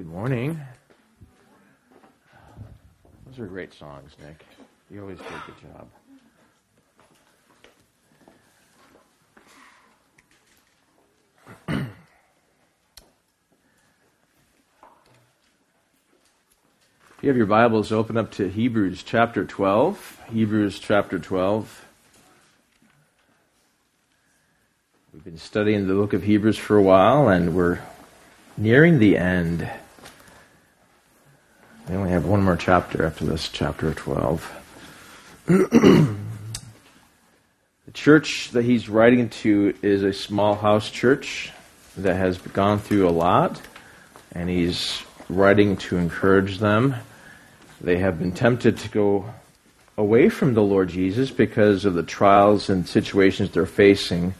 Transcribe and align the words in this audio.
Good 0.00 0.08
morning. 0.08 0.58
Those 3.26 3.38
are 3.38 3.44
great 3.44 3.74
songs, 3.74 4.12
Nick. 4.24 4.46
You 4.90 5.02
always 5.02 5.18
do 5.18 5.24
a 5.26 5.42
good 5.44 5.60
job. 5.60 5.88
If 17.18 17.20
you 17.20 17.28
have 17.28 17.36
your 17.36 17.44
Bibles, 17.44 17.92
open 17.92 18.16
up 18.16 18.30
to 18.32 18.48
Hebrews 18.48 19.02
chapter 19.02 19.44
12. 19.44 20.22
Hebrews 20.32 20.78
chapter 20.78 21.18
12. 21.18 21.84
We've 25.12 25.24
been 25.24 25.36
studying 25.36 25.88
the 25.88 25.92
book 25.92 26.14
of 26.14 26.22
Hebrews 26.22 26.56
for 26.56 26.78
a 26.78 26.82
while, 26.82 27.28
and 27.28 27.54
we're 27.54 27.80
nearing 28.56 28.98
the 28.98 29.18
end. 29.18 29.68
We 31.90 31.96
only 31.96 32.10
have 32.10 32.24
one 32.24 32.44
more 32.44 32.56
chapter 32.56 33.04
after 33.04 33.24
this, 33.24 33.48
chapter 33.48 33.92
12. 33.92 34.52
the 35.46 36.16
church 37.92 38.50
that 38.52 38.64
he's 38.64 38.88
writing 38.88 39.28
to 39.28 39.74
is 39.82 40.04
a 40.04 40.12
small 40.12 40.54
house 40.54 40.88
church 40.88 41.50
that 41.96 42.14
has 42.14 42.38
gone 42.38 42.78
through 42.78 43.08
a 43.08 43.10
lot, 43.10 43.60
and 44.30 44.48
he's 44.48 45.02
writing 45.28 45.76
to 45.78 45.96
encourage 45.96 46.58
them. 46.58 46.94
They 47.80 47.98
have 47.98 48.20
been 48.20 48.30
tempted 48.30 48.78
to 48.78 48.88
go 48.88 49.34
away 49.98 50.28
from 50.28 50.54
the 50.54 50.62
Lord 50.62 50.90
Jesus 50.90 51.32
because 51.32 51.84
of 51.84 51.94
the 51.94 52.04
trials 52.04 52.70
and 52.70 52.88
situations 52.88 53.50
they're 53.50 53.66
facing. 53.66 54.34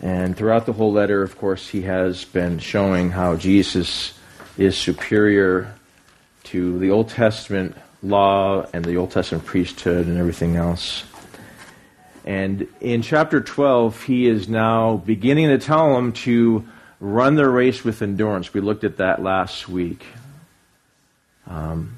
And 0.00 0.34
throughout 0.34 0.64
the 0.64 0.72
whole 0.72 0.92
letter, 0.92 1.22
of 1.22 1.36
course, 1.36 1.68
he 1.68 1.82
has 1.82 2.24
been 2.24 2.58
showing 2.58 3.10
how 3.10 3.36
Jesus 3.36 4.18
is 4.56 4.78
superior 4.78 5.74
to 6.52 6.78
the 6.78 6.90
Old 6.90 7.08
Testament 7.08 7.74
law 8.02 8.66
and 8.74 8.84
the 8.84 8.98
Old 8.98 9.10
Testament 9.10 9.46
priesthood 9.46 10.06
and 10.06 10.18
everything 10.18 10.56
else. 10.56 11.02
And 12.26 12.68
in 12.78 13.00
chapter 13.00 13.40
12, 13.40 14.02
he 14.02 14.28
is 14.28 14.50
now 14.50 14.98
beginning 14.98 15.48
to 15.48 15.56
tell 15.56 15.94
them 15.94 16.12
to 16.12 16.68
run 17.00 17.36
their 17.36 17.50
race 17.50 17.82
with 17.82 18.02
endurance. 18.02 18.52
We 18.52 18.60
looked 18.60 18.84
at 18.84 18.98
that 18.98 19.22
last 19.22 19.66
week. 19.66 20.04
Um, 21.46 21.96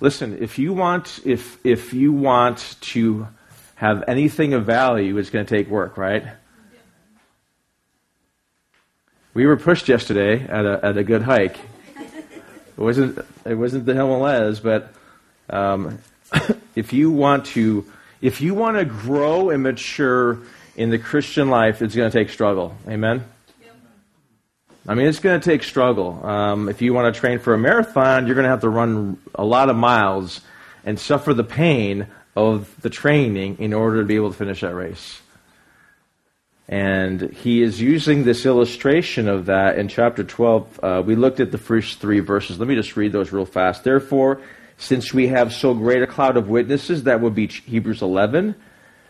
listen, 0.00 0.42
if 0.42 0.58
you 0.58 0.72
want, 0.72 1.20
if 1.24 1.64
if 1.64 1.94
you 1.94 2.12
want 2.12 2.76
to 2.80 3.28
have 3.76 4.02
anything 4.08 4.54
of 4.54 4.66
value, 4.66 5.16
it's 5.18 5.30
going 5.30 5.46
to 5.46 5.56
take 5.56 5.68
work, 5.68 5.96
right? 5.96 6.24
We 9.34 9.46
were 9.46 9.56
pushed 9.56 9.88
yesterday 9.88 10.42
at 10.42 10.66
a 10.66 10.84
at 10.84 10.96
a 10.96 11.04
good 11.04 11.22
hike. 11.22 11.58
It 12.76 12.80
wasn't 12.80 13.18
it 13.44 13.54
wasn't 13.54 13.86
the 13.86 13.94
Himalayas, 13.94 14.60
but 14.60 14.92
um, 15.50 15.98
if 16.74 16.92
you 16.92 17.10
want 17.10 17.46
to 17.46 17.90
if 18.20 18.40
you 18.40 18.54
want 18.54 18.78
to 18.78 18.84
grow 18.84 19.50
and 19.50 19.62
mature 19.62 20.38
in 20.76 20.90
the 20.90 20.98
Christian 20.98 21.50
life, 21.50 21.82
it's 21.82 21.94
going 21.94 22.10
to 22.10 22.18
take 22.18 22.30
struggle. 22.30 22.76
Amen. 22.88 23.24
I 24.86 24.94
mean, 24.94 25.06
it's 25.06 25.18
going 25.18 25.40
to 25.40 25.44
take 25.44 25.62
struggle. 25.62 26.24
Um, 26.26 26.68
if 26.68 26.82
you 26.82 26.92
want 26.92 27.14
to 27.14 27.18
train 27.18 27.38
for 27.38 27.54
a 27.54 27.58
marathon, 27.58 28.26
you're 28.26 28.34
going 28.34 28.44
to 28.44 28.50
have 28.50 28.60
to 28.60 28.68
run 28.68 29.18
a 29.34 29.44
lot 29.44 29.70
of 29.70 29.76
miles 29.76 30.42
and 30.84 31.00
suffer 31.00 31.32
the 31.32 31.44
pain 31.44 32.06
of 32.36 32.74
the 32.82 32.90
training 32.90 33.56
in 33.60 33.72
order 33.72 34.00
to 34.00 34.06
be 34.06 34.16
able 34.16 34.30
to 34.30 34.36
finish 34.36 34.60
that 34.60 34.74
race. 34.74 35.22
And 36.68 37.30
he 37.30 37.62
is 37.62 37.80
using 37.80 38.24
this 38.24 38.46
illustration 38.46 39.28
of 39.28 39.46
that 39.46 39.78
in 39.78 39.88
chapter 39.88 40.24
12. 40.24 40.80
Uh, 40.82 41.02
we 41.04 41.14
looked 41.14 41.40
at 41.40 41.52
the 41.52 41.58
first 41.58 42.00
three 42.00 42.20
verses. 42.20 42.58
Let 42.58 42.68
me 42.68 42.74
just 42.74 42.96
read 42.96 43.12
those 43.12 43.32
real 43.32 43.44
fast. 43.44 43.84
Therefore, 43.84 44.40
since 44.78 45.12
we 45.12 45.28
have 45.28 45.52
so 45.52 45.74
great 45.74 46.02
a 46.02 46.06
cloud 46.06 46.36
of 46.36 46.48
witnesses, 46.48 47.04
that 47.04 47.20
would 47.20 47.34
be 47.34 47.48
Hebrews 47.48 48.00
11 48.02 48.54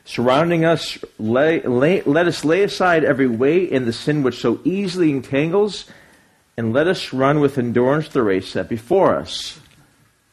surrounding 0.05 0.64
us, 0.64 0.98
lay, 1.18 1.62
lay, 1.62 2.02
let 2.02 2.27
us 2.27 2.45
lay 2.45 2.62
aside 2.62 3.05
every 3.05 3.27
weight 3.27 3.73
and 3.73 3.86
the 3.86 3.92
sin 3.92 4.23
which 4.23 4.40
so 4.40 4.61
easily 4.64 5.11
entangles, 5.11 5.86
and 6.56 6.73
let 6.73 6.86
us 6.86 7.12
run 7.12 7.40
with 7.40 7.58
endurance 7.58 8.08
the 8.08 8.23
race 8.23 8.48
set 8.48 8.68
before 8.68 9.17
us, 9.17 9.58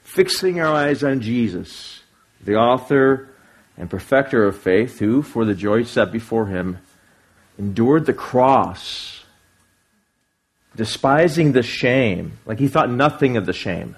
fixing 0.04 0.60
our 0.60 0.74
eyes 0.74 1.04
on 1.04 1.22
Jesus, 1.22 2.02
the 2.44 2.56
author 2.56 3.30
and 3.78 3.90
perfecter 3.90 4.46
of 4.46 4.58
faith, 4.58 5.00
who, 5.00 5.22
for 5.22 5.46
the 5.46 5.56
joy 5.56 5.84
set 5.84 6.12
before 6.12 6.48
him, 6.48 6.78
endured 7.62 8.08
the 8.08 8.14
cross, 8.14 9.24
despising 10.76 11.52
the 11.52 11.62
shame, 11.62 12.40
like 12.48 12.58
he 12.58 12.68
thought 12.68 12.90
nothing 12.90 13.38
of 13.38 13.46
the 13.46 13.54
shame. 13.54 13.96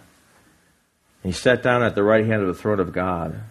And 1.23 1.31
he 1.33 1.39
sat 1.39 1.63
down 1.63 1.81
at 1.81 1.95
the 1.95 2.03
right 2.03 2.25
hand 2.25 2.41
of 2.41 2.49
the 2.49 2.61
throne 2.61 2.81
of 2.81 2.91
God. 2.91 3.41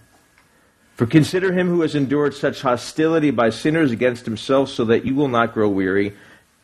For 0.97 1.07
consider 1.07 1.55
him 1.55 1.69
who 1.69 1.81
has 1.81 1.95
endured 1.95 2.35
such 2.35 2.61
hostility 2.61 3.31
by 3.31 3.49
sinners 3.49 3.91
against 3.91 4.27
himself, 4.27 4.69
so 4.69 4.85
that 4.85 5.07
you 5.07 5.15
will 5.15 5.29
not 5.29 5.55
grow 5.55 5.71
weary 5.71 6.15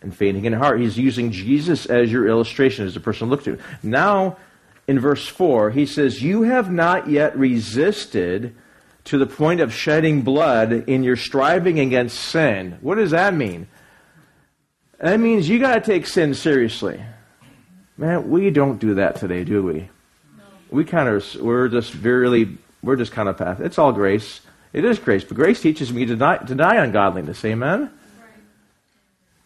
and 0.02 0.14
fainting 0.14 0.44
in 0.44 0.52
heart. 0.52 0.78
He's 0.78 0.98
using 0.98 1.30
Jesus 1.30 1.86
as 1.86 2.12
your 2.12 2.28
illustration, 2.28 2.86
as 2.86 2.96
a 2.96 3.00
person 3.00 3.28
to 3.28 3.30
look 3.30 3.44
to. 3.44 3.58
Now, 3.82 4.36
in 4.86 5.00
verse 5.00 5.26
4, 5.26 5.70
he 5.70 5.86
says, 5.86 6.22
You 6.22 6.42
have 6.42 6.70
not 6.70 7.08
yet 7.08 7.34
resisted 7.34 8.54
to 9.08 9.18
the 9.18 9.26
point 9.26 9.60
of 9.60 9.72
shedding 9.72 10.22
blood 10.22 10.72
in 10.72 11.02
your 11.02 11.16
striving 11.16 11.80
against 11.80 12.18
sin. 12.18 12.78
What 12.80 12.96
does 12.96 13.10
that 13.12 13.34
mean? 13.34 13.66
That 14.98 15.18
means 15.20 15.48
you 15.48 15.58
got 15.58 15.74
to 15.74 15.80
take 15.80 16.06
sin 16.06 16.34
seriously. 16.34 17.02
Man, 17.96 18.30
we 18.30 18.50
don't 18.50 18.78
do 18.78 18.94
that 18.94 19.16
today, 19.16 19.44
do 19.44 19.62
we? 19.62 19.88
No. 20.36 20.44
We 20.70 20.84
kind 20.84 21.08
of, 21.08 21.24
we're 21.40 21.68
just 21.68 21.94
really 21.94 22.58
we're 22.82 22.96
just 22.96 23.12
kind 23.12 23.28
of 23.28 23.36
path. 23.36 23.60
It's 23.60 23.78
all 23.78 23.92
grace. 23.92 24.40
It 24.72 24.84
is 24.84 24.98
grace, 24.98 25.24
but 25.24 25.36
grace 25.36 25.60
teaches 25.60 25.92
me 25.92 26.04
to 26.06 26.14
deny, 26.14 26.38
deny 26.38 26.76
ungodliness. 26.76 27.44
Amen. 27.44 27.90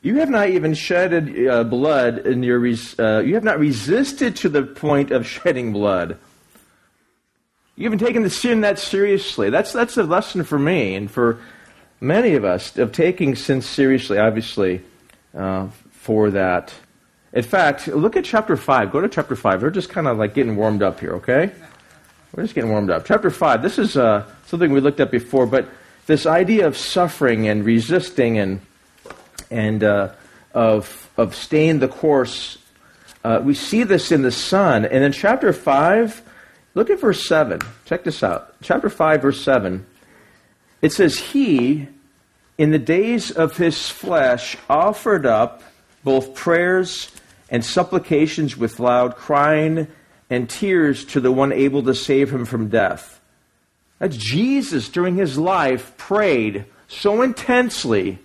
You 0.03 0.17
have 0.17 0.31
not 0.31 0.49
even 0.49 0.75
shedded 0.75 1.49
uh, 1.49 1.63
blood 1.65 2.19
in 2.27 2.43
your. 2.43 2.59
Res- 2.59 2.99
uh, 2.99 3.23
you 3.25 3.35
have 3.35 3.45
not 3.45 3.61
resisted 3.61 4.35
to 4.37 4.49
the 4.49 4.65
point 4.65 5.13
of 5.13 5.27
shedding 5.29 5.73
blood. 5.73 6.19
You 7.77 7.85
haven't 7.85 8.01
taken 8.01 8.23
the 8.23 8.31
sin 8.31 8.61
that 8.63 8.79
seriously. 8.79 9.51
That's 9.51 9.73
that's 9.73 9.97
a 9.97 10.03
lesson 10.03 10.45
for 10.45 10.59
me 10.59 10.95
and 10.95 11.11
for 11.11 11.41
many 12.01 12.35
of 12.35 12.45
us 12.45 12.77
of 12.77 12.93
taking 12.93 13.35
sin 13.35 13.63
seriously. 13.63 14.19
Obviously, 14.19 14.83
uh, 15.35 15.69
for 15.91 16.31
that. 16.31 16.75
In 17.33 17.43
fact, 17.43 17.89
look 17.89 18.17
at 18.17 18.25
chapter 18.25 18.57
five. 18.57 18.93
Go 18.93 19.01
to 19.01 19.09
chapter 19.09 19.37
five. 19.37 19.63
We're 19.63 19.71
just 19.71 19.89
kind 19.89 20.07
of 20.07 20.19
like 20.19 20.35
getting 20.35 20.57
warmed 20.57 20.83
up 20.83 21.01
here. 21.01 21.15
Okay. 21.15 21.51
We're 22.35 22.45
just 22.45 22.55
getting 22.55 22.71
warmed 22.71 22.89
up. 22.89 23.05
Chapter 23.05 23.29
5, 23.31 23.61
this 23.61 23.79
is 23.79 23.95
uh, 23.95 24.25
something 24.47 24.73
we 24.73 24.81
looked 24.81 25.01
at 25.01 25.11
before, 25.11 25.47
but 25.47 25.69
this 26.07 26.25
idea 26.25 26.67
of 26.67 26.79
suffering 26.79 27.47
and 27.47 27.63
resisting 27.63 28.39
and, 28.39 28.61
and 29.51 29.85
uh, 29.85 30.15
of, 30.55 31.11
of 31.19 31.35
staying 31.35 31.81
the 31.81 31.89
course, 31.89 32.57
uh, 33.23 33.43
we 33.45 33.53
see 33.53 33.83
this 33.83 34.11
in 34.11 34.23
the 34.23 34.31
Son. 34.31 34.87
And 34.87 35.05
in 35.05 35.13
chapter 35.13 35.53
5, 35.53 36.23
look 36.75 36.91
at 36.91 37.01
verse 37.01 37.27
7. 37.27 37.61
Check 37.85 38.05
this 38.05 38.23
out. 38.23 38.55
Chapter 38.63 38.89
5, 38.89 39.23
verse 39.23 39.43
7. 39.43 39.87
It 40.81 40.93
says, 40.93 41.19
He, 41.19 41.89
in 42.59 42.71
the 42.71 42.79
days 42.79 43.31
of 43.31 43.57
his 43.57 43.89
flesh, 43.89 44.57
offered 44.69 45.27
up 45.27 45.63
both 46.05 46.35
prayers 46.35 47.11
and 47.49 47.65
supplications 47.65 48.57
with 48.57 48.81
loud 48.81 49.17
crying 49.17 49.87
and 50.31 50.49
tears 50.49 51.05
to 51.05 51.21
the 51.21 51.31
one 51.31 51.53
able 51.53 51.83
to 51.83 51.95
save 51.95 52.33
him 52.33 52.45
from 52.47 52.69
death. 52.69 53.21
That's 53.99 54.17
Jesus 54.17 54.89
during 54.89 55.15
his 55.15 55.39
life 55.39 55.97
prayed 55.97 56.65
so 56.89 57.23
intensely. 57.23 58.19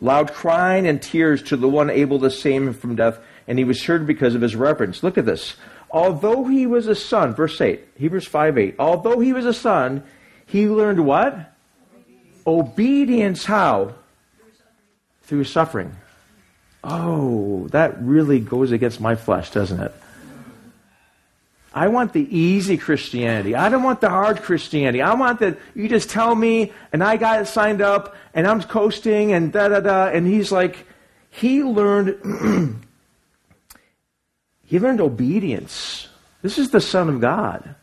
Loud 0.00 0.32
crying 0.32 0.86
and 0.86 1.00
tears 1.00 1.42
to 1.44 1.56
the 1.56 1.68
one 1.68 1.90
able 1.90 2.18
to 2.20 2.30
save 2.30 2.62
him 2.62 2.74
from 2.74 2.96
death, 2.96 3.18
and 3.46 3.58
he 3.58 3.64
was 3.64 3.82
heard 3.84 4.06
because 4.06 4.34
of 4.34 4.40
his 4.40 4.56
reverence. 4.56 5.02
Look 5.02 5.16
at 5.18 5.26
this. 5.26 5.54
Although 5.90 6.44
he 6.44 6.66
was 6.66 6.88
a 6.88 6.94
son, 6.94 7.34
verse 7.34 7.60
8, 7.60 7.80
Hebrews 7.96 8.26
5 8.26 8.58
8, 8.58 8.76
although 8.78 9.20
he 9.20 9.32
was 9.32 9.46
a 9.46 9.54
son, 9.54 10.02
he 10.46 10.68
learned 10.68 11.04
what? 11.04 11.52
Obedience. 12.46 12.46
Obedience 12.46 13.44
how? 13.44 13.94
Through 15.22 15.44
suffering 15.44 15.96
oh, 16.84 17.66
that 17.68 18.00
really 18.00 18.38
goes 18.38 18.70
against 18.70 19.00
my 19.00 19.14
flesh, 19.14 19.50
doesn't 19.50 19.80
it? 19.80 19.94
I 21.74 21.88
want 21.88 22.12
the 22.12 22.36
easy 22.36 22.76
Christianity. 22.76 23.56
I 23.56 23.68
don't 23.68 23.82
want 23.82 24.00
the 24.00 24.08
hard 24.08 24.42
Christianity. 24.42 25.02
I 25.02 25.14
want 25.14 25.40
that 25.40 25.58
you 25.74 25.88
just 25.88 26.08
tell 26.08 26.32
me 26.32 26.72
and 26.92 27.02
I 27.02 27.16
got 27.16 27.42
it 27.42 27.46
signed 27.46 27.82
up 27.82 28.14
and 28.32 28.46
I'm 28.46 28.62
coasting 28.62 29.32
and 29.32 29.52
da 29.52 29.66
da 29.66 29.80
da. 29.80 30.06
And 30.06 30.24
he's 30.24 30.52
like, 30.52 30.86
he 31.30 31.64
learned, 31.64 32.80
he 34.64 34.78
learned 34.78 35.00
obedience. 35.00 36.06
This 36.42 36.58
is 36.58 36.70
the 36.70 36.80
Son 36.80 37.08
of 37.08 37.20
God 37.20 37.74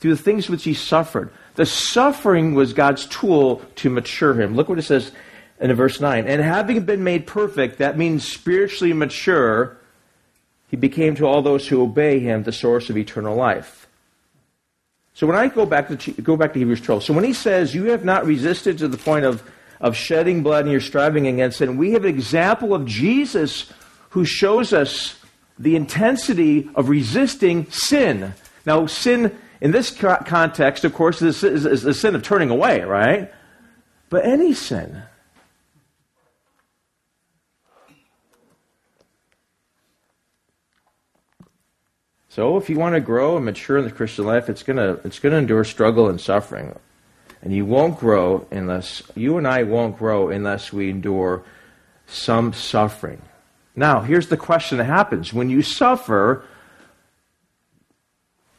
through 0.00 0.14
the 0.14 0.22
things 0.22 0.48
which 0.48 0.64
he 0.64 0.72
suffered. 0.72 1.30
The 1.56 1.66
suffering 1.66 2.54
was 2.54 2.72
God's 2.72 3.04
tool 3.06 3.62
to 3.76 3.90
mature 3.90 4.40
him. 4.40 4.56
Look 4.56 4.70
what 4.70 4.78
it 4.78 4.82
says 4.82 5.12
in 5.60 5.72
verse 5.74 6.00
9, 6.00 6.26
and 6.26 6.42
having 6.42 6.84
been 6.84 7.04
made 7.04 7.26
perfect, 7.26 7.78
that 7.78 7.96
means 7.96 8.26
spiritually 8.26 8.92
mature, 8.92 9.78
he 10.74 10.76
became 10.76 11.14
to 11.14 11.24
all 11.24 11.40
those 11.40 11.68
who 11.68 11.80
obey 11.80 12.18
him 12.18 12.42
the 12.42 12.50
source 12.50 12.90
of 12.90 12.96
eternal 12.96 13.36
life. 13.36 13.86
So 15.12 15.24
when 15.24 15.36
I 15.36 15.46
go 15.46 15.64
back 15.64 15.86
to 15.86 16.10
go 16.14 16.36
back 16.36 16.52
to 16.52 16.58
Hebrews 16.58 16.80
12, 16.80 17.04
so 17.04 17.12
when 17.14 17.22
he 17.22 17.32
says 17.32 17.76
you 17.76 17.84
have 17.92 18.04
not 18.04 18.26
resisted 18.26 18.78
to 18.78 18.88
the 18.88 18.96
point 18.96 19.24
of 19.24 19.48
of 19.80 19.96
shedding 19.96 20.42
blood 20.42 20.64
and 20.64 20.72
you're 20.72 20.80
striving 20.80 21.28
against 21.28 21.60
it, 21.60 21.70
we 21.70 21.92
have 21.92 22.02
an 22.02 22.10
example 22.10 22.74
of 22.74 22.86
Jesus 22.86 23.72
who 24.10 24.24
shows 24.24 24.72
us 24.72 25.14
the 25.60 25.76
intensity 25.76 26.68
of 26.74 26.88
resisting 26.88 27.70
sin. 27.70 28.34
Now, 28.66 28.86
sin 28.86 29.38
in 29.60 29.70
this 29.70 29.92
context, 29.92 30.84
of 30.84 30.92
course, 30.92 31.22
is, 31.22 31.44
is, 31.44 31.66
is 31.66 31.82
the 31.82 31.94
sin 31.94 32.16
of 32.16 32.24
turning 32.24 32.50
away, 32.50 32.80
right? 32.80 33.32
But 34.10 34.24
any 34.24 34.54
sin. 34.54 35.04
So 42.34 42.56
if 42.56 42.68
you 42.68 42.80
want 42.80 42.96
to 42.96 43.00
grow 43.00 43.36
and 43.36 43.44
mature 43.44 43.78
in 43.78 43.84
the 43.84 43.92
Christian 43.92 44.26
life, 44.26 44.50
it's 44.50 44.64
gonna 44.64 44.98
it's 45.04 45.20
gonna 45.20 45.36
endure 45.36 45.62
struggle 45.62 46.08
and 46.08 46.20
suffering. 46.20 46.76
And 47.42 47.52
you 47.54 47.64
won't 47.64 47.96
grow 47.96 48.44
unless 48.50 49.04
you 49.14 49.38
and 49.38 49.46
I 49.46 49.62
won't 49.62 49.96
grow 49.96 50.30
unless 50.30 50.72
we 50.72 50.90
endure 50.90 51.44
some 52.08 52.52
suffering. 52.52 53.22
Now, 53.76 54.00
here's 54.00 54.30
the 54.30 54.36
question 54.36 54.78
that 54.78 54.84
happens. 54.84 55.32
When 55.32 55.48
you 55.48 55.62
suffer, 55.62 56.44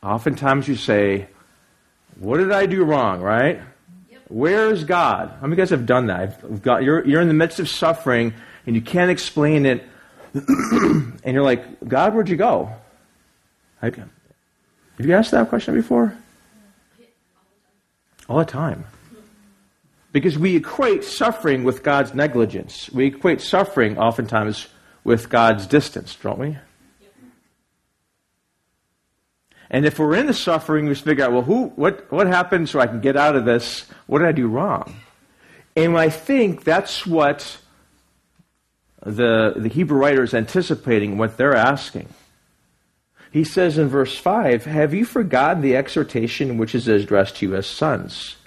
oftentimes 0.01 0.69
you 0.69 0.77
say, 0.77 1.27
What 2.17 2.37
did 2.37 2.53
I 2.53 2.67
do 2.67 2.85
wrong, 2.85 3.19
right? 3.19 3.59
Yep. 4.09 4.21
Where's 4.29 4.85
God? 4.85 5.31
How 5.41 5.47
many 5.47 5.51
of 5.51 5.57
you 5.57 5.63
guys 5.63 5.69
have 5.71 5.85
done 5.85 6.07
that? 6.07 6.61
Got, 6.61 6.83
you're, 6.83 7.05
you're 7.05 7.19
in 7.19 7.27
the 7.27 7.33
midst 7.33 7.59
of 7.59 7.67
suffering 7.67 8.35
and 8.65 8.73
you 8.73 8.81
can't 8.81 9.11
explain 9.11 9.65
it, 9.65 9.83
and 10.33 11.19
you're 11.25 11.43
like, 11.43 11.85
God, 11.85 12.13
where'd 12.13 12.29
you 12.29 12.37
go? 12.37 12.71
Have 14.97 15.05
you 15.05 15.13
asked 15.13 15.31
that 15.31 15.49
question 15.49 15.73
before? 15.73 16.17
All 18.27 18.39
the 18.39 18.45
time. 18.45 18.85
Because 20.11 20.37
we 20.37 20.55
equate 20.55 21.03
suffering 21.03 21.63
with 21.63 21.83
God's 21.83 22.13
negligence. 22.13 22.89
We 22.89 23.07
equate 23.07 23.41
suffering 23.41 23.97
oftentimes 23.97 24.67
with 25.03 25.29
God's 25.29 25.67
distance, 25.67 26.15
don't 26.15 26.39
we? 26.39 26.57
And 29.69 29.85
if 29.85 29.99
we're 29.99 30.15
in 30.15 30.27
the 30.27 30.33
suffering, 30.33 30.85
we 30.85 30.95
figure 30.95 31.25
out, 31.25 31.33
well, 31.33 31.41
who, 31.41 31.67
what, 31.75 32.11
what 32.11 32.27
happened 32.27 32.69
so 32.69 32.79
I 32.79 32.87
can 32.87 33.01
get 33.01 33.17
out 33.17 33.35
of 33.35 33.45
this? 33.45 33.85
What 34.07 34.19
did 34.19 34.27
I 34.27 34.31
do 34.31 34.47
wrong? 34.47 34.95
And 35.75 35.97
I 35.97 36.09
think 36.09 36.63
that's 36.63 37.05
what 37.05 37.57
the, 39.03 39.53
the 39.57 39.67
Hebrew 39.67 39.97
writer 39.97 40.23
is 40.23 40.33
anticipating, 40.33 41.17
what 41.17 41.37
they're 41.37 41.55
asking. 41.55 42.07
He 43.35 43.43
says 43.43 43.77
in 43.77 43.89
verse 43.89 44.17
5, 44.17 44.63
Have 44.63 44.93
you 44.93 45.03
forgotten 45.03 45.61
the 45.61 45.75
exhortation 45.75 46.57
which 46.57 46.73
is 46.73 46.87
addressed 46.87 47.35
to 47.35 47.47
you 47.47 47.55
as 47.57 47.67
sons? 47.67 48.37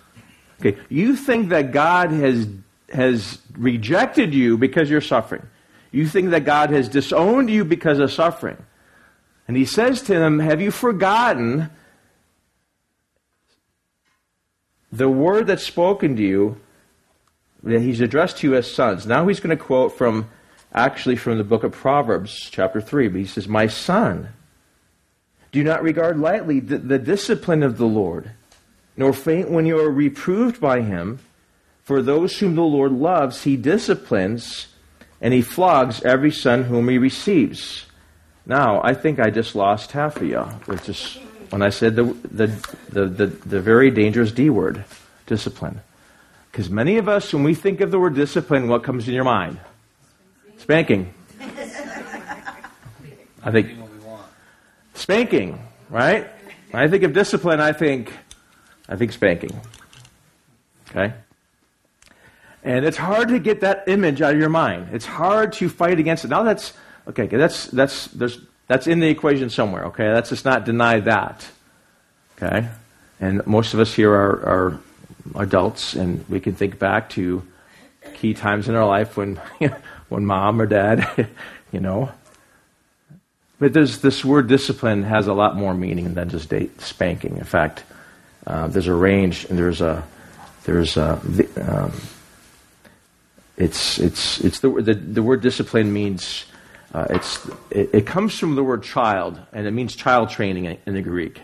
Okay, 0.58 0.78
you 0.88 1.14
think 1.14 1.50
that 1.50 1.72
God 1.72 2.10
has, 2.10 2.48
has 2.90 3.36
rejected 3.52 4.32
you 4.32 4.56
because 4.56 4.88
you're 4.88 5.02
suffering. 5.02 5.46
You 5.92 6.08
think 6.08 6.30
that 6.30 6.46
God 6.46 6.70
has 6.70 6.88
disowned 6.88 7.50
you 7.50 7.66
because 7.66 7.98
of 7.98 8.10
suffering. 8.10 8.56
And 9.46 9.58
he 9.58 9.66
says 9.66 10.00
to 10.04 10.14
them, 10.14 10.38
Have 10.38 10.62
you 10.62 10.70
forgotten 10.70 11.68
the 14.90 15.10
word 15.10 15.48
that's 15.48 15.66
spoken 15.66 16.16
to 16.16 16.22
you 16.22 16.58
that 17.62 17.82
he's 17.82 18.00
addressed 18.00 18.38
to 18.38 18.46
you 18.46 18.56
as 18.56 18.72
sons? 18.72 19.04
Now 19.04 19.28
he's 19.28 19.40
going 19.40 19.54
to 19.54 19.62
quote 19.62 19.98
from 19.98 20.30
actually 20.72 21.16
from 21.16 21.36
the 21.36 21.44
book 21.44 21.62
of 21.62 21.72
Proverbs, 21.72 22.48
chapter 22.50 22.80
3. 22.80 23.08
But 23.08 23.18
he 23.18 23.26
says, 23.26 23.46
My 23.46 23.66
son, 23.66 24.30
do 25.52 25.64
not 25.64 25.82
regard 25.82 26.18
lightly 26.18 26.60
the, 26.60 26.78
the 26.78 26.98
discipline 26.98 27.62
of 27.62 27.78
the 27.78 27.86
Lord, 27.86 28.32
nor 28.96 29.12
faint 29.12 29.50
when 29.50 29.66
you 29.66 29.78
are 29.78 29.90
reproved 29.90 30.60
by 30.60 30.82
him. 30.82 31.20
For 31.84 32.02
those 32.02 32.38
whom 32.38 32.54
the 32.54 32.62
Lord 32.62 32.92
loves, 32.92 33.44
he 33.44 33.56
disciplines, 33.56 34.66
and 35.22 35.32
he 35.32 35.40
flogs 35.40 36.02
every 36.02 36.30
son 36.30 36.64
whom 36.64 36.88
he 36.88 36.98
receives. 36.98 37.86
Now, 38.44 38.82
I 38.82 38.92
think 38.94 39.18
I 39.18 39.30
just 39.30 39.54
lost 39.54 39.92
half 39.92 40.16
of 40.16 40.24
you. 40.24 40.40
Which 40.66 40.88
is 40.88 41.18
when 41.50 41.62
I 41.62 41.70
said 41.70 41.96
the, 41.96 42.04
the, 42.30 42.46
the, 42.90 43.06
the, 43.06 43.26
the 43.26 43.60
very 43.60 43.90
dangerous 43.90 44.32
D 44.32 44.50
word, 44.50 44.84
discipline. 45.26 45.80
Because 46.50 46.68
many 46.68 46.98
of 46.98 47.08
us, 47.08 47.32
when 47.32 47.44
we 47.44 47.54
think 47.54 47.80
of 47.80 47.90
the 47.90 47.98
word 47.98 48.14
discipline, 48.14 48.68
what 48.68 48.82
comes 48.82 49.08
in 49.08 49.14
your 49.14 49.24
mind? 49.24 49.58
Spanking. 50.58 51.14
I 53.42 53.50
think 53.50 53.87
Spanking, 54.98 55.64
right? 55.90 56.28
When 56.72 56.82
I 56.82 56.88
think 56.88 57.04
of 57.04 57.12
discipline, 57.12 57.60
I 57.60 57.72
think, 57.72 58.12
I 58.88 58.96
think 58.96 59.12
spanking. 59.12 59.60
Okay? 60.90 61.14
And 62.64 62.84
it's 62.84 62.96
hard 62.96 63.28
to 63.28 63.38
get 63.38 63.60
that 63.60 63.84
image 63.86 64.20
out 64.20 64.34
of 64.34 64.40
your 64.40 64.48
mind. 64.48 64.88
It's 64.92 65.06
hard 65.06 65.52
to 65.54 65.68
fight 65.68 66.00
against 66.00 66.24
it. 66.24 66.28
Now 66.28 66.42
that's 66.42 66.72
okay. 67.06 67.26
That's 67.26 67.66
that's 67.68 68.08
there's 68.08 68.40
that's 68.66 68.88
in 68.88 68.98
the 68.98 69.08
equation 69.08 69.50
somewhere. 69.50 69.84
Okay, 69.86 70.12
let's 70.12 70.30
just 70.30 70.44
not 70.44 70.64
deny 70.64 70.98
that. 71.00 71.48
Okay, 72.36 72.68
and 73.20 73.46
most 73.46 73.74
of 73.74 73.80
us 73.80 73.94
here 73.94 74.12
are, 74.12 74.44
are 74.44 74.80
adults, 75.36 75.94
and 75.94 76.28
we 76.28 76.40
can 76.40 76.54
think 76.54 76.80
back 76.80 77.08
to 77.10 77.46
key 78.14 78.34
times 78.34 78.68
in 78.68 78.74
our 78.74 78.86
life 78.86 79.16
when 79.16 79.36
when 80.08 80.26
mom 80.26 80.60
or 80.60 80.66
dad, 80.66 81.28
you 81.72 81.78
know, 81.78 82.10
but 83.58 83.72
this 83.72 84.24
word 84.24 84.46
discipline 84.46 85.02
has 85.02 85.26
a 85.26 85.32
lot 85.32 85.56
more 85.56 85.74
meaning 85.74 86.14
than 86.14 86.28
just 86.28 86.48
date 86.48 86.80
spanking. 86.80 87.38
In 87.38 87.44
fact, 87.44 87.84
uh, 88.46 88.68
there's 88.68 88.86
a 88.86 88.94
range, 88.94 89.46
and 89.46 89.58
there's 89.58 89.80
a 89.80 90.04
there's 90.64 90.96
a 90.96 91.20
um, 91.60 91.92
it's 93.56 93.98
it's 93.98 94.40
it's 94.40 94.60
the 94.60 94.70
the, 94.70 94.94
the 94.94 95.22
word 95.22 95.42
discipline 95.42 95.92
means 95.92 96.44
uh, 96.94 97.06
it's 97.10 97.46
it, 97.70 97.90
it, 97.92 98.06
comes 98.06 98.38
from 98.38 98.54
the 98.54 98.62
word 98.62 98.82
child, 98.84 99.40
and 99.52 99.66
it 99.66 99.72
means 99.72 99.96
child 99.96 100.30
training 100.30 100.64
in, 100.64 100.78
in 100.86 100.94
the 100.94 101.02
Greek. 101.02 101.42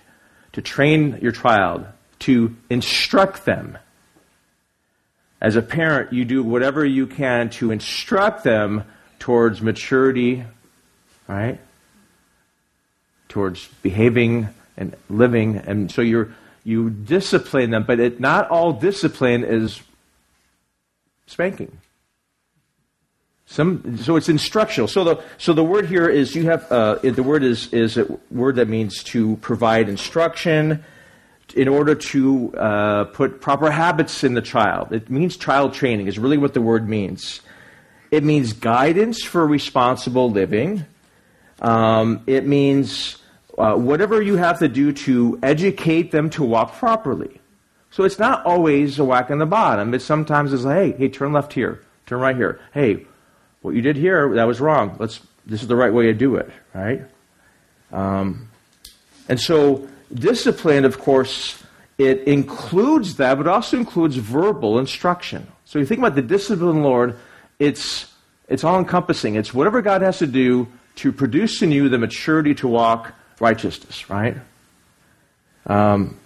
To 0.52 0.62
train 0.62 1.19
your 1.20 1.32
child, 1.32 1.84
to 2.20 2.55
instruct 2.70 3.44
them. 3.44 3.76
As 5.40 5.56
a 5.56 5.62
parent, 5.62 6.12
you 6.12 6.25
do 6.25 6.43
whatever 6.43 6.84
you 6.84 7.06
can 7.08 7.50
to 7.50 7.72
instruct 7.72 8.44
them 8.44 8.84
towards 9.19 9.61
maturity, 9.61 10.44
right? 11.26 11.58
Towards 13.35 13.67
behaving 13.83 14.49
and 14.76 14.97
living. 15.11 15.57
And 15.57 15.91
so 15.91 16.03
you 16.03 16.33
you 16.62 16.88
discipline 16.88 17.71
them, 17.71 17.85
but 17.87 18.00
it, 18.00 18.21
not 18.21 18.49
all 18.49 18.73
discipline 18.73 19.45
is 19.45 19.83
spanking. 21.26 21.76
Some, 23.47 23.99
so 23.99 24.17
it's 24.17 24.31
instructional. 24.31 24.88
So 24.88 25.05
the, 25.05 25.23
so 25.37 25.53
the 25.53 25.62
word 25.62 25.87
here 25.87 26.09
is 26.09 26.35
you 26.35 26.45
have, 26.45 26.71
uh, 26.73 26.95
the 27.03 27.23
word 27.23 27.43
is, 27.43 27.71
is 27.75 27.99
a 27.99 28.07
word 28.31 28.57
that 28.57 28.69
means 28.69 29.03
to 29.05 29.37
provide 29.43 29.91
instruction 29.91 30.83
in 31.55 31.69
order 31.69 31.95
to 31.95 32.57
uh, 32.57 33.05
put 33.05 33.43
proper 33.43 33.71
habits 33.71 34.25
in 34.25 34.33
the 34.33 34.41
child. 34.41 34.93
It 34.93 35.11
means 35.11 35.37
child 35.37 35.75
training, 35.75 36.07
is 36.07 36.19
really 36.19 36.38
what 36.38 36.55
the 36.55 36.62
word 36.62 36.88
means. 36.88 37.43
It 38.11 38.25
means 38.25 38.55
guidance 38.55 39.23
for 39.23 39.47
responsible 39.47 40.31
living. 40.31 40.87
Um, 41.61 42.23
it 42.26 42.47
means 42.47 43.19
uh, 43.58 43.75
whatever 43.76 44.20
you 44.20 44.37
have 44.37 44.58
to 44.58 44.68
do 44.68 44.92
to 44.92 45.38
educate 45.42 46.11
them 46.11 46.30
to 46.30 46.44
walk 46.44 46.75
properly. 46.75 47.40
So 47.90 48.02
it's 48.04 48.18
not 48.18 48.44
always 48.44 48.99
a 48.99 49.04
whack 49.04 49.30
in 49.30 49.38
the 49.38 49.46
bottom. 49.46 49.94
It's 49.94 50.04
sometimes 50.04 50.52
it's 50.52 50.64
like, 50.64 50.76
hey, 50.76 50.92
hey, 50.92 51.08
turn 51.08 51.32
left 51.32 51.52
here, 51.52 51.80
turn 52.06 52.20
right 52.20 52.34
here. 52.34 52.61
Hey, 52.73 53.06
what 53.62 53.75
you 53.75 53.82
did 53.82 53.96
here, 53.96 54.34
that 54.34 54.44
was 54.44 54.61
wrong. 54.61 54.96
Let's. 54.99 55.20
This 55.46 55.61
is 55.61 55.68
the 55.68 55.76
right 55.76 55.92
way 55.92 56.04
to 56.06 56.14
do 56.14 56.37
it, 56.37 56.50
right? 56.73 57.02
Um, 57.92 58.49
and 59.28 59.38
so 59.38 59.87
discipline, 60.12 60.87
of 60.87 60.99
course, 60.99 61.62
it 61.99 62.23
includes 62.23 63.16
that, 63.16 63.37
but 63.37 63.46
also 63.46 63.76
includes 63.76 64.16
verbal 64.16 64.78
instruction. 64.78 65.46
So 65.66 65.78
you 65.78 65.87
think 65.87 65.99
about 65.99 66.14
the 66.14 66.23
discipline, 66.23 66.82
Lord, 66.82 67.16
it's 67.58 68.11
it's 68.49 68.64
all 68.64 68.78
encompassing. 68.78 69.37
It's 69.37 69.54
whatever 69.54 69.82
God 69.82 70.02
has 70.02 70.18
to 70.18 70.26
do 70.26 70.66
to 70.96 71.12
produce 71.12 71.62
in 71.62 71.73
you 71.73 71.88
the 71.88 71.99
maturity 71.99 72.54
to 72.56 72.68
walk 72.68 73.12
righteousness, 73.41 74.09
right? 74.11 74.37
Um, 75.67 76.19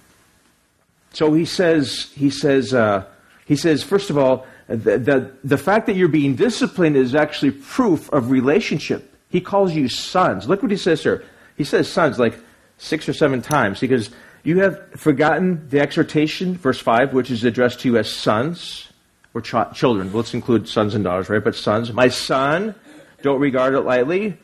so 1.13 1.33
he 1.33 1.45
says, 1.45 2.11
he 2.15 2.31
says, 2.31 2.75
uh, 2.75 3.05
he 3.47 3.57
says, 3.57 3.83
first 3.83 4.11
of 4.11 4.19
all, 4.19 4.47
the, 4.69 4.99
the, 4.99 5.33
the 5.43 5.59
fact 5.59 5.87
that 5.87 5.97
you're 5.97 6.09
being 6.09 6.35
disciplined 6.37 6.97
is 6.97 7.15
actually 7.15 7.53
proof 7.53 8.13
of 8.13 8.31
relationship. 8.31 9.15
He 9.31 9.41
calls 9.41 9.75
you 9.75 9.89
sons. 9.89 10.49
Look 10.49 10.63
what 10.63 10.71
he 10.71 10.77
says 10.77 11.03
here. 11.03 11.25
He 11.57 11.65
says 11.65 11.91
sons 11.91 12.19
like 12.19 12.39
six 12.77 13.09
or 13.09 13.13
seven 13.13 13.43
times 13.43 13.81
because 13.81 14.11
you 14.45 14.61
have 14.61 14.93
forgotten 14.93 15.69
the 15.69 15.81
exhortation, 15.81 16.57
verse 16.57 16.79
5, 16.79 17.13
which 17.13 17.31
is 17.31 17.45
addressed 17.45 17.81
to 17.81 17.89
you 17.89 17.99
as 17.99 18.13
sons. 18.13 18.89
or 19.35 19.41
ch- 19.41 19.55
children. 19.75 20.13
Let's 20.13 20.35
include 20.35 20.69
sons 20.69 20.95
and 20.95 21.05
daughters, 21.05 21.29
right? 21.29 21.43
But 21.43 21.55
sons, 21.55 21.93
my 21.93 22.09
son, 22.09 22.75
don't 23.23 23.41
regard 23.41 23.75
it 23.75 23.81
lightly. 23.81 24.39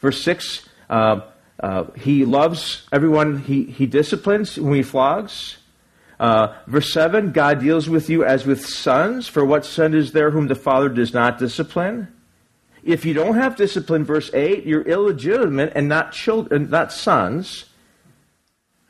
Verse 0.00 0.22
6, 0.22 0.68
uh, 0.88 1.20
uh, 1.60 1.84
he 1.96 2.24
loves 2.24 2.86
everyone 2.92 3.38
he, 3.38 3.64
he 3.64 3.86
disciplines 3.86 4.58
when 4.58 4.74
he 4.74 4.82
flogs. 4.82 5.58
Uh, 6.18 6.54
verse 6.66 6.92
7, 6.92 7.32
God 7.32 7.60
deals 7.60 7.88
with 7.88 8.08
you 8.08 8.24
as 8.24 8.46
with 8.46 8.64
sons. 8.64 9.26
For 9.26 9.44
what 9.44 9.64
son 9.64 9.94
is 9.94 10.12
there 10.12 10.30
whom 10.30 10.46
the 10.46 10.54
father 10.54 10.88
does 10.88 11.12
not 11.12 11.38
discipline? 11.38 12.08
If 12.84 13.04
you 13.04 13.14
don't 13.14 13.34
have 13.34 13.56
discipline, 13.56 14.04
verse 14.04 14.30
8, 14.32 14.64
you're 14.64 14.82
illegitimate 14.82 15.72
and 15.74 15.88
not 15.88 16.12
children, 16.12 16.70
not 16.70 16.92
sons. 16.92 17.64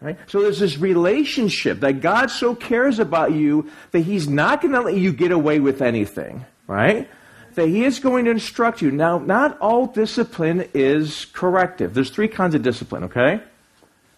Right? 0.00 0.18
So 0.26 0.42
there's 0.42 0.58
this 0.58 0.78
relationship 0.78 1.80
that 1.80 2.00
God 2.00 2.30
so 2.30 2.54
cares 2.54 2.98
about 2.98 3.32
you 3.32 3.70
that 3.92 4.00
He's 4.00 4.28
not 4.28 4.60
going 4.60 4.72
to 4.72 4.80
let 4.80 4.96
you 4.96 5.12
get 5.12 5.30
away 5.30 5.60
with 5.60 5.80
anything, 5.80 6.44
right? 6.66 7.08
That 7.54 7.68
He 7.68 7.84
is 7.84 7.98
going 7.98 8.24
to 8.24 8.30
instruct 8.30 8.82
you. 8.82 8.90
Now, 8.90 9.18
not 9.18 9.58
all 9.58 9.86
discipline 9.86 10.68
is 10.74 11.26
corrective. 11.32 11.94
There's 11.94 12.10
three 12.10 12.28
kinds 12.28 12.54
of 12.54 12.62
discipline, 12.62 13.04
okay? 13.04 13.40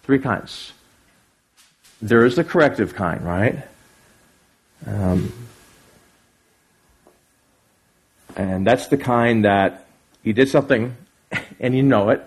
Three 0.03 0.19
kinds. 0.19 0.73
There 2.01 2.25
is 2.25 2.35
the 2.35 2.43
corrective 2.43 2.93
kind, 2.93 3.25
right? 3.25 3.63
Um, 4.85 5.33
and 8.35 8.67
that's 8.67 8.87
the 8.87 8.97
kind 8.97 9.45
that 9.45 9.87
you 10.23 10.33
did 10.33 10.49
something 10.49 10.95
and 11.59 11.75
you 11.75 11.83
know 11.83 12.09
it, 12.09 12.21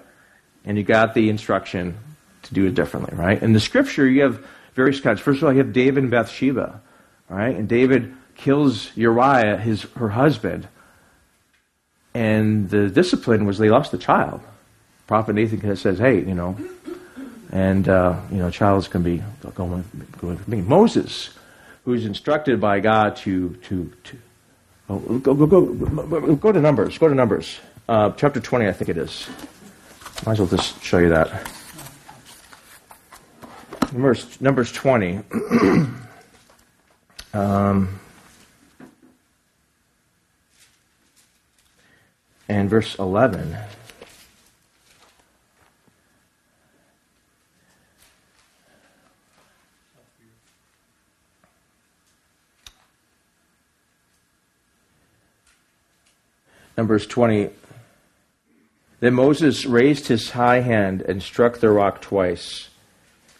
and 0.65 0.77
you 0.77 0.85
got 0.85 1.15
the 1.15 1.29
instruction 1.29 1.97
to 2.43 2.55
do 2.55 2.67
it 2.67 2.75
differently, 2.75 3.17
right? 3.17 3.43
In 3.43 3.53
the 3.53 3.61
scripture, 3.61 4.07
you 4.07 4.23
have 4.23 4.45
various 4.75 5.01
kinds. 5.01 5.21
First 5.21 5.39
of 5.39 5.45
all, 5.45 5.53
you 5.53 5.59
have 5.59 5.73
David 5.73 6.05
and 6.05 6.11
Bathsheba, 6.11 6.81
right? 7.29 7.55
And 7.55 7.69
David 7.69 8.15
kills 8.37 8.97
Uriah, 8.97 9.57
his 9.59 9.83
her 9.97 10.11
husband, 10.11 10.69
and 12.15 12.69
the 12.71 12.89
discipline 12.89 13.47
was 13.47 13.59
they 13.59 13.71
lost 13.71 13.93
the 13.93 13.99
child. 13.99 14.41
Prophet 15.07 15.35
Nathan 15.35 15.77
says, 15.77 15.99
"Hey, 15.99 16.19
you 16.19 16.35
know, 16.35 16.57
and 17.53 17.89
uh, 17.89 18.21
you 18.31 18.39
know, 18.39 18.51
child's 18.51 18.89
can 18.89 19.03
be 19.03 19.23
going 19.55 19.85
going 20.21 20.37
with 20.37 20.49
me." 20.49 20.61
Moses, 20.61 21.31
who 21.85 21.93
is 21.95 22.05
instructed 22.05 22.61
by 22.61 22.81
God 22.81 23.17
to 23.17 23.55
to 23.65 23.93
to 24.05 24.19
oh, 24.91 24.99
go, 25.19 25.35
go 25.35 25.47
go 25.47 26.37
go 26.37 26.53
to 26.53 26.61
Numbers, 26.61 26.99
go 26.99 27.09
to 27.09 27.15
Numbers, 27.15 27.59
uh, 27.89 28.11
chapter 28.17 28.41
twenty, 28.41 28.69
I 28.69 28.73
think 28.73 28.89
it 28.91 28.99
is. 28.99 29.29
Might 30.27 30.33
as 30.33 30.41
well 30.41 30.49
just 30.49 30.83
show 30.83 30.99
you 30.99 31.11
that. 31.11 31.49
Numbers, 33.93 34.41
Numbers 34.41 34.73
20. 34.73 35.21
um, 37.33 38.01
and 42.49 42.71
verse 42.71 42.99
11. 42.99 43.57
Numbers 56.77 57.07
20. 57.07 57.51
Then 59.01 59.15
Moses 59.15 59.67
raised 59.67 60.07
his 60.07 60.31
high 60.31 60.61
hand 60.61 61.03
and 61.03 61.23
struck 61.23 61.59
the 61.59 61.71
rock 61.71 62.01
twice 62.01 62.69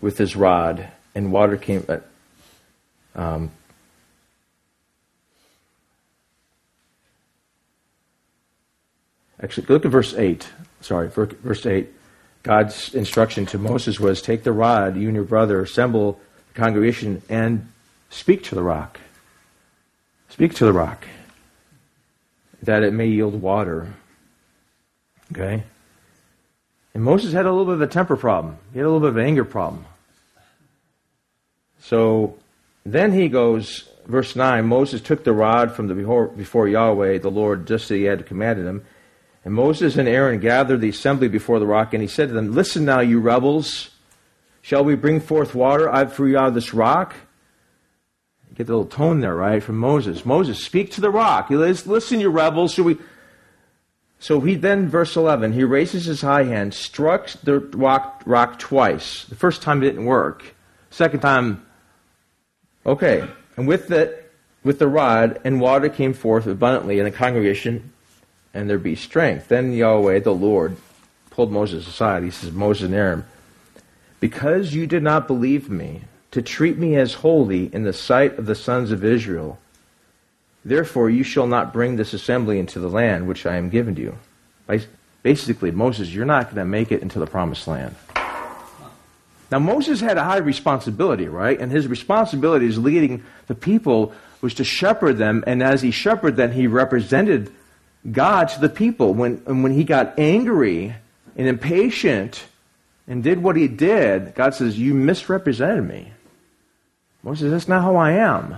with 0.01 0.19
his 0.19 0.37
rod, 0.37 0.89
and 1.15 1.33
water 1.33 1.57
came. 1.57 1.85
Uh, 1.89 1.99
um, 3.15 3.53
actually, 9.43 9.67
look 9.69 9.85
at 9.85 9.91
verse 9.91 10.15
8. 10.15 10.49
Sorry, 10.81 11.09
verse 11.09 11.67
8. 11.67 11.89
God's 12.43 12.95
instruction 12.95 13.47
to 13.47 13.59
Moses 13.59 13.99
was 13.99 14.23
take 14.23 14.45
the 14.45 14.53
rod, 14.53 14.97
you 14.97 15.09
and 15.09 15.15
your 15.15 15.25
brother, 15.25 15.61
assemble 15.61 16.21
the 16.49 16.61
congregation, 16.61 17.23
and 17.29 17.71
speak 18.11 18.45
to 18.45 18.55
the 18.55 18.63
rock. 18.63 19.01
Speak 20.29 20.55
to 20.55 20.65
the 20.65 20.73
rock 20.73 21.05
that 22.63 22.83
it 22.83 22.93
may 22.93 23.07
yield 23.07 23.41
water. 23.41 23.95
Okay? 25.33 25.63
And 26.95 27.05
Moses 27.05 27.33
had 27.33 27.47
a 27.47 27.51
little 27.51 27.67
bit 27.67 27.75
of 27.75 27.83
a 27.83 27.87
temper 27.87 28.17
problem. 28.17 28.59
He 28.73 28.79
had 28.79 28.87
a 28.87 28.91
little 28.91 29.01
bit 29.01 29.11
of 29.11 29.17
an 29.17 29.27
anger 29.27 29.45
problem. 29.45 29.85
So 31.81 32.37
then 32.85 33.13
he 33.13 33.29
goes, 33.29 33.89
verse 34.07 34.35
9 34.35 34.67
Moses 34.67 35.01
took 35.01 35.25
the 35.25 35.33
rod 35.33 35.73
from 35.73 35.87
the 35.87 35.95
before, 35.95 36.29
before 36.29 36.69
Yahweh, 36.69 37.19
the 37.19 37.31
Lord, 37.31 37.67
just 37.67 37.85
as 37.85 37.97
he 37.97 38.05
had 38.05 38.27
commanded 38.27 38.67
him. 38.67 38.85
And 39.49 39.55
Moses 39.55 39.97
and 39.97 40.07
Aaron 40.07 40.41
gathered 40.41 40.83
the 40.83 40.91
assembly 40.91 41.27
before 41.27 41.59
the 41.59 41.67
rock, 41.67 41.95
and 41.95 42.03
he 42.03 42.07
said 42.07 42.29
to 42.29 42.35
them, 42.35 42.53
Listen 42.53 42.85
now, 42.85 43.01
you 43.01 43.19
rebels. 43.19 43.89
Shall 44.61 44.85
we 44.85 44.95
bring 44.95 45.21
forth 45.21 45.55
water 45.55 45.89
out 45.89 46.13
for 46.13 46.29
you 46.29 46.37
out 46.37 46.49
of 46.49 46.55
this 46.55 46.75
rock? 46.75 47.15
Get 48.55 48.67
the 48.67 48.75
little 48.75 48.85
tone 48.85 49.21
there, 49.21 49.35
right, 49.35 49.63
from 49.63 49.79
Moses. 49.79 50.27
Moses, 50.27 50.63
speak 50.63 50.91
to 50.91 51.01
the 51.01 51.09
rock. 51.09 51.49
Listen, 51.49 52.21
you 52.21 52.29
rebels. 52.29 52.75
Should 52.75 52.85
we 52.85 52.99
so 54.19 54.43
he 54.43 54.55
then, 54.55 54.87
verse 54.87 55.17
11, 55.17 55.55
he 55.55 55.65
raises 55.65 56.05
his 56.05 56.21
high 56.21 56.45
hand, 56.45 56.75
struck 56.75 57.31
the 57.43 57.59
rock, 57.59 58.23
rock 58.27 58.59
twice. 58.59 59.25
The 59.25 59.35
first 59.35 59.63
time 59.63 59.83
it 59.83 59.87
didn't 59.87 60.05
work. 60.05 60.55
Second 60.91 61.21
time, 61.21 61.65
okay. 62.85 63.27
And 63.57 63.67
with 63.67 63.89
the, 63.89 64.15
with 64.63 64.79
the 64.79 64.89
rod, 64.89 65.41
and 65.43 65.59
water 65.59 65.89
came 65.89 66.13
forth 66.13 66.47
abundantly 66.47 66.99
in 66.99 67.07
the 67.07 67.11
congregation, 67.11 67.95
and 68.59 68.69
there 68.69 68.79
be 68.79 68.97
strength. 68.97 69.49
Then 69.49 69.73
Yahweh, 69.73 70.19
the 70.21 70.35
Lord, 70.35 70.77
pulled 71.31 71.53
Moses 71.53 71.87
aside. 71.87 72.25
He 72.25 72.31
says, 72.31 72.53
Moses 72.53 72.87
and 72.87 72.95
Aaron, 72.95 73.25
because 74.21 74.75
you 74.75 74.87
did 74.87 75.03
not 75.03 75.27
believe 75.29 75.71
me 75.71 76.03
to 76.33 76.43
treat 76.43 76.77
me 76.77 76.97
as 76.97 77.15
holy 77.15 77.73
in 77.73 77.85
the 77.85 77.93
sight 77.93 78.39
of 78.39 78.47
the 78.47 78.55
sons 78.55 78.91
of 78.91 79.05
Israel, 79.05 79.59
Therefore, 80.65 81.09
you 81.09 81.23
shall 81.23 81.47
not 81.47 81.73
bring 81.73 81.97
this 81.97 82.13
assembly 82.13 82.59
into 82.59 82.79
the 82.79 82.91
land 82.91 83.27
which 83.27 83.47
I 83.47 83.57
am 83.57 83.71
given 83.71 83.95
to 83.95 84.03
you. 84.03 84.19
Basically, 85.23 85.71
Moses, 85.71 86.13
you're 86.13 86.27
not 86.27 86.47
going 86.47 86.57
to 86.57 86.65
make 86.65 86.93
it 86.93 87.01
into 87.01 87.19
the 87.19 87.27
promised 87.27 87.67
land. 87.67 87.95
Now, 89.51 89.61
Moses 89.61 90.01
had 90.01 90.19
a 90.19 90.25
high 90.25 90.39
responsibility, 90.39 91.27
right? 91.27 91.59
And 91.59 91.73
his 91.73 91.87
responsibility 91.87 92.67
as 92.67 92.77
leading 92.77 93.23
the 93.47 93.55
people 93.55 94.13
was 94.43 94.53
to 94.55 94.65
shepherd 94.65 95.17
them. 95.17 95.43
And 95.47 95.63
as 95.63 95.81
he 95.81 95.91
shepherded 95.91 96.37
them, 96.37 96.53
he 96.53 96.67
represented 96.67 97.51
God 98.13 98.49
to 98.51 98.61
the 98.61 98.69
people. 98.69 99.15
When, 99.15 99.43
and 99.47 99.63
when 99.63 99.73
he 99.73 99.85
got 99.85 100.19
angry 100.19 100.95
and 101.37 101.47
impatient 101.47 102.45
and 103.07 103.23
did 103.23 103.43
what 103.43 103.57
he 103.57 103.69
did, 103.69 104.35
God 104.35 104.55
says, 104.55 104.79
You 104.79 104.95
misrepresented 104.95 105.87
me. 105.87 106.13
Moses, 107.23 107.51
that's 107.51 107.69
not 107.69 107.83
how 107.83 107.97
I 107.97 108.13
am. 108.13 108.57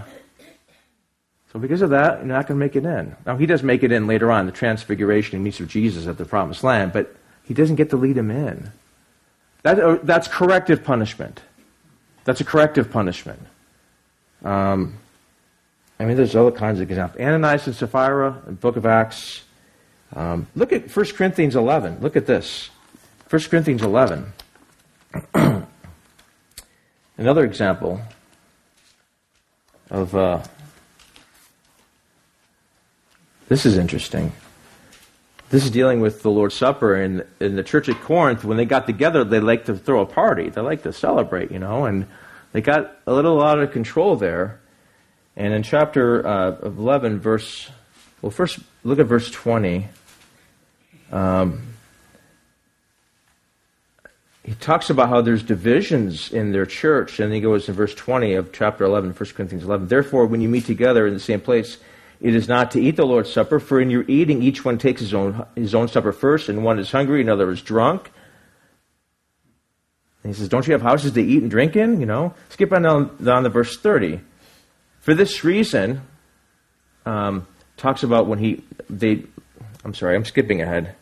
So 1.53 1.59
because 1.59 1.83
of 1.83 1.91
that, 1.91 2.19
you're 2.19 2.27
not 2.27 2.47
going 2.47 2.61
to 2.61 2.65
make 2.65 2.77
it 2.77 2.85
in. 2.85 3.17
Now, 3.27 3.37
he 3.37 3.47
does 3.47 3.63
make 3.63 3.83
it 3.83 3.91
in 3.91 4.07
later 4.07 4.31
on, 4.31 4.47
the 4.47 4.53
transfiguration. 4.53 5.39
He 5.39 5.43
meets 5.43 5.59
with 5.59 5.69
Jesus 5.69 6.07
at 6.07 6.17
the 6.17 6.25
promised 6.25 6.63
land, 6.63 6.93
but 6.93 7.15
he 7.43 7.55
doesn't 7.55 7.77
get 7.77 7.91
to 7.91 7.97
lead 7.97 8.17
him 8.17 8.31
in. 8.31 8.71
That, 9.63 9.81
uh, 9.81 9.99
that's 10.03 10.29
corrective 10.29 10.85
punishment. 10.85 11.41
That's 12.25 12.41
a 12.41 12.45
corrective 12.45 12.91
punishment. 12.91 13.41
Um, 14.45 14.95
I 16.01 16.07
mean, 16.07 16.17
there's 16.17 16.35
other 16.35 16.51
kinds 16.51 16.81
of 16.81 16.91
examples. 16.91 17.21
Ananias 17.21 17.67
and 17.67 17.77
Sapphira, 17.77 18.41
the 18.47 18.53
book 18.53 18.77
of 18.77 18.87
Acts. 18.87 19.43
Um, 20.17 20.47
look 20.57 20.73
at 20.73 20.97
1 20.97 21.07
Corinthians 21.13 21.55
11. 21.55 22.01
Look 22.01 22.17
at 22.17 22.25
this. 22.25 22.71
1 23.29 23.43
Corinthians 23.43 23.83
11. 23.83 24.33
Another 27.19 27.45
example 27.45 28.01
of 29.91 30.17
uh, 30.17 30.43
this 33.49 33.67
is 33.67 33.77
interesting. 33.77 34.33
This 35.51 35.65
is 35.65 35.71
dealing 35.71 36.01
with 36.01 36.23
the 36.23 36.31
Lord's 36.31 36.55
Supper. 36.55 36.95
And 36.95 37.27
in 37.41 37.57
the 37.57 37.63
church 37.63 37.91
at 37.91 38.01
Corinth, 38.01 38.43
when 38.43 38.57
they 38.57 38.65
got 38.65 38.87
together, 38.87 39.23
they 39.23 39.39
liked 39.39 39.67
to 39.67 39.77
throw 39.77 40.01
a 40.01 40.07
party. 40.07 40.49
They 40.49 40.63
liked 40.63 40.85
to 40.85 40.95
celebrate, 40.95 41.51
you 41.51 41.59
know, 41.59 41.85
and 41.85 42.07
they 42.53 42.63
got 42.63 42.97
a 43.07 43.13
little 43.13 43.43
out 43.43 43.59
of 43.59 43.71
control 43.71 44.17
there. 44.17 44.61
And 45.41 45.55
in 45.55 45.63
chapter 45.63 46.27
uh, 46.27 46.59
11, 46.65 47.19
verse, 47.19 47.71
well, 48.21 48.29
first 48.29 48.59
look 48.85 48.99
at 48.99 49.07
verse 49.07 49.31
20. 49.31 49.89
Um, 51.11 51.63
he 54.45 54.53
talks 54.57 54.91
about 54.91 55.09
how 55.09 55.23
there's 55.23 55.43
divisions 55.43 56.31
in 56.31 56.53
their 56.53 56.67
church, 56.67 57.21
and 57.21 57.33
he 57.33 57.41
goes 57.41 57.71
in 57.71 57.75
verse 57.75 57.95
20 57.95 58.35
of 58.35 58.53
chapter 58.53 58.85
11, 58.85 59.15
1 59.15 59.31
Corinthians 59.31 59.65
11. 59.65 59.89
Therefore, 59.89 60.27
when 60.27 60.43
you 60.43 60.49
meet 60.51 60.67
together 60.67 61.07
in 61.07 61.15
the 61.15 61.21
same 61.21 61.41
place, 61.41 61.79
it 62.21 62.35
is 62.35 62.47
not 62.47 62.71
to 62.73 62.81
eat 62.83 62.97
the 62.97 63.07
Lord's 63.07 63.33
Supper, 63.33 63.59
for 63.59 63.81
in 63.81 63.89
your 63.89 64.05
eating 64.09 64.43
each 64.43 64.63
one 64.63 64.77
takes 64.77 65.01
his 65.01 65.15
own, 65.15 65.47
his 65.57 65.75
own 65.75 65.89
supper 65.89 66.13
first, 66.13 66.51
and 66.51 66.63
one 66.63 66.79
is 66.79 66.93
hungry, 66.93 67.23
another 67.23 67.51
is 67.51 67.63
drunk. 67.63 68.11
And 70.23 70.35
he 70.35 70.39
says, 70.39 70.51
Don't 70.51 70.67
you 70.67 70.75
have 70.75 70.83
houses 70.83 71.13
to 71.13 71.23
eat 71.23 71.41
and 71.41 71.51
drink 71.51 71.77
in? 71.77 71.99
You 71.99 72.05
know? 72.05 72.35
Skip 72.51 72.75
on 72.75 72.83
down, 72.83 73.17
down 73.25 73.45
to 73.45 73.49
verse 73.49 73.79
30. 73.79 74.21
For 75.01 75.15
this 75.15 75.45
reason, 75.45 76.03
um, 77.07 77.47
talks 77.77 78.03
about 78.03 78.27
when 78.27 78.39
he 78.39 78.65
they. 78.89 79.25
I'm 79.85 79.95
sorry, 79.95 80.15
I'm 80.15 80.25
skipping 80.25 80.61
ahead. 80.61 80.95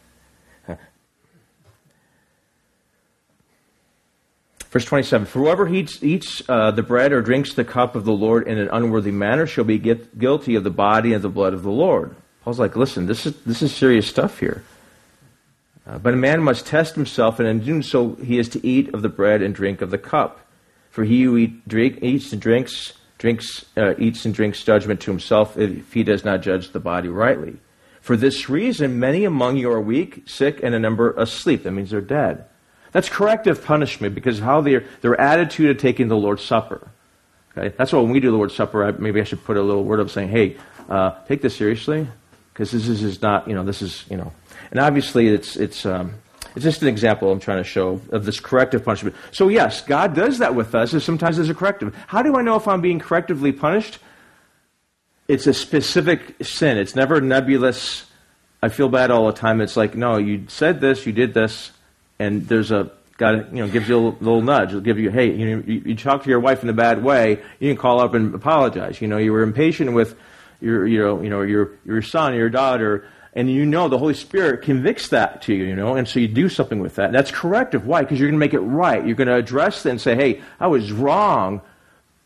Verse 4.71 4.85
27 4.85 5.27
For 5.27 5.41
whoever 5.41 5.69
eats, 5.69 6.03
eats 6.03 6.43
uh, 6.49 6.71
the 6.71 6.83
bread 6.83 7.13
or 7.13 7.23
drinks 7.23 7.55
the 7.55 7.65
cup 7.65 7.97
of 7.97 8.05
the 8.05 8.13
Lord 8.13 8.47
in 8.47 8.59
an 8.59 8.69
unworthy 8.71 9.11
manner 9.11 9.47
shall 9.47 9.65
be 9.65 9.79
get, 9.79 10.19
guilty 10.19 10.55
of 10.55 10.65
the 10.65 10.71
body 10.71 11.15
and 11.15 11.23
the 11.23 11.29
blood 11.29 11.55
of 11.55 11.63
the 11.63 11.71
Lord. 11.71 12.15
Paul's 12.43 12.59
like, 12.59 12.77
listen, 12.77 13.07
this 13.07 13.27
is, 13.27 13.41
this 13.43 13.63
is 13.63 13.75
serious 13.75 14.07
stuff 14.07 14.39
here. 14.39 14.63
Uh, 15.87 15.99
but 15.99 16.13
a 16.13 16.17
man 16.19 16.43
must 16.43 16.67
test 16.67 16.95
himself, 16.95 17.39
and 17.39 17.49
in 17.49 17.61
doing 17.61 17.83
so, 17.83 18.15
he 18.17 18.39
is 18.39 18.49
to 18.51 18.67
eat 18.67 18.93
of 18.93 19.01
the 19.01 19.09
bread 19.09 19.41
and 19.41 19.55
drink 19.55 19.81
of 19.81 19.91
the 19.91 19.97
cup. 19.97 20.41
For 20.91 21.05
he 21.05 21.23
who 21.23 21.39
eat, 21.39 21.67
drink, 21.67 22.03
eats 22.03 22.33
and 22.33 22.43
drinks, 22.43 22.93
drinks 23.19 23.65
uh, 23.77 23.95
eats 23.99 24.25
and 24.25 24.35
drinks 24.35 24.63
judgment 24.63 25.01
to 25.01 25.11
himself 25.11 25.59
if 25.59 25.93
he 25.93 26.03
does 26.03 26.25
not 26.25 26.41
judge 26.41 26.71
the 26.71 26.81
body 26.81 27.09
rightly. 27.09 27.59
For 28.01 28.17
this 28.17 28.49
reason, 28.49 28.99
many 28.99 29.25
among 29.25 29.57
you 29.57 29.71
are 29.71 29.81
weak, 29.81 30.23
sick, 30.27 30.61
and 30.63 30.75
a 30.75 30.79
number 30.79 31.13
asleep. 31.13 31.65
That 31.65 31.73
means 31.73 31.91
they're 31.91 32.01
dead. 32.01 32.47
That's 32.93 33.09
corrective 33.09 33.63
punishment 33.63 34.15
because 34.15 34.39
how 34.39 34.61
their, 34.61 34.85
their 35.03 35.21
attitude 35.21 35.71
of 35.71 35.79
taking 35.79 36.09
the 36.09 36.17
Lord's 36.17 36.43
Supper. 36.43 36.89
Okay? 37.57 37.75
That's 37.77 37.93
why 37.93 38.01
when 38.01 38.11
we 38.11 38.21
do 38.21 38.31
the 38.31 38.37
Lord's 38.37 38.55
Supper, 38.55 38.85
I, 38.85 38.93
maybe 38.93 39.21
I 39.21 39.25
should 39.25 39.45
put 39.45 39.57
a 39.57 39.63
little 39.63 39.85
word 39.85 40.01
up 40.01 40.11
saying, 40.11 40.29
hey, 40.29 40.57
uh, 40.89 41.11
take 41.27 41.43
this 41.43 41.55
seriously 41.55 42.07
because 42.53 42.71
this 42.71 42.89
is, 42.89 43.03
is 43.03 43.21
not, 43.21 43.47
you 43.47 43.55
know, 43.55 43.65
this 43.65 43.83
is, 43.83 44.05
you 44.09 44.17
know. 44.17 44.33
And 44.71 44.81
obviously 44.81 45.29
it's, 45.29 45.57
it's, 45.57 45.85
um, 45.85 46.15
it's 46.55 46.65
just 46.65 46.83
an 46.83 46.89
example 46.89 47.31
I'm 47.31 47.41
trying 47.41 47.59
to 47.59 47.69
show 47.69 48.01
of 48.11 48.25
this 48.25 48.41
corrective 48.41 48.85
punishment. 48.85 49.17
So, 49.31 49.49
yes, 49.49 49.83
God 49.83 50.15
does 50.15 50.39
that 50.39 50.55
with 50.55 50.75
us, 50.75 50.93
and 50.93 51.03
sometimes 51.03 51.37
there's 51.37 51.51
a 51.51 51.55
corrective. 51.55 51.95
How 52.07 52.23
do 52.23 52.37
I 52.37 52.43
know 52.43 52.57
if 52.57 52.67
I'm 52.67 52.81
being 52.81 53.01
correctively 53.01 53.57
punished? 53.57 53.99
It's 55.29 55.47
a 55.47 55.55
specific 55.55 56.37
sin. 56.43 56.79
It's 56.79 56.97
never 56.97 57.21
nebulous. 57.21 58.07
I 58.63 58.71
feel 58.71 58.89
bad 58.89 59.11
all 59.11 59.27
the 59.27 59.33
time. 59.33 59.61
It's 59.61 59.77
like, 59.77 59.95
no, 59.95 60.17
you 60.17 60.45
said 60.49 60.81
this, 60.81 61.07
you 61.07 61.13
did 61.13 61.35
this, 61.35 61.71
and 62.19 62.49
there's 62.49 62.71
a 62.71 62.91
God, 63.19 63.53
you 63.53 63.65
know, 63.65 63.69
gives 63.69 63.89
you 63.89 63.97
a 63.97 63.99
little, 63.99 64.19
little 64.21 64.43
nudge. 64.43 64.69
It'll 64.69 64.81
give 64.81 64.99
you, 64.99 65.11
hey, 65.11 65.35
you, 65.35 65.57
know, 65.57 65.63
you, 65.67 65.83
you 65.87 65.97
talk 65.97 66.23
to 66.23 66.31
your 66.31 66.39
wife 66.39 66.63
in 66.63 66.69
a 66.69 66.73
bad 66.73 67.03
way, 67.03 67.43
you 67.59 67.69
can 67.69 67.77
call 67.77 68.01
up 68.01 68.15
and 68.15 68.33
apologize. 68.33 69.01
You 69.03 69.09
know, 69.09 69.19
you 69.19 69.33
were 69.33 69.43
impatient 69.43 69.93
with 69.93 70.17
your, 70.61 70.87
you 70.87 71.01
know, 71.01 71.21
you 71.21 71.29
know, 71.29 71.43
your 71.43 71.73
your 71.85 72.01
son, 72.01 72.35
your 72.35 72.49
daughter, 72.49 73.07
and 73.39 73.49
you 73.49 73.65
know 73.65 73.89
the 73.89 73.99
Holy 73.99 74.15
Spirit 74.15 74.63
convicts 74.63 75.11
that 75.11 75.43
to 75.43 75.55
you, 75.55 75.67
you 75.67 75.77
know, 75.77 75.95
and 75.95 76.09
so 76.09 76.19
you 76.19 76.27
do 76.27 76.49
something 76.49 76.81
with 76.81 76.97
that. 76.97 77.13
That's 77.13 77.31
corrective. 77.31 77.87
Why? 77.87 78.03
Because 78.03 78.19
you're 78.19 78.29
going 78.29 78.39
to 78.41 78.45
make 78.45 78.53
it 78.53 78.59
right. 78.59 79.07
You're 79.07 79.15
going 79.15 79.29
to 79.29 79.37
address 79.37 79.87
it 79.87 79.91
and 79.91 80.01
say, 80.01 80.17
hey, 80.17 80.43
I 80.59 80.67
was 80.67 80.91
wrong 80.91 81.61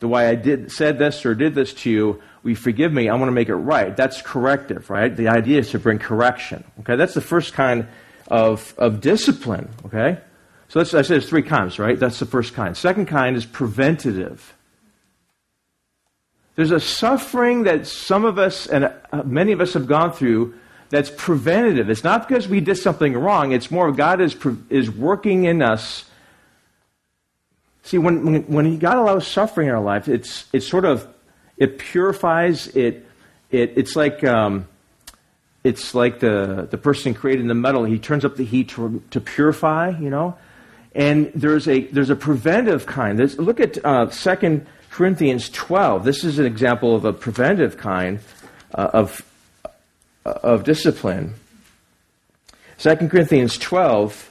the 0.01 0.09
way 0.09 0.27
I 0.27 0.37
did 0.37 0.73
said 0.73 0.99
this 0.99 1.27
or 1.27 1.35
did 1.35 1.55
this 1.55 1.75
to 1.75 1.91
you. 1.91 2.23
We 2.43 2.55
forgive 2.55 2.95
me. 2.95 3.11
I 3.11 3.15
want 3.17 3.29
to 3.29 3.33
make 3.33 3.51
it 3.51 3.57
right. 3.57 3.95
That's 3.95 4.23
corrective, 4.23 4.89
right? 4.89 5.15
The 5.15 5.29
idea 5.29 5.59
is 5.59 5.71
to 5.73 5.79
bring 5.79 5.99
correction. 5.99 6.65
Okay, 6.81 6.97
that's 6.97 7.13
the 7.13 7.21
first 7.21 7.53
kind 7.53 7.89
of, 8.29 8.75
of 8.79 9.03
discipline, 9.03 9.69
okay? 9.85 10.19
So 10.69 10.81
I 10.81 10.85
said 10.85 11.05
there's 11.05 11.29
three 11.29 11.43
kinds, 11.43 11.79
right? 11.79 12.01
That's 12.01 12.21
the 12.21 12.27
first 12.27 12.55
kind. 12.55 12.75
Second 12.75 13.05
kind 13.05 13.37
is 13.37 13.45
preventative. 13.45 14.55
There's 16.57 16.71
a 16.71 16.81
suffering 16.81 17.65
that 17.65 17.87
some 17.87 18.25
of 18.25 18.39
us 18.39 18.67
and 18.67 18.87
uh, 18.87 19.23
many 19.25 19.53
of 19.53 19.61
us 19.61 19.75
have 19.75 19.87
gone 19.87 20.13
through 20.13 20.55
that's 20.93 21.11
preventative. 21.17 21.89
It's 21.89 22.05
not 22.05 22.29
because 22.29 22.47
we 22.47 22.61
did 22.61 22.77
something 22.77 23.15
wrong. 23.15 23.53
It's 23.53 23.71
more 23.71 23.91
God 23.93 24.21
is, 24.21 24.37
is 24.69 24.91
working 24.91 25.47
in 25.47 25.63
us. 25.63 26.05
See, 27.83 27.97
when, 27.97 28.27
when, 28.27 28.43
when 28.43 28.79
God 28.79 28.99
allows 28.99 29.27
suffering 29.27 29.69
in 29.69 29.75
our 29.75 29.81
life, 29.81 30.07
it's, 30.07 30.45
it's 30.53 30.69
sort 30.69 30.85
of, 30.85 31.09
it 31.57 31.79
purifies, 31.79 32.69
it, 32.77 33.07
it, 33.51 33.73
it's 33.75 33.97
like, 33.97 34.23
um, 34.23 34.69
it's 35.65 35.95
like 35.95 36.21
the, 36.21 36.69
the 36.71 36.77
person 36.77 37.15
creating 37.15 37.47
the 37.47 37.55
metal. 37.55 37.85
He 37.85 37.99
turns 37.99 38.23
up 38.27 38.37
the 38.37 38.45
heat 38.45 38.69
to, 38.71 39.03
to 39.13 39.21
purify, 39.21 39.99
you 39.99 40.11
know. 40.11 40.37
And 40.95 41.33
there's 41.35 41.69
a, 41.69 41.85
there's 41.87 42.11
a 42.11 42.17
preventive 42.17 42.85
kind. 42.85 43.19
There's, 43.19 43.39
look 43.39 43.61
at 43.61 43.83
uh, 43.83 44.07
2 44.07 44.67
Corinthians 44.91 45.49
12. 45.49 46.05
This 46.05 46.23
is 46.23 46.39
an 46.39 46.45
example 46.45 46.95
of 46.95 47.07
a 47.07 47.15
preventive 47.15 47.79
kind 47.79 48.21
uh, 48.75 48.91
of, 48.93 49.23
of 50.25 50.65
discipline. 50.65 51.35
2 52.79 52.97
Corinthians 53.09 53.59
12. 53.59 54.29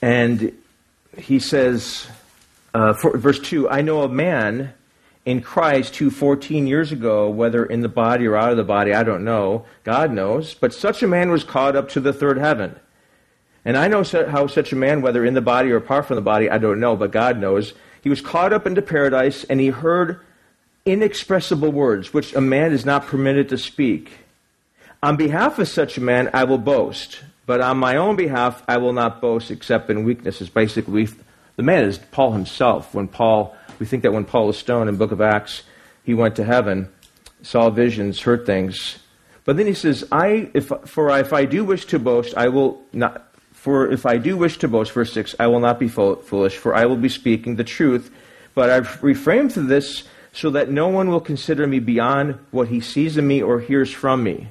And 0.00 0.52
he 1.16 1.38
says, 1.38 2.06
uh, 2.74 2.94
for, 2.94 3.16
verse 3.16 3.40
2 3.40 3.68
I 3.68 3.82
know 3.82 4.02
a 4.02 4.08
man 4.08 4.72
in 5.24 5.42
Christ 5.42 5.96
who 5.96 6.10
14 6.10 6.66
years 6.66 6.92
ago, 6.92 7.28
whether 7.28 7.66
in 7.66 7.80
the 7.80 7.88
body 7.88 8.26
or 8.26 8.36
out 8.36 8.50
of 8.50 8.56
the 8.56 8.64
body, 8.64 8.94
I 8.94 9.02
don't 9.02 9.24
know, 9.24 9.66
God 9.84 10.12
knows, 10.12 10.54
but 10.54 10.72
such 10.72 11.02
a 11.02 11.08
man 11.08 11.30
was 11.30 11.44
caught 11.44 11.76
up 11.76 11.90
to 11.90 12.00
the 12.00 12.12
third 12.12 12.38
heaven. 12.38 12.74
And 13.64 13.76
I 13.76 13.88
know 13.88 14.02
how 14.04 14.46
such 14.46 14.72
a 14.72 14.76
man, 14.76 15.02
whether 15.02 15.24
in 15.24 15.34
the 15.34 15.42
body 15.42 15.70
or 15.70 15.76
apart 15.76 16.06
from 16.06 16.16
the 16.16 16.22
body, 16.22 16.48
I 16.48 16.56
don't 16.58 16.80
know, 16.80 16.96
but 16.96 17.10
God 17.10 17.38
knows, 17.38 17.74
he 18.02 18.08
was 18.08 18.20
caught 18.20 18.52
up 18.52 18.66
into 18.66 18.82
paradise 18.82 19.44
and 19.44 19.60
he 19.60 19.68
heard 19.68 20.20
inexpressible 20.84 21.70
words, 21.70 22.14
which 22.14 22.34
a 22.34 22.40
man 22.40 22.72
is 22.72 22.86
not 22.86 23.06
permitted 23.06 23.48
to 23.50 23.58
speak. 23.58 24.10
On 25.02 25.16
behalf 25.16 25.58
of 25.58 25.68
such 25.68 25.98
a 25.98 26.00
man, 26.00 26.30
I 26.32 26.44
will 26.44 26.58
boast, 26.58 27.20
but 27.46 27.60
on 27.60 27.78
my 27.78 27.96
own 27.96 28.16
behalf, 28.16 28.62
I 28.66 28.78
will 28.78 28.92
not 28.92 29.20
boast 29.20 29.50
except 29.50 29.90
in 29.90 30.04
weaknesses. 30.04 30.48
Basically, 30.48 31.08
the 31.56 31.62
man 31.62 31.84
is 31.84 31.98
Paul 31.98 32.32
himself. 32.32 32.94
When 32.94 33.08
Paul 33.08 33.56
we 33.78 33.86
think 33.86 34.02
that 34.02 34.12
when 34.12 34.24
Paul 34.24 34.46
was 34.48 34.58
stoned 34.58 34.88
in 34.88 34.96
book 34.96 35.12
of 35.12 35.20
Acts, 35.20 35.62
he 36.04 36.14
went 36.14 36.36
to 36.36 36.44
heaven, 36.44 36.88
saw 37.42 37.70
visions, 37.70 38.20
heard 38.20 38.44
things. 38.44 38.98
But 39.44 39.56
then 39.56 39.66
he 39.66 39.74
says, 39.74 40.04
I, 40.10 40.50
if, 40.52 40.70
for 40.84 41.16
if 41.18 41.32
I 41.32 41.44
do 41.44 41.64
wish 41.64 41.86
to 41.86 41.98
boast, 41.98 42.36
I 42.36 42.48
will 42.48 42.82
not, 42.92 43.27
for 43.58 43.90
if 43.90 44.06
I 44.06 44.18
do 44.18 44.36
wish 44.36 44.58
to 44.58 44.68
boast, 44.68 44.92
verse 44.92 45.12
6, 45.12 45.34
I 45.40 45.48
will 45.48 45.58
not 45.58 45.80
be 45.80 45.88
foolish, 45.88 46.56
for 46.56 46.76
I 46.76 46.86
will 46.86 46.96
be 46.96 47.08
speaking 47.08 47.56
the 47.56 47.64
truth. 47.64 48.08
But 48.54 48.70
I've 48.70 49.02
refrained 49.02 49.52
from 49.52 49.66
this 49.66 50.04
so 50.32 50.50
that 50.50 50.70
no 50.70 50.86
one 50.86 51.10
will 51.10 51.20
consider 51.20 51.66
me 51.66 51.80
beyond 51.80 52.38
what 52.52 52.68
he 52.68 52.80
sees 52.80 53.16
in 53.16 53.26
me 53.26 53.42
or 53.42 53.58
hears 53.58 53.90
from 53.90 54.22
me. 54.22 54.48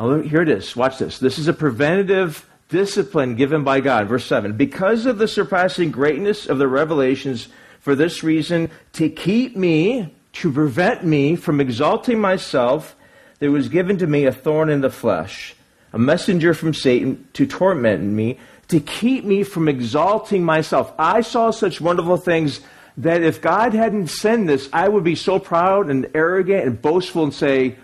Now, 0.00 0.22
here 0.22 0.40
it 0.40 0.48
is. 0.48 0.74
Watch 0.74 0.98
this. 0.98 1.18
This 1.18 1.38
is 1.38 1.46
a 1.46 1.52
preventative 1.52 2.48
discipline 2.70 3.36
given 3.36 3.64
by 3.64 3.80
God. 3.80 4.08
Verse 4.08 4.24
7. 4.24 4.56
Because 4.56 5.04
of 5.04 5.18
the 5.18 5.28
surpassing 5.28 5.90
greatness 5.90 6.46
of 6.46 6.56
the 6.56 6.68
revelations, 6.68 7.48
for 7.80 7.94
this 7.94 8.24
reason, 8.24 8.70
to 8.94 9.10
keep 9.10 9.56
me, 9.56 10.14
to 10.32 10.50
prevent 10.50 11.04
me 11.04 11.36
from 11.36 11.60
exalting 11.60 12.18
myself, 12.18 12.96
there 13.40 13.52
was 13.52 13.68
given 13.68 13.98
to 13.98 14.06
me 14.06 14.24
a 14.24 14.32
thorn 14.32 14.70
in 14.70 14.80
the 14.80 14.90
flesh, 14.90 15.54
a 15.92 15.98
messenger 15.98 16.54
from 16.54 16.74
Satan 16.74 17.26
to 17.34 17.46
torment 17.46 18.02
me, 18.02 18.38
to 18.68 18.80
keep 18.80 19.24
me 19.24 19.42
from 19.42 19.68
exalting 19.68 20.44
myself. 20.44 20.92
I 20.98 21.20
saw 21.20 21.50
such 21.50 21.80
wonderful 21.80 22.16
things 22.16 22.60
that 22.98 23.22
if 23.22 23.40
God 23.40 23.74
hadn't 23.74 24.08
sent 24.08 24.46
this, 24.46 24.68
I 24.72 24.88
would 24.88 25.04
be 25.04 25.14
so 25.14 25.38
proud 25.38 25.90
and 25.90 26.10
arrogant 26.14 26.66
and 26.66 26.80
boastful 26.80 27.24
and 27.24 27.34
say, 27.34 27.76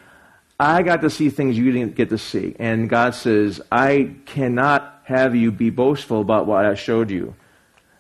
I 0.59 0.83
got 0.83 1.03
to 1.03 1.11
see 1.11 1.29
things 1.29 1.59
you 1.59 1.71
didn't 1.73 1.95
get 1.95 2.11
to 2.11 2.19
see. 2.19 2.55
And 2.59 2.88
God 2.88 3.15
says, 3.15 3.61
I 3.71 4.15
cannot 4.27 5.03
have 5.05 5.35
you 5.35 5.51
be 5.51 5.71
boastful 5.71 6.21
about 6.21 6.47
what 6.47 6.65
I 6.65 6.75
showed 6.75 7.11
you. 7.11 7.35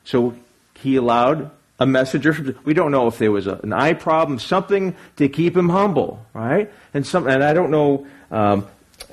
So 0.04 0.34
he 0.74 0.96
allowed 0.96 1.50
a 1.78 1.86
messenger. 1.86 2.56
We 2.64 2.74
don't 2.74 2.92
know 2.92 3.08
if 3.08 3.18
there 3.18 3.32
was 3.32 3.46
a, 3.46 3.54
an 3.62 3.72
eye 3.72 3.94
problem, 3.94 4.38
something 4.38 4.94
to 5.16 5.28
keep 5.28 5.56
him 5.56 5.68
humble, 5.68 6.24
right? 6.32 6.72
And 6.94 7.06
some, 7.06 7.26
and 7.26 7.42
I 7.42 7.52
don't 7.52 7.70
know, 7.70 8.06
um, 8.30 8.66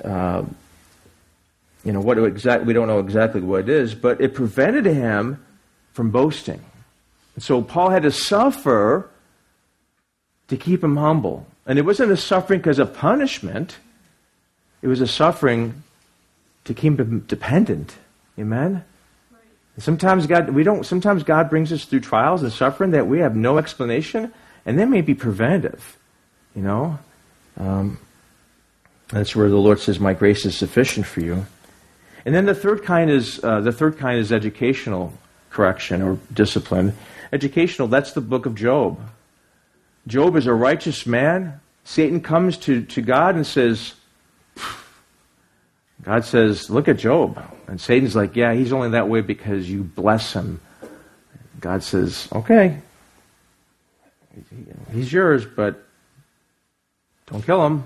uh, 0.04 0.44
you 1.84 1.92
know, 1.92 2.00
what 2.00 2.18
exactly. 2.18 2.66
We 2.66 2.72
don't 2.74 2.88
know 2.88 2.98
exactly 2.98 3.40
what 3.40 3.60
it 3.60 3.68
is, 3.68 3.94
but 3.94 4.20
it 4.20 4.34
prevented 4.34 4.86
him 4.86 5.44
from 5.92 6.10
boasting. 6.10 6.60
And 7.34 7.42
so 7.42 7.62
Paul 7.62 7.90
had 7.90 8.02
to 8.02 8.10
suffer 8.10 9.08
to 10.48 10.56
keep 10.56 10.82
him 10.84 10.96
humble, 10.96 11.46
and 11.66 11.78
it 11.78 11.84
wasn't 11.84 12.12
a 12.12 12.16
suffering 12.16 12.60
because 12.60 12.78
of 12.78 12.94
punishment. 12.94 13.78
It 14.82 14.88
was 14.88 15.00
a 15.00 15.06
suffering 15.06 15.82
to 16.64 16.74
keep 16.74 16.98
him 16.98 17.20
dependent. 17.20 17.96
Amen. 18.38 18.84
Sometimes 19.78 20.26
God, 20.26 20.50
we 20.50 20.62
don't, 20.62 20.84
sometimes 20.84 21.22
God 21.22 21.48
brings 21.48 21.72
us 21.72 21.86
through 21.86 22.00
trials 22.00 22.42
and 22.42 22.52
suffering 22.52 22.90
that 22.90 23.06
we 23.06 23.20
have 23.20 23.34
no 23.34 23.56
explanation, 23.56 24.32
and 24.66 24.78
they 24.78 24.84
may 24.84 25.00
be 25.00 25.14
preventative, 25.14 25.96
you 26.54 26.60
know. 26.60 26.98
Um, 27.56 27.98
that's 29.08 29.34
where 29.34 29.48
the 29.48 29.56
Lord 29.56 29.80
says, 29.80 29.98
"My 29.98 30.12
grace 30.12 30.44
is 30.44 30.56
sufficient 30.56 31.06
for 31.06 31.20
you." 31.20 31.46
And 32.24 32.34
then 32.34 32.46
the 32.46 32.54
third 32.54 32.84
kind 32.84 33.10
is 33.10 33.42
uh, 33.42 33.60
the 33.60 33.72
third 33.72 33.98
kind 33.98 34.18
is 34.18 34.32
educational 34.32 35.12
correction 35.50 36.02
or 36.02 36.18
discipline. 36.32 36.96
Educational. 37.32 37.88
That's 37.88 38.12
the 38.12 38.20
book 38.20 38.46
of 38.46 38.54
Job. 38.54 39.00
Job 40.06 40.36
is 40.36 40.46
a 40.46 40.54
righteous 40.54 41.06
man. 41.06 41.60
Satan 41.84 42.20
comes 42.20 42.56
to, 42.58 42.82
to 42.82 43.02
God 43.02 43.36
and 43.36 43.46
says, 43.46 43.94
God 46.02 46.24
says, 46.24 46.70
Look 46.70 46.88
at 46.88 46.98
Job. 46.98 47.42
And 47.66 47.80
Satan's 47.80 48.16
like, 48.16 48.36
Yeah, 48.36 48.54
he's 48.54 48.72
only 48.72 48.90
that 48.90 49.08
way 49.08 49.20
because 49.20 49.68
you 49.68 49.82
bless 49.82 50.32
him. 50.32 50.60
God 51.60 51.82
says, 51.82 52.26
okay, 52.32 52.78
he's 54.92 55.12
yours, 55.12 55.44
but 55.44 55.84
don't 57.26 57.44
kill 57.44 57.64
him. 57.66 57.84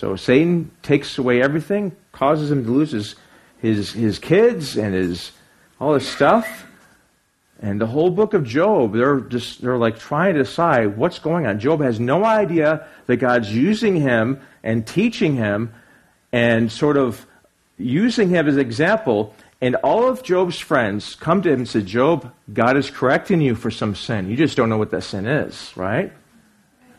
So 0.00 0.16
Satan 0.16 0.70
takes 0.80 1.18
away 1.18 1.42
everything, 1.42 1.94
causes 2.12 2.50
him 2.50 2.64
to 2.64 2.70
lose 2.70 2.92
his, 2.92 3.16
his, 3.58 3.92
his 3.92 4.18
kids 4.18 4.78
and 4.78 4.94
his, 4.94 5.30
all 5.78 5.92
his 5.92 6.08
stuff. 6.08 6.66
And 7.60 7.78
the 7.78 7.86
whole 7.86 8.08
book 8.08 8.32
of 8.32 8.42
Job, 8.42 8.94
they're 8.94 9.20
just, 9.20 9.60
they're 9.60 9.76
like 9.76 9.98
trying 9.98 10.32
to 10.32 10.42
decide 10.42 10.96
what's 10.96 11.18
going 11.18 11.46
on. 11.46 11.60
Job 11.60 11.82
has 11.82 12.00
no 12.00 12.24
idea 12.24 12.88
that 13.08 13.18
God's 13.18 13.54
using 13.54 13.94
him 13.94 14.40
and 14.62 14.86
teaching 14.86 15.36
him 15.36 15.74
and 16.32 16.72
sort 16.72 16.96
of 16.96 17.26
using 17.76 18.30
him 18.30 18.48
as 18.48 18.54
an 18.54 18.60
example. 18.62 19.34
And 19.60 19.74
all 19.84 20.08
of 20.08 20.22
Job's 20.22 20.58
friends 20.58 21.14
come 21.14 21.42
to 21.42 21.50
him 21.50 21.58
and 21.58 21.68
say, 21.68 21.82
Job, 21.82 22.32
God 22.50 22.78
is 22.78 22.90
correcting 22.90 23.42
you 23.42 23.54
for 23.54 23.70
some 23.70 23.94
sin. 23.94 24.30
You 24.30 24.36
just 24.38 24.56
don't 24.56 24.70
know 24.70 24.78
what 24.78 24.92
that 24.92 25.02
sin 25.02 25.26
is, 25.26 25.76
right? 25.76 26.10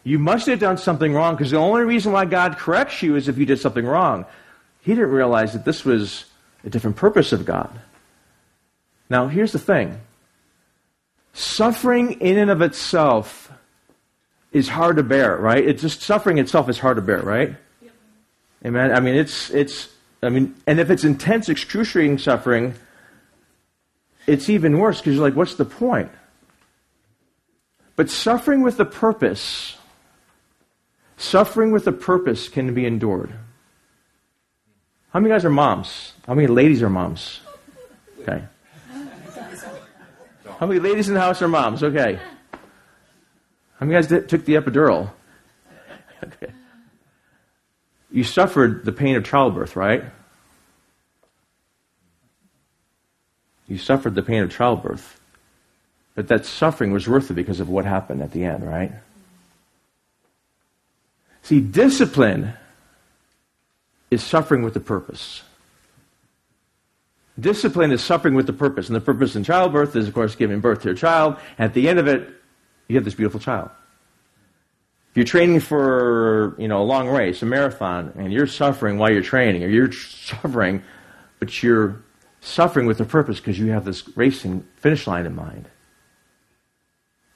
You 0.03 0.17
must 0.17 0.47
have 0.47 0.59
done 0.59 0.77
something 0.77 1.13
wrong 1.13 1.35
because 1.35 1.51
the 1.51 1.57
only 1.57 1.83
reason 1.83 2.11
why 2.11 2.25
God 2.25 2.57
corrects 2.57 3.01
you 3.01 3.15
is 3.15 3.27
if 3.27 3.37
you 3.37 3.45
did 3.45 3.59
something 3.59 3.85
wrong. 3.85 4.25
He 4.81 4.93
didn't 4.93 5.11
realize 5.11 5.53
that 5.53 5.63
this 5.63 5.85
was 5.85 6.25
a 6.63 6.69
different 6.69 6.95
purpose 6.95 7.31
of 7.31 7.45
God. 7.45 7.69
Now, 9.09 9.27
here's 9.27 9.51
the 9.51 9.59
thing 9.59 9.99
suffering 11.33 12.19
in 12.19 12.37
and 12.37 12.51
of 12.51 12.61
itself 12.61 13.51
is 14.51 14.67
hard 14.67 14.97
to 14.97 15.03
bear, 15.03 15.37
right? 15.37 15.65
It's 15.65 15.81
just 15.81 16.01
suffering 16.01 16.39
itself 16.39 16.67
is 16.67 16.79
hard 16.79 16.97
to 16.97 17.01
bear, 17.01 17.21
right? 17.21 17.55
Yep. 17.81 17.91
Amen. 18.65 18.91
I 18.91 18.99
mean, 18.99 19.15
it's 19.15 19.49
it's 19.51 19.89
I 20.23 20.29
mean, 20.29 20.55
and 20.67 20.79
if 20.79 20.89
it's 20.89 21.03
intense, 21.03 21.49
excruciating 21.49 22.19
suffering, 22.19 22.73
it's 24.27 24.49
even 24.49 24.77
worse 24.77 24.99
because 24.99 25.15
you're 25.15 25.23
like, 25.23 25.35
what's 25.35 25.55
the 25.55 25.65
point? 25.65 26.11
But 27.95 28.09
suffering 28.09 28.61
with 28.61 28.79
a 28.79 28.85
purpose, 28.85 29.77
suffering 31.21 31.71
with 31.71 31.87
a 31.87 31.91
purpose 31.91 32.49
can 32.49 32.73
be 32.73 32.85
endured. 32.85 33.33
How 35.11 35.19
many 35.19 35.33
guys 35.33 35.45
are 35.45 35.49
moms? 35.49 36.13
How 36.25 36.33
many 36.33 36.47
ladies 36.47 36.81
are 36.81 36.89
moms? 36.89 37.41
Okay. 38.21 38.43
How 40.59 40.67
many 40.67 40.79
ladies 40.79 41.09
in 41.09 41.15
the 41.15 41.19
house 41.19 41.41
are 41.41 41.47
moms? 41.47 41.83
Okay. 41.83 42.19
How 43.79 43.85
many 43.85 43.93
guys 43.93 44.07
did, 44.07 44.29
took 44.29 44.45
the 44.45 44.55
epidural? 44.55 45.11
okay. 46.23 46.53
You 48.11 48.23
suffered 48.23 48.85
the 48.85 48.91
pain 48.91 49.15
of 49.15 49.25
childbirth, 49.25 49.75
right? 49.75 50.03
You 53.67 53.77
suffered 53.77 54.15
the 54.15 54.23
pain 54.23 54.43
of 54.43 54.51
childbirth. 54.51 55.19
But 56.13 56.27
that 56.27 56.45
suffering 56.45 56.91
was 56.91 57.07
worth 57.07 57.31
it 57.31 57.35
because 57.35 57.59
of 57.59 57.69
what 57.69 57.85
happened 57.85 58.21
at 58.21 58.31
the 58.31 58.43
end, 58.43 58.65
right? 58.67 58.91
See, 61.43 61.59
discipline 61.59 62.53
is 64.09 64.23
suffering 64.23 64.63
with 64.63 64.75
a 64.75 64.79
purpose. 64.79 65.41
Discipline 67.39 67.91
is 67.91 68.03
suffering 68.03 68.35
with 68.35 68.45
the 68.45 68.53
purpose. 68.53 68.87
And 68.87 68.95
the 68.95 69.01
purpose 69.01 69.35
in 69.35 69.43
childbirth 69.43 69.95
is, 69.95 70.07
of 70.07 70.13
course, 70.13 70.35
giving 70.35 70.59
birth 70.59 70.81
to 70.83 70.91
a 70.91 70.95
child. 70.95 71.37
At 71.57 71.73
the 71.73 71.89
end 71.89 71.97
of 71.97 72.07
it, 72.07 72.29
you 72.87 72.95
have 72.95 73.05
this 73.05 73.15
beautiful 73.15 73.39
child. 73.39 73.69
If 75.11 75.17
you're 75.17 75.25
training 75.25 75.59
for, 75.61 76.55
you 76.57 76.67
know, 76.67 76.81
a 76.81 76.83
long 76.83 77.09
race, 77.09 77.41
a 77.41 77.45
marathon, 77.45 78.13
and 78.15 78.31
you're 78.31 78.47
suffering 78.47 78.97
while 78.97 79.11
you're 79.11 79.21
training, 79.21 79.63
or 79.63 79.67
you're 79.67 79.91
suffering, 79.91 80.83
but 81.39 81.63
you're 81.63 82.01
suffering 82.41 82.85
with 82.85 82.99
a 83.01 83.05
purpose 83.05 83.39
because 83.39 83.57
you 83.57 83.71
have 83.71 83.85
this 83.85 84.07
racing 84.15 84.65
finish 84.77 85.07
line 85.07 85.25
in 85.25 85.35
mind. 85.35 85.67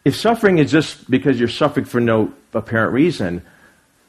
If 0.05 0.15
suffering 0.15 0.59
is 0.59 0.71
just 0.71 1.09
because 1.09 1.39
you're 1.39 1.49
suffering 1.49 1.85
for 1.85 1.99
no 1.99 2.31
apparent 2.53 2.93
reason, 2.93 3.41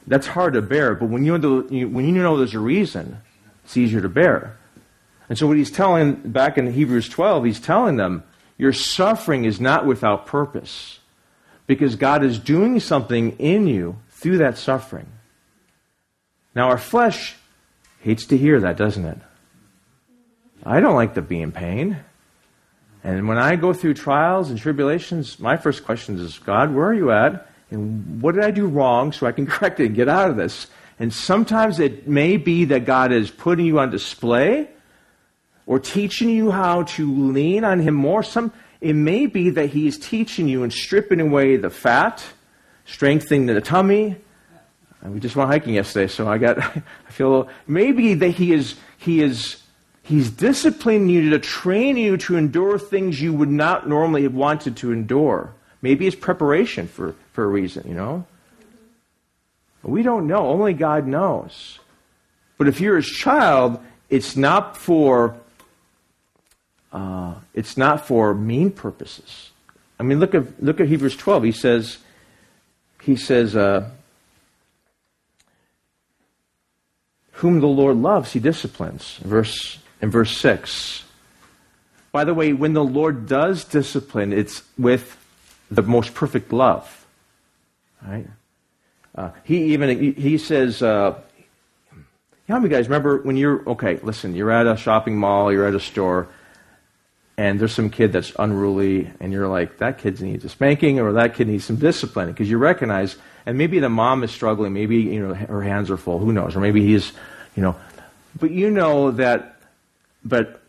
that's 0.06 0.26
hard 0.26 0.54
to 0.54 0.62
bear. 0.62 0.94
But 0.94 1.08
when 1.08 1.24
you, 1.24 1.36
know, 1.36 1.60
when 1.60 2.04
you 2.04 2.22
know 2.22 2.36
there's 2.36 2.54
a 2.54 2.60
reason, 2.60 3.20
it's 3.64 3.76
easier 3.76 4.00
to 4.00 4.08
bear. 4.08 4.56
And 5.28 5.36
so 5.36 5.46
what 5.46 5.56
he's 5.56 5.70
telling 5.70 6.14
back 6.14 6.56
in 6.56 6.72
Hebrews 6.72 7.08
12, 7.08 7.44
he's 7.44 7.60
telling 7.60 7.96
them, 7.96 8.22
your 8.58 8.72
suffering 8.72 9.44
is 9.44 9.60
not 9.60 9.84
without 9.84 10.26
purpose 10.26 11.00
because 11.66 11.96
God 11.96 12.24
is 12.24 12.38
doing 12.38 12.80
something 12.80 13.32
in 13.38 13.66
you 13.66 13.96
through 14.10 14.38
that 14.38 14.56
suffering. 14.56 15.08
Now, 16.54 16.68
our 16.68 16.78
flesh 16.78 17.36
hates 18.00 18.24
to 18.26 18.38
hear 18.38 18.60
that, 18.60 18.76
doesn't 18.76 19.04
it? 19.04 19.18
I 20.64 20.80
don't 20.80 20.94
like 20.94 21.14
to 21.14 21.22
be 21.22 21.42
in 21.42 21.52
pain. 21.52 21.98
And 23.04 23.28
when 23.28 23.38
I 23.38 23.56
go 23.56 23.72
through 23.72 23.94
trials 23.94 24.50
and 24.50 24.58
tribulations, 24.58 25.38
my 25.38 25.56
first 25.56 25.84
question 25.84 26.18
is, 26.18 26.38
God, 26.38 26.74
where 26.74 26.86
are 26.86 26.94
you 26.94 27.10
at? 27.12 27.46
And 27.70 28.22
what 28.22 28.34
did 28.34 28.44
I 28.44 28.50
do 28.50 28.66
wrong 28.66 29.12
so 29.12 29.26
I 29.26 29.32
can 29.32 29.46
correct 29.46 29.80
it 29.80 29.86
and 29.86 29.94
get 29.94 30.08
out 30.08 30.30
of 30.30 30.36
this? 30.36 30.68
And 30.98 31.12
sometimes 31.12 31.78
it 31.78 32.08
may 32.08 32.36
be 32.36 32.66
that 32.66 32.84
God 32.84 33.12
is 33.12 33.30
putting 33.30 33.66
you 33.66 33.78
on 33.78 33.90
display 33.90 34.68
or 35.66 35.78
teaching 35.78 36.30
you 36.30 36.50
how 36.50 36.84
to 36.84 37.32
lean 37.32 37.64
on 37.64 37.80
Him 37.80 37.94
more. 37.94 38.22
Some, 38.22 38.52
it 38.80 38.94
may 38.94 39.26
be 39.26 39.50
that 39.50 39.70
He 39.70 39.86
is 39.86 39.98
teaching 39.98 40.48
you 40.48 40.62
and 40.62 40.72
stripping 40.72 41.20
away 41.20 41.56
the 41.56 41.70
fat, 41.70 42.24
strengthening 42.86 43.46
the 43.46 43.60
tummy. 43.60 44.16
We 45.02 45.20
just 45.20 45.36
went 45.36 45.50
hiking 45.50 45.74
yesterday, 45.74 46.08
so 46.08 46.26
I 46.26 46.38
got, 46.38 46.58
I 47.08 47.10
feel, 47.10 47.48
maybe 47.66 48.14
that 48.14 48.30
He 48.30 48.52
is, 48.52 48.76
He 48.96 49.20
is, 49.22 49.62
He's 50.02 50.30
disciplining 50.30 51.10
you 51.10 51.30
to 51.30 51.38
train 51.38 51.96
you 51.96 52.16
to 52.18 52.36
endure 52.36 52.78
things 52.78 53.20
you 53.20 53.34
would 53.34 53.50
not 53.50 53.88
normally 53.88 54.22
have 54.22 54.34
wanted 54.34 54.76
to 54.78 54.92
endure. 54.92 55.52
Maybe 55.82 56.06
it's 56.06 56.16
preparation 56.16 56.88
for, 56.88 57.14
for 57.36 57.44
a 57.44 57.46
reason, 57.46 57.86
you 57.86 57.94
know? 57.94 58.24
We 59.82 60.02
don't 60.02 60.26
know. 60.26 60.48
Only 60.48 60.72
God 60.72 61.06
knows. 61.06 61.78
But 62.56 62.66
if 62.66 62.80
you're 62.80 62.96
his 62.96 63.06
child, 63.06 63.78
it's 64.08 64.36
not 64.36 64.76
for 64.76 65.36
uh, 66.92 67.34
it's 67.52 67.76
not 67.76 68.06
for 68.06 68.34
mean 68.34 68.70
purposes. 68.70 69.50
I 70.00 70.02
mean, 70.02 70.18
look 70.18 70.34
at 70.34 70.62
look 70.62 70.80
at 70.80 70.88
Hebrews 70.88 71.16
12. 71.16 71.42
He 71.44 71.52
says 71.52 71.98
he 73.02 73.16
says 73.16 73.54
uh, 73.54 73.90
whom 77.32 77.60
the 77.60 77.66
Lord 77.66 77.98
loves, 77.98 78.32
he 78.32 78.40
disciplines. 78.40 79.18
Verse 79.18 79.78
in 80.00 80.10
verse 80.10 80.34
six. 80.36 81.04
By 82.12 82.24
the 82.24 82.32
way, 82.32 82.54
when 82.54 82.72
the 82.72 82.82
Lord 82.82 83.28
does 83.28 83.62
discipline, 83.62 84.32
it's 84.32 84.62
with 84.78 85.18
the 85.70 85.82
most 85.82 86.14
perfect 86.14 86.50
love. 86.50 87.05
Right? 88.06 88.26
Uh, 89.14 89.30
he 89.44 89.72
even 89.72 90.14
he 90.14 90.38
says, 90.38 90.82
uh, 90.82 91.18
"How 92.48 92.58
many 92.58 92.68
guys 92.68 92.86
remember 92.86 93.18
when 93.22 93.36
you're 93.36 93.68
okay? 93.70 93.98
Listen, 94.02 94.34
you're 94.34 94.50
at 94.50 94.66
a 94.66 94.76
shopping 94.76 95.16
mall, 95.16 95.52
you're 95.52 95.66
at 95.66 95.74
a 95.74 95.80
store, 95.80 96.28
and 97.38 97.58
there's 97.58 97.72
some 97.72 97.90
kid 97.90 98.12
that's 98.12 98.32
unruly, 98.38 99.10
and 99.20 99.32
you're 99.32 99.48
like, 99.48 99.78
that 99.78 99.98
kid 99.98 100.20
needs 100.20 100.44
a 100.44 100.48
spanking, 100.48 101.00
or 101.00 101.12
that 101.14 101.34
kid 101.34 101.48
needs 101.48 101.64
some 101.64 101.76
discipline, 101.76 102.28
because 102.28 102.48
you 102.48 102.58
recognize, 102.58 103.16
and 103.46 103.58
maybe 103.58 103.78
the 103.78 103.88
mom 103.88 104.22
is 104.22 104.30
struggling, 104.30 104.72
maybe 104.72 104.96
you 104.98 105.26
know 105.26 105.34
her 105.34 105.62
hands 105.62 105.90
are 105.90 105.96
full, 105.96 106.18
who 106.18 106.32
knows, 106.32 106.54
or 106.54 106.60
maybe 106.60 106.82
he's, 106.82 107.12
you 107.56 107.62
know, 107.62 107.74
but 108.38 108.50
you 108.50 108.70
know 108.70 109.10
that, 109.12 109.56
but 110.24 110.60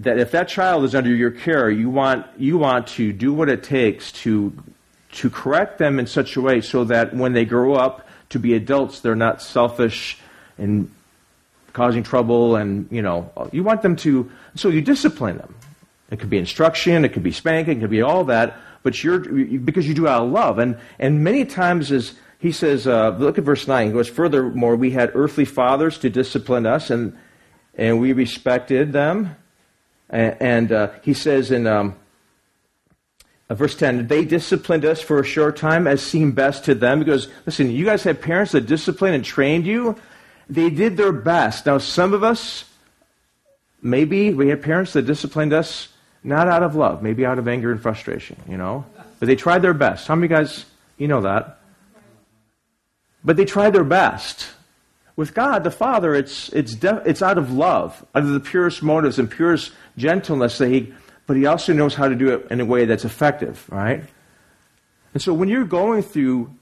that 0.00 0.18
if 0.18 0.32
that 0.32 0.48
child 0.48 0.84
is 0.84 0.94
under 0.94 1.14
your 1.14 1.30
care, 1.30 1.70
you 1.70 1.88
want 1.88 2.26
you 2.36 2.58
want 2.58 2.86
to 2.88 3.12
do 3.12 3.32
what 3.32 3.48
it 3.48 3.62
takes 3.62 4.10
to 4.12 4.52
to 5.12 5.30
correct 5.30 5.78
them 5.78 5.98
in 5.98 6.06
such 6.06 6.36
a 6.36 6.40
way 6.40 6.60
so 6.60 6.84
that 6.84 7.14
when 7.14 7.32
they 7.32 7.44
grow 7.44 7.74
up 7.74 8.06
to 8.30 8.38
be 8.38 8.54
adults, 8.54 9.00
they're 9.00 9.14
not 9.14 9.42
selfish 9.42 10.18
and 10.58 10.90
causing 11.72 12.02
trouble, 12.02 12.56
and 12.56 12.88
you 12.90 13.02
know, 13.02 13.30
you 13.52 13.62
want 13.62 13.82
them 13.82 13.96
to. 13.96 14.30
So 14.54 14.68
you 14.68 14.82
discipline 14.82 15.38
them 15.38 15.54
it 16.10 16.18
could 16.18 16.30
be 16.30 16.38
instruction, 16.38 17.04
it 17.04 17.12
could 17.12 17.22
be 17.22 17.32
spanking, 17.32 17.78
it 17.78 17.80
could 17.80 17.90
be 17.90 18.02
all 18.02 18.24
that, 18.24 18.56
but 18.82 19.02
you're, 19.02 19.20
because 19.20 19.86
you 19.86 19.94
do 19.94 20.08
out 20.08 20.24
of 20.24 20.30
love. 20.30 20.58
And, 20.58 20.76
and 20.98 21.22
many 21.22 21.44
times 21.44 21.92
as 21.92 22.14
he 22.38 22.52
says, 22.52 22.86
uh, 22.86 23.10
look 23.10 23.38
at 23.38 23.44
verse 23.44 23.68
9, 23.68 23.88
he 23.88 23.92
goes, 23.92 24.08
furthermore, 24.08 24.74
we 24.74 24.90
had 24.90 25.12
earthly 25.14 25.44
fathers 25.44 25.98
to 25.98 26.10
discipline 26.10 26.66
us, 26.66 26.90
and, 26.90 27.16
and 27.76 28.00
we 28.00 28.12
respected 28.12 28.92
them. 28.92 29.36
And, 30.08 30.36
and 30.40 30.72
uh, 30.72 30.90
he 31.02 31.14
says 31.14 31.50
in 31.50 31.66
um, 31.66 31.96
Uh, 33.50 33.54
verse 33.54 33.74
10, 33.74 34.06
they 34.06 34.24
disciplined 34.24 34.84
us 34.84 35.02
for 35.02 35.18
a 35.18 35.24
short 35.24 35.56
time 35.56 35.88
as 35.88 36.00
seemed 36.00 36.36
best 36.36 36.64
to 36.66 36.74
them. 36.74 37.00
He 37.00 37.04
goes, 37.04 37.28
listen, 37.46 37.68
you 37.72 37.84
guys 37.84 38.04
had 38.04 38.22
parents 38.22 38.52
that 38.52 38.62
disciplined 38.62 39.16
and 39.16 39.24
trained 39.24 39.66
you. 39.66 39.96
They 40.48 40.70
did 40.70 40.96
their 40.96 41.10
best. 41.10 41.66
Now, 41.66 41.78
some 41.78 42.14
of 42.14 42.22
us, 42.22 42.64
maybe 43.82 44.32
we 44.32 44.48
had 44.48 44.62
parents 44.62 44.92
that 44.92 45.02
disciplined 45.02 45.52
us 45.52 45.88
not 46.22 46.46
out 46.46 46.62
of 46.62 46.76
love, 46.76 47.02
maybe 47.02 47.26
out 47.26 47.40
of 47.40 47.48
anger 47.48 47.72
and 47.72 47.82
frustration, 47.82 48.36
you 48.48 48.56
know? 48.56 48.86
But 49.18 49.26
they 49.26 49.36
tried 49.36 49.62
their 49.62 49.74
best. 49.74 50.06
How 50.06 50.14
many 50.14 50.28
guys, 50.28 50.64
you 50.96 51.08
know 51.08 51.22
that? 51.22 51.58
But 53.24 53.36
they 53.36 53.46
tried 53.46 53.72
their 53.72 53.84
best. 53.84 54.48
With 55.16 55.34
God, 55.34 55.64
the 55.64 55.72
Father, 55.72 56.14
it's, 56.14 56.50
it's, 56.50 56.76
it's 56.82 57.20
out 57.20 57.36
of 57.36 57.52
love, 57.52 58.06
out 58.14 58.22
of 58.22 58.30
the 58.30 58.40
purest 58.40 58.82
motives 58.82 59.18
and 59.18 59.28
purest 59.28 59.72
gentleness 59.98 60.58
that 60.58 60.68
He. 60.68 60.94
But 61.30 61.36
he 61.36 61.46
also 61.46 61.72
knows 61.72 61.94
how 61.94 62.08
to 62.08 62.16
do 62.16 62.34
it 62.34 62.48
in 62.50 62.60
a 62.60 62.64
way 62.64 62.86
that's 62.86 63.04
effective, 63.04 63.64
right? 63.70 64.02
And 65.14 65.22
so 65.22 65.32
when 65.32 65.48
you're 65.48 65.62
going 65.62 66.02
through 66.02 66.52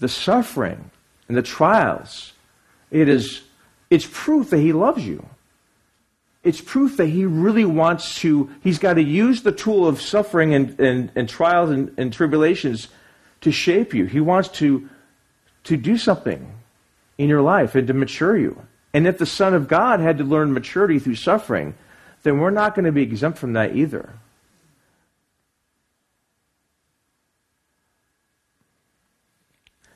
the 0.00 0.08
suffering 0.10 0.90
and 1.28 1.34
the 1.34 1.40
trials, 1.40 2.34
it 2.90 3.08
is 3.08 3.40
it's 3.88 4.06
proof 4.06 4.50
that 4.50 4.58
he 4.58 4.74
loves 4.74 5.06
you. 5.06 5.26
It's 6.44 6.60
proof 6.60 6.98
that 6.98 7.06
he 7.06 7.24
really 7.24 7.64
wants 7.64 8.20
to, 8.20 8.50
he's 8.62 8.78
got 8.78 8.94
to 8.96 9.02
use 9.02 9.44
the 9.44 9.50
tool 9.50 9.88
of 9.88 9.98
suffering 9.98 10.52
and, 10.52 10.78
and, 10.78 11.10
and 11.14 11.26
trials 11.26 11.70
and, 11.70 11.94
and 11.96 12.12
tribulations 12.12 12.88
to 13.40 13.50
shape 13.50 13.94
you. 13.94 14.04
He 14.04 14.20
wants 14.20 14.50
to, 14.58 14.90
to 15.64 15.78
do 15.78 15.96
something 15.96 16.52
in 17.16 17.30
your 17.30 17.40
life 17.40 17.74
and 17.74 17.86
to 17.86 17.94
mature 17.94 18.36
you. 18.36 18.60
And 18.92 19.06
if 19.06 19.16
the 19.16 19.24
Son 19.24 19.54
of 19.54 19.68
God 19.68 20.00
had 20.00 20.18
to 20.18 20.24
learn 20.24 20.52
maturity 20.52 20.98
through 20.98 21.14
suffering, 21.14 21.72
then 22.28 22.40
we're 22.40 22.50
not 22.50 22.74
going 22.74 22.84
to 22.84 22.92
be 22.92 23.02
exempt 23.02 23.38
from 23.38 23.54
that 23.54 23.74
either. 23.74 24.12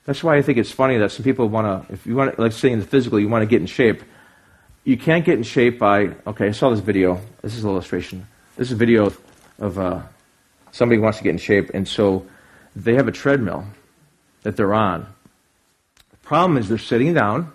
That's 0.07 0.25
why 0.25 0.39
I 0.39 0.43
think 0.43 0.57
it's 0.57 0.73
funny 0.73 0.97
that 0.97 1.13
some 1.13 1.25
people 1.25 1.47
want 1.51 1.87
to, 1.87 1.93
if 1.93 2.07
you 2.07 2.17
want 2.17 2.35
to, 2.35 2.41
like 2.41 2.53
say 2.53 2.73
in 2.73 2.81
the 2.81 2.87
physical, 2.87 3.21
you 3.21 3.29
want 3.29 3.43
to 3.43 3.47
get 3.47 3.61
in 3.61 3.67
shape. 3.67 4.03
You 4.85 4.97
can't 4.97 5.27
get 5.27 5.37
in 5.37 5.43
shape 5.43 5.79
by, 5.79 6.17
okay, 6.27 6.49
I 6.49 6.53
saw 6.53 6.71
this 6.71 6.81
video. 6.81 7.21
This 7.43 7.55
is 7.55 7.65
an 7.65 7.71
illustration. 7.71 8.27
This 8.57 8.69
is 8.69 8.73
a 8.73 8.77
video 8.77 9.13
of 9.59 9.79
uh, 9.79 10.01
somebody 10.71 10.99
wants 10.99 11.19
to 11.19 11.25
get 11.25 11.31
in 11.31 11.39
shape, 11.39 11.71
and 11.75 11.87
so 11.87 12.27
they 12.75 12.95
have 12.95 13.09
a 13.09 13.13
treadmill 13.13 13.67
that 14.43 14.57
they're 14.57 14.73
on. 14.73 15.07
The 16.11 16.17
problem 16.17 16.57
is 16.57 16.71
they're 16.71 16.79
sitting 16.79 17.13
down 17.13 17.53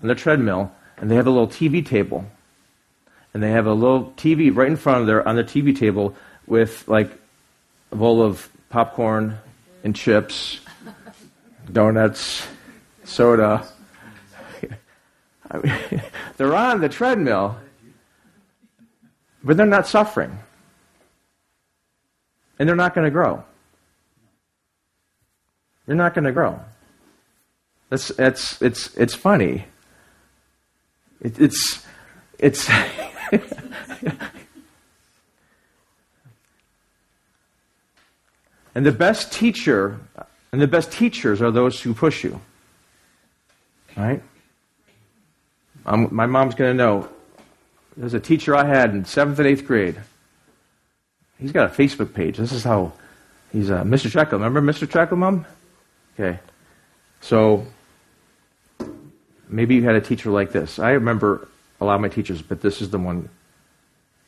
on 0.00 0.08
the 0.08 0.14
treadmill, 0.14 0.70
and 0.98 1.10
they 1.10 1.16
have 1.16 1.26
a 1.26 1.30
little 1.30 1.48
TV 1.48 1.84
table. 1.84 2.24
And 3.36 3.42
they 3.42 3.50
have 3.50 3.66
a 3.66 3.74
little 3.74 4.14
TV 4.16 4.50
right 4.56 4.66
in 4.66 4.78
front 4.78 5.02
of 5.02 5.06
their 5.06 5.28
on 5.28 5.36
the 5.36 5.44
TV 5.44 5.78
table 5.78 6.16
with 6.46 6.88
like 6.88 7.10
a 7.92 7.96
bowl 7.96 8.22
of 8.22 8.48
popcorn 8.70 9.36
and 9.84 9.94
chips 9.94 10.60
donuts, 11.70 12.46
soda. 13.04 13.68
I 15.50 15.58
mean, 15.58 16.02
they're 16.38 16.54
on 16.54 16.80
the 16.80 16.88
treadmill, 16.88 17.58
but 19.44 19.58
they're 19.58 19.66
not 19.66 19.86
suffering. 19.86 20.38
And 22.58 22.66
they're 22.66 22.74
not 22.74 22.94
going 22.94 23.04
to 23.04 23.10
grow. 23.10 23.44
You're 25.86 25.94
not 25.94 26.14
going 26.14 26.24
to 26.24 26.32
grow. 26.32 26.58
That's, 27.90 28.08
it's, 28.18 28.62
it's, 28.62 28.96
it's 28.96 29.14
funny. 29.14 29.66
It, 31.20 31.38
it's, 31.38 31.84
it's, 32.38 32.70
and 38.74 38.86
the 38.86 38.92
best 38.92 39.32
teacher 39.32 39.98
and 40.52 40.62
the 40.62 40.66
best 40.66 40.90
teachers 40.90 41.42
are 41.42 41.50
those 41.50 41.82
who 41.82 41.92
push 41.92 42.24
you. 42.24 42.40
Right? 43.94 44.22
I'm, 45.84 46.14
my 46.14 46.26
mom's 46.26 46.54
going 46.54 46.70
to 46.70 46.82
know. 46.82 47.08
There's 47.96 48.14
a 48.14 48.20
teacher 48.20 48.54
I 48.54 48.64
had 48.64 48.90
in 48.90 49.04
seventh 49.04 49.38
and 49.38 49.46
eighth 49.46 49.66
grade. 49.66 50.00
He's 51.38 51.52
got 51.52 51.70
a 51.70 51.74
Facebook 51.74 52.14
page. 52.14 52.38
This 52.38 52.52
is 52.52 52.64
how 52.64 52.92
he's 53.52 53.70
uh, 53.70 53.84
Mr. 53.84 54.10
Treckle. 54.10 54.32
Remember 54.32 54.62
Mr. 54.62 54.86
Treckle, 54.86 55.18
Mom? 55.18 55.44
Okay. 56.18 56.38
So 57.20 57.66
maybe 59.48 59.74
you 59.74 59.82
had 59.82 59.94
a 59.94 60.00
teacher 60.00 60.30
like 60.30 60.52
this. 60.52 60.78
I 60.78 60.92
remember 60.92 61.48
a 61.80 61.84
lot 61.84 61.94
of 61.94 62.00
my 62.00 62.08
teachers, 62.08 62.42
but 62.42 62.60
this 62.60 62.80
is 62.80 62.90
the 62.90 62.98
one. 62.98 63.28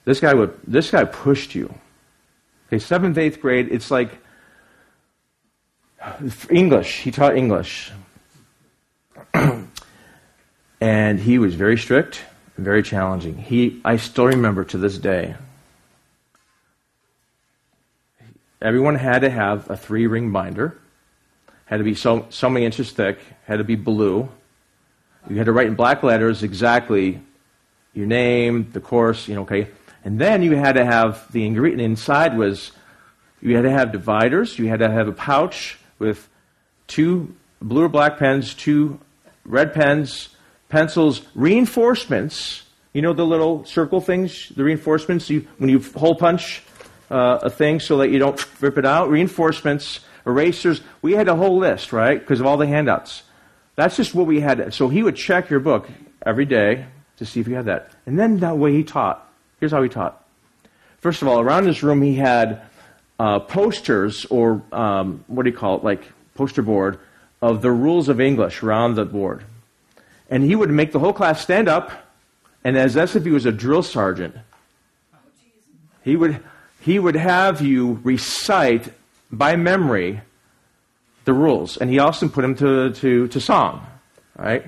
This 0.05 0.21
guy 0.21 0.35
would. 0.35 0.59
This 0.67 0.91
guy 0.91 1.05
pushed 1.05 1.55
you. 1.55 1.73
Okay, 2.67 2.79
seventh, 2.79 3.17
eighth 3.19 3.41
grade. 3.41 3.69
It's 3.71 3.91
like 3.91 4.11
English. 6.51 7.01
He 7.01 7.11
taught 7.11 7.37
English. 7.37 7.91
and 10.81 11.21
he 11.21 11.39
was 11.39 11.55
very 11.55 11.79
strict 11.79 12.23
very 12.59 12.83
challenging. 12.83 13.39
He, 13.39 13.81
I 13.85 13.97
still 13.97 14.27
remember 14.27 14.65
to 14.65 14.79
this 14.79 14.99
day, 14.99 15.37
everyone 18.61 18.97
had 18.97 19.21
to 19.21 19.31
have 19.31 19.71
a 19.71 19.77
three 19.77 20.07
ring 20.07 20.33
binder, 20.33 20.77
had 21.67 21.79
to 21.79 21.85
be 21.85 21.95
so, 21.95 22.27
so 22.31 22.51
many 22.51 22.67
inches 22.67 22.91
thick, 22.91 23.19
had 23.45 23.59
to 23.59 23.65
be 23.65 23.77
blue. 23.77 24.29
You 25.31 25.37
had 25.37 25.47
to 25.47 25.53
write 25.53 25.69
in 25.69 25.75
black 25.75 26.03
letters 26.03 26.43
exactly 26.43 27.21
your 27.95 28.07
name, 28.07 28.71
the 28.73 28.81
course, 28.81 29.29
you 29.29 29.35
know, 29.35 29.43
okay. 29.43 29.69
And 30.05 30.21
then 30.21 30.43
you 30.43 30.57
had 30.57 30.73
to 30.73 30.85
have 30.85 31.31
the 31.33 31.45
ingredient 31.47 31.83
inside 31.83 32.37
was 32.37 32.73
you 33.41 33.55
had 33.57 33.63
to 33.63 33.71
have 33.71 33.93
dividers, 33.93 34.59
you 34.59 34.69
had 34.69 34.81
to 34.81 34.91
have 34.91 35.09
a 35.09 35.13
pouch 35.13 35.79
with 35.99 36.29
two 36.87 37.35
blue 37.61 37.85
or 37.85 37.89
black 37.89 38.19
pens, 38.19 38.55
two 38.55 39.01
red 39.45 39.73
pens, 39.73 40.29
pencils, 40.69 41.23
reinforcements. 41.35 42.63
You 42.93 43.03
know 43.03 43.13
the 43.13 43.27
little 43.27 43.65
circle 43.65 44.01
things, 44.01 44.49
the 44.51 44.65
reinforcements. 44.65 45.29
You, 45.31 45.47
when 45.59 45.69
you 45.69 45.81
hole 45.95 46.15
punch 46.15 46.63
uh, 47.11 47.39
a 47.43 47.51
thing 47.51 47.81
so 47.81 47.99
that 47.99 48.11
you 48.11 48.19
don't 48.19 48.45
rip 48.61 48.79
it 48.79 48.85
out. 48.85 49.11
Reinforcements, 49.11 50.01
erasers. 50.27 50.81
We 51.03 51.13
had 51.13 51.29
a 51.29 51.37
whole 51.37 51.59
list, 51.59 51.93
right? 51.93 52.19
Because 52.19 52.41
of 52.41 52.47
all 52.47 52.57
the 52.57 52.67
handouts. 52.67 53.23
That's 53.77 53.97
just 53.97 54.15
what 54.15 54.27
we 54.27 54.41
had. 54.41 54.75
So 54.75 54.89
he 54.89 55.03
would 55.03 55.17
check 55.17 55.51
your 55.51 55.61
book 55.61 55.89
every 56.25 56.47
day 56.47 56.87
to 57.19 57.27
see 57.27 57.41
if 57.41 57.49
you 57.49 57.55
had 57.55 57.67
that. 57.67 57.93
And 58.07 58.19
then 58.19 58.39
that 58.39 58.57
way 58.57 58.73
he 58.73 58.85
taught. 58.85 59.29
Here's 59.61 59.73
how 59.73 59.83
he 59.83 59.89
taught. 59.89 60.25
First 60.99 61.23
of 61.23 61.29
all, 61.29 61.41
around 61.41 61.67
his 61.67 61.83
room 61.83 62.03
he 62.03 62.15
had 62.15 62.63
uh, 63.19 63.41
posters 63.41 64.25
or 64.27 64.63
um, 64.73 65.25
what 65.27 65.45
do 65.45 65.51
you 65.51 65.57
call 65.57 65.77
it, 65.77 65.85
like 65.85 66.03
poster 66.35 66.63
board 66.63 66.99
of 67.43 67.63
the 67.63 67.71
rules 67.71 68.09
of 68.09 68.21
English 68.21 68.63
around 68.63 68.95
the 68.95 69.05
board. 69.05 69.45
And 70.31 70.43
he 70.43 70.55
would 70.55 70.71
make 70.71 70.93
the 70.93 70.99
whole 70.99 71.13
class 71.13 71.41
stand 71.41 71.69
up, 71.69 71.91
and 72.63 72.77
as 72.77 72.97
if 72.97 73.25
he 73.25 73.31
was 73.31 73.47
a 73.47 73.53
drill 73.53 73.83
sergeant, 73.83 74.37
he 76.03 76.17
would, 76.17 76.41
he 76.81 76.99
would 76.99 77.17
have 77.17 77.61
you 77.61 78.01
recite 78.03 78.93
by 79.31 79.57
memory 79.57 80.21
the 81.25 81.33
rules. 81.33 81.77
And 81.77 81.91
he 81.91 81.99
also 81.99 82.29
put 82.29 82.43
them 82.43 82.55
to, 82.57 82.93
to, 82.93 83.29
to 83.29 83.41
song, 83.41 83.87
right? 84.37 84.65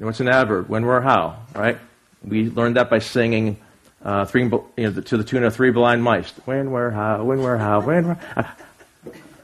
What's 0.00 0.20
an 0.20 0.28
adverb? 0.28 0.70
When, 0.70 0.86
where, 0.86 1.02
how, 1.02 1.36
right? 1.54 1.76
We 2.24 2.48
learned 2.48 2.76
that 2.76 2.88
by 2.88 3.00
singing 3.00 3.58
uh, 4.02 4.24
three, 4.24 4.44
you 4.44 4.64
know, 4.78 4.98
to 4.98 5.16
the 5.18 5.24
tune 5.24 5.44
of 5.44 5.54
three 5.54 5.70
blind 5.70 6.02
mice. 6.02 6.30
When, 6.46 6.70
where, 6.70 6.90
how, 6.90 7.22
when, 7.22 7.42
where, 7.42 7.58
how, 7.58 7.82
when, 7.82 8.06
where. 8.06 8.54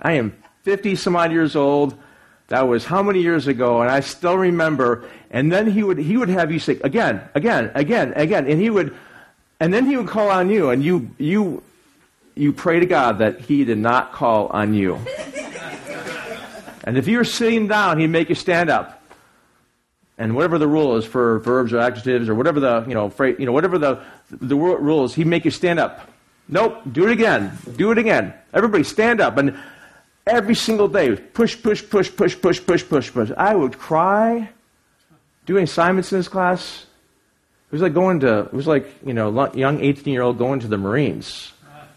I 0.00 0.12
am 0.12 0.34
50 0.62 0.96
some 0.96 1.14
odd 1.14 1.30
years 1.30 1.56
old. 1.56 1.94
That 2.48 2.68
was 2.68 2.86
how 2.86 3.02
many 3.02 3.20
years 3.20 3.46
ago? 3.48 3.82
And 3.82 3.90
I 3.90 4.00
still 4.00 4.38
remember. 4.38 5.06
And 5.30 5.52
then 5.52 5.66
he 5.66 5.82
would, 5.82 5.98
he 5.98 6.16
would 6.16 6.30
have 6.30 6.50
you 6.50 6.58
say, 6.58 6.80
again, 6.82 7.20
again, 7.34 7.70
again, 7.74 8.14
again. 8.16 8.46
And 8.46 8.58
he 8.58 8.70
would, 8.70 8.96
and 9.60 9.74
then 9.74 9.84
he 9.84 9.98
would 9.98 10.08
call 10.08 10.30
on 10.30 10.48
you. 10.48 10.70
And 10.70 10.82
you, 10.82 11.10
you, 11.18 11.62
you 12.34 12.54
pray 12.54 12.80
to 12.80 12.86
God 12.86 13.18
that 13.18 13.42
he 13.42 13.66
did 13.66 13.78
not 13.78 14.12
call 14.12 14.46
on 14.46 14.72
you. 14.72 14.98
and 16.84 16.96
if 16.96 17.06
you 17.08 17.18
were 17.18 17.24
sitting 17.24 17.68
down, 17.68 17.98
he'd 17.98 18.06
make 18.06 18.30
you 18.30 18.34
stand 18.34 18.70
up 18.70 18.95
and 20.18 20.34
whatever 20.34 20.58
the 20.58 20.68
rule 20.68 20.96
is 20.96 21.04
for 21.04 21.38
verbs 21.40 21.72
or 21.72 21.78
adjectives 21.78 22.28
or 22.28 22.34
whatever 22.34 22.60
the 22.60 22.84
you 22.88 22.94
know 22.94 23.10
phrase, 23.10 23.36
you 23.38 23.46
know 23.46 23.52
whatever 23.52 23.78
the 23.78 24.00
the 24.30 24.56
rule 24.56 25.04
is, 25.04 25.14
he 25.14 25.24
make 25.24 25.44
you 25.44 25.50
stand 25.50 25.78
up. 25.78 26.10
Nope, 26.48 26.80
do 26.92 27.06
it 27.06 27.12
again, 27.12 27.56
do 27.76 27.90
it 27.90 27.98
again. 27.98 28.32
Everybody 28.54 28.84
stand 28.84 29.20
up, 29.20 29.36
and 29.36 29.58
every 30.26 30.54
single 30.54 30.88
day 30.88 31.16
push, 31.16 31.60
push, 31.60 31.82
push, 31.88 32.14
push, 32.14 32.40
push, 32.40 32.64
push, 32.64 32.88
push, 32.88 33.12
push. 33.12 33.30
I 33.36 33.54
would 33.54 33.78
cry 33.78 34.48
doing 35.44 35.64
assignments 35.64 36.12
in 36.12 36.18
this 36.18 36.28
class. 36.28 36.86
It 37.68 37.72
was 37.72 37.82
like 37.82 37.94
going 37.94 38.20
to 38.20 38.40
it 38.40 38.54
was 38.54 38.66
like 38.66 38.86
you 39.04 39.12
know 39.12 39.52
young 39.54 39.80
eighteen 39.80 40.12
year 40.12 40.22
old 40.22 40.38
going 40.38 40.60
to 40.60 40.68
the 40.68 40.78
Marines. 40.78 41.52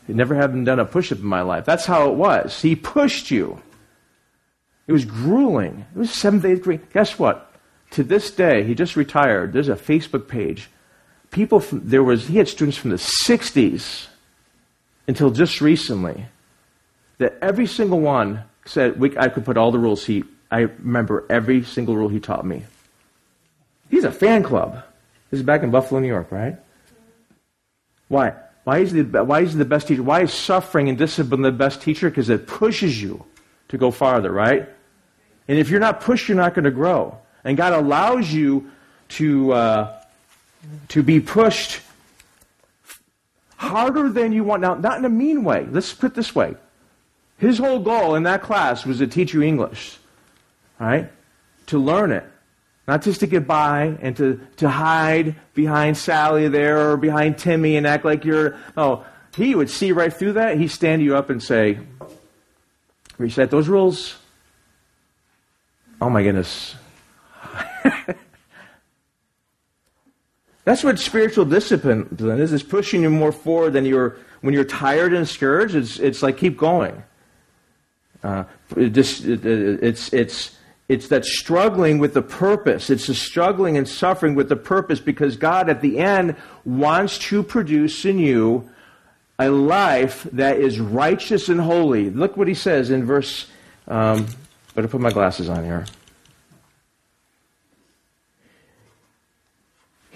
I'd 0.07 0.15
never 0.15 0.33
having 0.33 0.63
done 0.63 0.79
a 0.79 0.85
push 0.85 1.11
up 1.11 1.19
in 1.19 1.25
my 1.25 1.41
life. 1.41 1.65
That's 1.65 1.85
how 1.85 2.09
it 2.09 2.15
was. 2.15 2.59
He 2.59 2.75
pushed 2.75 3.29
you. 3.29 3.61
It 4.87 4.91
was 4.91 5.05
grueling. 5.05 5.85
It 5.95 5.99
was 5.99 6.11
seventh, 6.11 6.45
eighth 6.45 6.63
grade. 6.63 6.91
Guess 6.91 7.19
what? 7.19 7.48
To 7.91 8.03
this 8.03 8.31
day, 8.31 8.63
he 8.63 8.75
just 8.75 8.95
retired. 8.95 9.53
There's 9.53 9.69
a 9.69 9.75
Facebook 9.75 10.27
page. 10.27 10.69
People, 11.31 11.59
from, 11.59 11.87
there 11.87 12.03
was, 12.03 12.27
he 12.27 12.37
had 12.37 12.47
students 12.47 12.77
from 12.77 12.91
the 12.91 12.97
60s 12.97 14.07
until 15.07 15.31
just 15.31 15.61
recently 15.61 16.25
that 17.17 17.37
every 17.41 17.67
single 17.67 17.99
one 17.99 18.43
said 18.65 18.99
we, 18.99 19.17
I 19.17 19.29
could 19.29 19.45
put 19.45 19.57
all 19.57 19.71
the 19.71 19.79
rules 19.79 20.05
he, 20.05 20.23
I 20.51 20.59
remember 20.59 21.25
every 21.29 21.63
single 21.63 21.95
rule 21.95 22.09
he 22.09 22.19
taught 22.19 22.45
me. 22.45 22.63
He's 23.89 24.03
a 24.03 24.11
fan 24.11 24.43
club. 24.43 24.83
This 25.31 25.39
is 25.39 25.45
back 25.45 25.63
in 25.63 25.71
Buffalo, 25.71 25.99
New 25.99 26.07
York, 26.07 26.31
right? 26.31 26.57
Why? 28.07 28.33
Why 28.63 28.79
is, 28.79 28.91
he 28.91 29.01
the, 29.01 29.23
why 29.23 29.41
is 29.41 29.53
he 29.53 29.57
the 29.57 29.65
best 29.65 29.87
teacher? 29.87 30.03
Why 30.03 30.21
is 30.21 30.33
suffering 30.33 30.89
and 30.89 30.97
discipline 30.97 31.41
the 31.41 31.51
best 31.51 31.81
teacher? 31.81 32.09
Because 32.09 32.29
it 32.29 32.45
pushes 32.45 33.01
you 33.01 33.25
to 33.69 33.77
go 33.77 33.89
farther, 33.89 34.31
right? 34.31 34.67
And 35.47 35.57
if 35.57 35.69
you're 35.69 35.79
not 35.79 36.01
pushed, 36.01 36.27
you're 36.27 36.37
not 36.37 36.53
going 36.53 36.65
to 36.65 36.71
grow. 36.71 37.17
And 37.43 37.57
God 37.57 37.73
allows 37.73 38.31
you 38.31 38.69
to, 39.09 39.53
uh, 39.53 40.01
to 40.89 41.03
be 41.03 41.19
pushed 41.19 41.81
harder 43.57 44.09
than 44.09 44.31
you 44.31 44.43
want. 44.43 44.61
Now, 44.61 44.75
not 44.75 44.97
in 44.97 45.05
a 45.05 45.09
mean 45.09 45.43
way. 45.43 45.67
Let's 45.69 45.93
put 45.93 46.11
it 46.11 46.15
this 46.15 46.33
way. 46.33 46.55
His 47.37 47.57
whole 47.57 47.79
goal 47.79 48.15
in 48.15 48.23
that 48.23 48.41
class 48.41 48.85
was 48.85 48.97
to 48.99 49.07
teach 49.07 49.33
you 49.33 49.41
English, 49.41 49.97
right? 50.79 51.09
To 51.67 51.77
learn 51.77 52.11
it. 52.11 52.25
Not 52.87 53.03
just 53.03 53.19
to 53.19 53.27
get 53.27 53.45
by 53.45 53.97
and 54.01 54.17
to, 54.17 54.41
to 54.57 54.67
hide 54.67 55.35
behind 55.53 55.97
Sally 55.97 56.47
there 56.47 56.91
or 56.91 56.97
behind 56.97 57.37
Timmy 57.37 57.77
and 57.77 57.85
act 57.85 58.03
like 58.03 58.25
you're. 58.25 58.57
Oh, 58.75 59.05
he 59.35 59.53
would 59.55 59.69
see 59.69 59.91
right 59.91 60.11
through 60.11 60.33
that. 60.33 60.57
He'd 60.57 60.69
stand 60.69 61.01
you 61.01 61.15
up 61.15 61.29
and 61.29 61.41
say, 61.41 61.79
Reset 63.17 63.51
those 63.51 63.67
rules. 63.67 64.17
Oh 66.01 66.09
my 66.09 66.23
goodness. 66.23 66.75
That's 70.69 70.83
what 70.83 70.99
spiritual 70.99 71.45
discipline 71.45 72.15
is. 72.19 72.53
It's 72.53 72.61
pushing 72.61 73.01
you 73.01 73.09
more 73.09 73.31
forward 73.31 73.73
than 73.73 73.85
you're 73.87 74.17
when 74.41 74.53
you're 74.53 74.63
tired 74.63 75.15
and 75.15 75.25
discouraged. 75.25 75.73
It's 75.73 75.97
it's 75.97 76.21
like 76.21 76.37
keep 76.37 76.57
going. 76.57 77.01
Uh, 78.23 78.43
it 78.77 78.89
just 78.89 79.25
it, 79.25 79.43
it's 79.43 80.13
it's 80.13 80.55
it's 80.87 81.07
that 81.07 81.25
struggling 81.25 81.97
with 81.97 82.13
the 82.13 82.21
purpose. 82.21 82.91
It's 82.91 83.07
the 83.07 83.15
struggling 83.15 83.77
and 83.77 83.87
suffering 83.87 84.35
with 84.35 84.47
the 84.47 84.55
purpose 84.55 84.99
because 84.99 85.37
God 85.37 85.71
at 85.71 85.81
the 85.81 85.97
end 85.97 86.35
wants 86.65 87.17
to 87.29 87.41
produce 87.41 88.05
in 88.05 88.19
you 88.19 88.69
a 89.39 89.49
life 89.49 90.27
that 90.33 90.57
is 90.57 90.79
righteous 90.79 91.49
and 91.49 91.59
holy. 91.59 92.11
Look 92.11 92.37
what 92.37 92.47
he 92.47 92.53
says 92.53 92.91
in 92.91 93.05
verse. 93.05 93.47
Um, 93.87 94.27
better 94.75 94.87
put 94.87 95.01
my 95.01 95.11
glasses 95.11 95.49
on 95.49 95.63
here. 95.63 95.87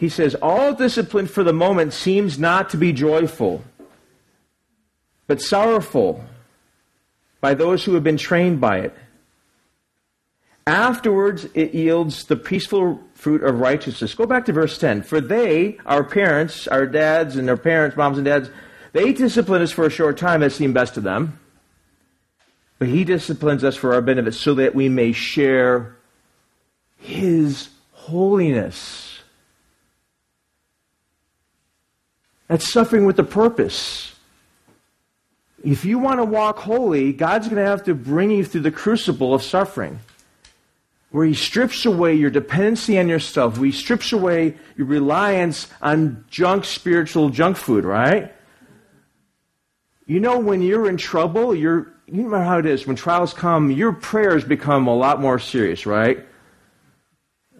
He 0.03 0.09
says, 0.09 0.35
All 0.41 0.73
discipline 0.73 1.27
for 1.27 1.45
the 1.45 1.53
moment 1.53 1.93
seems 1.93 2.37
not 2.37 2.69
to 2.71 2.77
be 2.77 2.91
joyful, 2.91 3.63
but 5.27 5.41
sorrowful 5.41 6.25
by 7.39 7.53
those 7.53 7.85
who 7.85 7.93
have 7.93 8.03
been 8.03 8.17
trained 8.17 8.59
by 8.59 8.79
it. 8.79 8.93
Afterwards, 10.67 11.47
it 11.53 11.73
yields 11.73 12.25
the 12.25 12.35
peaceful 12.35 12.99
fruit 13.13 13.43
of 13.43 13.61
righteousness. 13.61 14.13
Go 14.13 14.25
back 14.25 14.43
to 14.47 14.51
verse 14.51 14.77
10. 14.77 15.03
For 15.03 15.21
they, 15.21 15.77
our 15.85 16.03
parents, 16.03 16.67
our 16.67 16.85
dads 16.85 17.37
and 17.37 17.47
their 17.47 17.55
parents, 17.55 17.95
moms 17.95 18.17
and 18.17 18.25
dads, 18.25 18.49
they 18.91 19.13
discipline 19.13 19.61
us 19.61 19.71
for 19.71 19.85
a 19.85 19.89
short 19.89 20.17
time 20.17 20.41
that 20.41 20.51
seemed 20.51 20.73
best 20.73 20.95
to 20.95 20.99
them. 20.99 21.39
But 22.77 22.89
he 22.89 23.05
disciplines 23.05 23.63
us 23.63 23.77
for 23.77 23.93
our 23.93 24.01
benefit 24.01 24.33
so 24.33 24.53
that 24.55 24.75
we 24.75 24.89
may 24.89 25.13
share 25.13 25.95
his 26.97 27.69
holiness. 27.93 29.12
That's 32.47 32.71
suffering 32.71 33.05
with 33.05 33.17
a 33.19 33.23
purpose. 33.23 34.13
If 35.63 35.85
you 35.85 35.97
want 35.97 36.19
to 36.19 36.25
walk 36.25 36.59
holy, 36.59 37.13
God's 37.13 37.47
going 37.47 37.63
to 37.63 37.69
have 37.69 37.85
to 37.85 37.95
bring 37.95 38.31
you 38.31 38.43
through 38.43 38.61
the 38.61 38.71
crucible 38.71 39.33
of 39.33 39.41
suffering, 39.41 39.99
where 41.11 41.25
He 41.25 41.33
strips 41.33 41.85
away 41.85 42.15
your 42.15 42.29
dependency 42.29 42.99
on 42.99 43.07
yourself, 43.07 43.57
where 43.57 43.67
He 43.67 43.71
strips 43.71 44.11
away 44.11 44.57
your 44.75 44.87
reliance 44.87 45.67
on 45.81 46.25
junk 46.29 46.65
spiritual 46.65 47.29
junk 47.29 47.55
food, 47.55 47.85
right? 47.85 48.33
You 50.05 50.19
know, 50.19 50.37
when 50.39 50.61
you're 50.61 50.89
in 50.89 50.97
trouble, 50.97 51.55
you're, 51.55 51.93
you 52.07 52.27
know 52.27 52.43
how 52.43 52.59
it 52.59 52.65
is. 52.65 52.85
When 52.85 52.97
trials 52.97 53.33
come, 53.33 53.71
your 53.71 53.93
prayers 53.93 54.43
become 54.43 54.87
a 54.87 54.95
lot 54.95 55.21
more 55.21 55.39
serious, 55.39 55.85
right? 55.85 56.25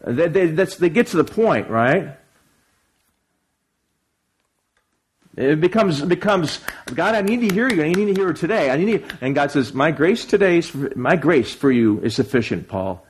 They, 0.06 0.28
they, 0.28 0.48
they 0.48 0.90
get 0.90 1.08
to 1.08 1.18
the 1.18 1.24
point, 1.24 1.70
right? 1.70 2.18
It 5.36 5.60
becomes 5.60 6.02
becomes 6.02 6.60
God. 6.94 7.16
I 7.16 7.22
need 7.22 7.42
to 7.48 7.54
hear 7.54 7.68
you. 7.68 7.84
I 7.84 7.88
need 7.88 8.14
to 8.14 8.14
hear 8.14 8.30
it 8.30 8.38
today. 8.38 8.70
I 8.70 8.78
need 8.78 9.10
to, 9.10 9.18
and 9.20 9.34
God 9.34 9.50
says, 9.50 9.74
"My 9.74 9.90
grace 9.90 10.26
today, 10.26 10.60
is, 10.60 10.74
my 10.96 11.16
grace 11.16 11.54
for 11.54 11.72
you 11.72 12.00
is 12.02 12.14
sufficient." 12.16 12.68
Paul, 12.68 13.04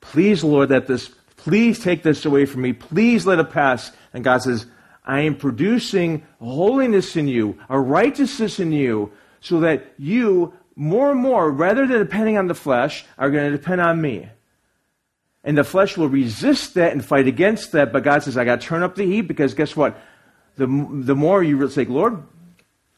please, 0.00 0.42
Lord, 0.42 0.70
that 0.70 0.88
this, 0.88 1.10
please 1.36 1.78
take 1.78 2.02
this 2.02 2.24
away 2.24 2.46
from 2.46 2.62
me. 2.62 2.72
Please 2.72 3.26
let 3.26 3.38
it 3.38 3.50
pass. 3.50 3.92
And 4.12 4.24
God 4.24 4.42
says, 4.42 4.66
"I 5.06 5.20
am 5.20 5.36
producing 5.36 6.24
holiness 6.40 7.14
in 7.14 7.28
you, 7.28 7.58
a 7.68 7.78
righteousness 7.78 8.58
in 8.58 8.72
you, 8.72 9.12
so 9.40 9.60
that 9.60 9.92
you 9.96 10.52
more 10.74 11.12
and 11.12 11.20
more, 11.20 11.48
rather 11.52 11.86
than 11.86 11.98
depending 12.00 12.36
on 12.36 12.48
the 12.48 12.54
flesh, 12.54 13.04
are 13.18 13.30
going 13.30 13.52
to 13.52 13.56
depend 13.56 13.80
on 13.80 14.00
me." 14.00 14.30
And 15.44 15.56
the 15.56 15.62
flesh 15.62 15.96
will 15.96 16.08
resist 16.08 16.74
that 16.74 16.92
and 16.92 17.04
fight 17.04 17.28
against 17.28 17.70
that. 17.70 17.92
But 17.92 18.02
God 18.02 18.24
says, 18.24 18.36
I 18.36 18.44
got 18.44 18.62
to 18.62 18.66
turn 18.66 18.82
up 18.82 18.96
the 18.96 19.04
heat 19.04 19.28
because 19.28 19.54
guess 19.54 19.76
what? 19.76 19.96
The, 20.56 20.66
the 20.90 21.14
more 21.14 21.42
you 21.42 21.68
say, 21.68 21.84
Lord, 21.84 22.22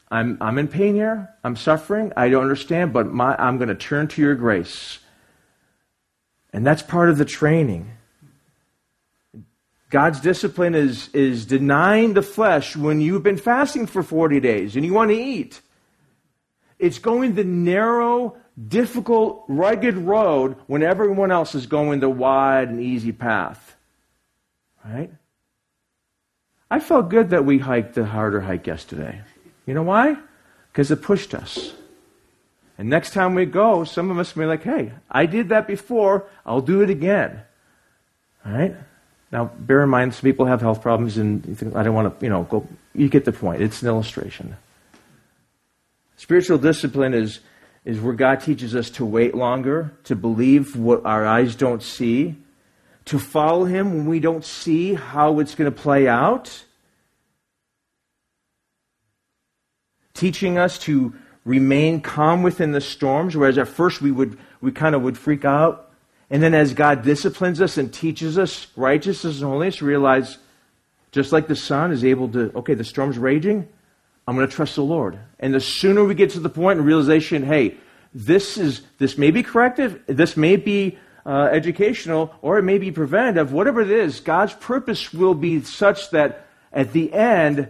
I'm, 0.09 0.37
I'm 0.39 0.57
in 0.57 0.67
pain 0.67 0.95
here. 0.95 1.29
I'm 1.43 1.55
suffering. 1.55 2.13
I 2.15 2.29
don't 2.29 2.43
understand, 2.43 2.93
but 2.93 3.07
my, 3.07 3.35
I'm 3.35 3.57
going 3.57 3.69
to 3.69 3.75
turn 3.75 4.07
to 4.09 4.21
your 4.21 4.35
grace. 4.35 4.99
And 6.53 6.65
that's 6.65 6.81
part 6.81 7.09
of 7.09 7.17
the 7.17 7.25
training. 7.25 7.91
God's 9.89 10.19
discipline 10.19 10.75
is, 10.75 11.09
is 11.13 11.45
denying 11.45 12.13
the 12.13 12.21
flesh 12.21 12.75
when 12.75 12.99
you've 12.99 13.23
been 13.23 13.37
fasting 13.37 13.87
for 13.87 14.03
40 14.03 14.39
days 14.39 14.75
and 14.75 14.85
you 14.85 14.93
want 14.93 15.11
to 15.11 15.17
eat. 15.17 15.61
It's 16.77 16.99
going 16.99 17.35
the 17.35 17.43
narrow, 17.43 18.37
difficult, 18.67 19.45
rugged 19.47 19.95
road 19.97 20.57
when 20.67 20.83
everyone 20.83 21.31
else 21.31 21.55
is 21.55 21.65
going 21.65 22.01
the 22.01 22.09
wide 22.09 22.69
and 22.69 22.81
easy 22.81 23.11
path. 23.11 23.75
Right? 24.85 25.11
I 26.69 26.79
felt 26.79 27.09
good 27.09 27.29
that 27.29 27.45
we 27.45 27.59
hiked 27.59 27.95
the 27.95 28.05
harder 28.05 28.41
hike 28.41 28.67
yesterday. 28.67 29.21
You 29.65 29.73
know 29.73 29.83
why? 29.83 30.17
Because 30.71 30.91
it 30.91 31.01
pushed 31.01 31.33
us. 31.33 31.73
And 32.77 32.89
next 32.89 33.13
time 33.13 33.33
we 33.35 33.45
go, 33.45 33.83
some 33.83 34.11
of 34.11 34.19
us 34.19 34.35
may 34.35 34.43
be 34.43 34.47
like, 34.47 34.63
hey, 34.63 34.91
I 35.09 35.25
did 35.25 35.49
that 35.49 35.65
before, 35.65 36.25
I'll 36.45 36.61
do 36.61 36.81
it 36.81 36.89
again. 36.89 37.41
All 38.45 38.51
right? 38.51 38.75
Now, 39.31 39.45
bear 39.45 39.83
in 39.83 39.89
mind, 39.89 40.13
some 40.13 40.21
people 40.21 40.45
have 40.45 40.61
health 40.61 40.81
problems, 40.81 41.17
and 41.17 41.45
you 41.45 41.55
think, 41.55 41.75
I 41.75 41.83
don't 41.83 41.93
want 41.93 42.19
to, 42.19 42.25
you 42.25 42.29
know, 42.29 42.43
go. 42.43 42.67
You 42.93 43.09
get 43.09 43.25
the 43.25 43.33
point. 43.33 43.61
It's 43.61 43.81
an 43.81 43.87
illustration. 43.87 44.55
Spiritual 46.15 46.57
discipline 46.57 47.13
is, 47.13 47.41
is 47.83 47.99
where 47.99 48.13
God 48.13 48.39
teaches 48.39 48.73
us 48.73 48.89
to 48.91 49.05
wait 49.05 49.35
longer, 49.35 49.91
to 50.05 50.15
believe 50.15 50.75
what 50.75 51.05
our 51.05 51.25
eyes 51.25 51.55
don't 51.55 51.83
see, 51.83 52.35
to 53.07 53.19
follow 53.19 53.65
him 53.65 53.93
when 53.93 54.05
we 54.05 54.19
don't 54.19 54.45
see 54.45 54.93
how 54.93 55.39
it's 55.39 55.55
going 55.55 55.71
to 55.71 55.77
play 55.77 56.07
out. 56.07 56.63
Teaching 60.13 60.57
us 60.57 60.77
to 60.79 61.13
remain 61.45 62.01
calm 62.01 62.43
within 62.43 62.71
the 62.71 62.81
storms, 62.81 63.35
whereas 63.35 63.57
at 63.57 63.67
first 63.67 64.01
we 64.01 64.11
would 64.11 64.37
we 64.61 64.71
kind 64.71 64.95
of 64.95 65.01
would 65.01 65.17
freak 65.17 65.45
out. 65.45 65.91
And 66.29 66.43
then 66.43 66.53
as 66.53 66.73
God 66.73 67.03
disciplines 67.03 67.61
us 67.61 67.77
and 67.77 67.93
teaches 67.93 68.37
us 68.37 68.67
righteousness 68.75 69.39
and 69.39 69.49
holiness, 69.49 69.81
realize 69.81 70.37
just 71.11 71.31
like 71.31 71.47
the 71.47 71.55
sun 71.55 71.91
is 71.91 72.03
able 72.03 72.27
to, 72.29 72.51
okay, 72.53 72.73
the 72.73 72.83
storm's 72.83 73.17
raging, 73.17 73.67
I'm 74.27 74.35
going 74.35 74.47
to 74.47 74.53
trust 74.53 74.75
the 74.75 74.83
Lord. 74.83 75.17
And 75.39 75.53
the 75.53 75.61
sooner 75.61 76.03
we 76.03 76.15
get 76.15 76.31
to 76.31 76.41
the 76.41 76.49
point 76.49 76.79
of 76.79 76.85
realization, 76.85 77.43
hey, 77.43 77.77
this 78.13 78.57
is 78.57 78.81
this 78.97 79.17
may 79.17 79.31
be 79.31 79.43
corrective, 79.43 80.01
this 80.07 80.35
may 80.35 80.57
be 80.57 80.97
uh, 81.27 81.49
educational 81.51 82.33
or 82.41 82.57
it 82.57 82.63
may 82.63 82.77
be 82.77 82.89
preventative, 82.89 83.51
whatever 83.51 83.81
it 83.81 83.91
is, 83.91 84.21
God's 84.21 84.53
purpose 84.53 85.13
will 85.13 85.33
be 85.33 85.61
such 85.61 86.09
that 86.11 86.47
at 86.71 86.93
the 86.93 87.11
end, 87.13 87.67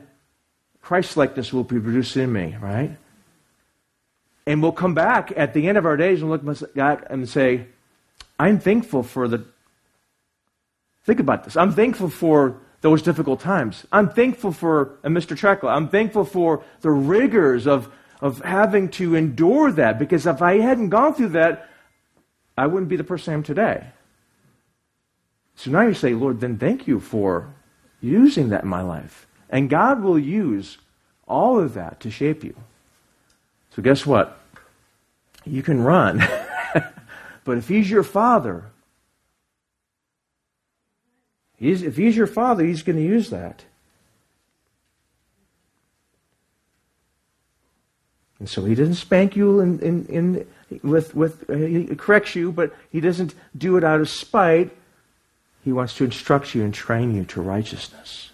Christ 0.82 1.18
likeness 1.18 1.52
will 1.52 1.64
be 1.64 1.80
produced 1.80 2.16
in 2.16 2.32
me, 2.32 2.56
right? 2.62 2.96
And 4.46 4.62
we'll 4.62 4.72
come 4.72 4.94
back 4.94 5.34
at 5.36 5.54
the 5.54 5.68
end 5.68 5.78
of 5.78 5.86
our 5.86 5.98
days 5.98 6.22
and 6.22 6.30
look 6.30 6.76
back 6.76 7.06
and 7.10 7.28
say, 7.28 7.66
I'm 8.40 8.60
thankful 8.60 9.04
for 9.04 9.28
the. 9.28 9.44
Think 11.04 11.20
about 11.20 11.44
this. 11.44 11.58
I'm 11.58 11.74
thankful 11.74 12.10
for 12.10 12.60
those 12.82 13.02
difficult 13.02 13.40
times. 13.42 13.86
I'm 13.92 14.10
thankful 14.10 14.52
for 14.52 14.98
Mr. 15.04 15.36
Trekla. 15.36 15.76
I'm 15.76 15.90
thankful 15.90 16.26
for 16.26 16.64
the 16.82 16.92
rigors 16.92 17.66
of, 17.66 17.92
of 18.22 18.40
having 18.42 18.90
to 18.92 19.16
endure 19.16 19.72
that 19.72 19.98
because 20.00 20.28
if 20.28 20.42
I 20.42 20.60
hadn't 20.60 20.90
gone 20.90 21.14
through 21.14 21.30
that, 21.30 21.70
I 22.58 22.66
wouldn't 22.68 22.90
be 22.90 22.96
the 22.96 23.04
person 23.04 23.34
I 23.34 23.36
am 23.36 23.44
today. 23.44 23.86
So 25.56 25.72
now 25.72 25.82
you 25.82 25.94
say, 25.94 26.14
Lord, 26.14 26.40
then 26.40 26.58
thank 26.58 26.88
you 26.88 27.00
for 27.00 27.54
using 28.02 28.50
that 28.50 28.64
in 28.64 28.70
my 28.70 28.82
life. 28.82 29.28
And 29.50 29.70
God 29.70 30.02
will 30.02 30.20
use 30.20 30.78
all 31.28 31.60
of 31.60 31.74
that 31.76 32.00
to 32.02 32.12
shape 32.12 32.44
you. 32.44 32.56
So 33.76 33.82
guess 33.82 34.06
what? 34.06 34.40
You 35.46 35.62
can 35.62 35.82
run. 35.82 36.20
but 37.44 37.58
if 37.58 37.68
He's 37.68 37.90
your 37.90 38.04
Father, 38.04 38.66
he's, 41.58 41.84
if 41.84 41.96
He's 41.96 42.18
your 42.18 42.28
Father, 42.28 42.64
He's 42.66 42.84
going 42.84 42.98
to 42.98 43.04
use 43.04 43.30
that. 43.30 43.64
And 48.40 48.50
so 48.50 48.66
He 48.66 48.76
doesn't 48.76 48.96
spank 48.96 49.36
you 49.36 49.60
in, 49.60 49.80
in, 49.80 50.06
in 50.08 50.48
with, 50.84 51.16
with, 51.16 51.50
uh, 51.50 51.56
he 51.56 51.86
corrects 51.96 52.36
you, 52.36 52.52
but 52.52 52.74
he 52.92 53.00
doesn't 53.00 53.34
do 53.58 53.78
it 53.78 53.84
out 53.84 54.02
of 54.02 54.10
spite. 54.10 54.72
He 55.64 55.72
wants 55.72 55.96
to 55.96 56.06
instruct 56.06 56.56
you 56.56 56.64
and 56.64 56.74
train 56.74 57.16
you 57.16 57.26
to 57.26 57.42
righteousness. 57.42 58.32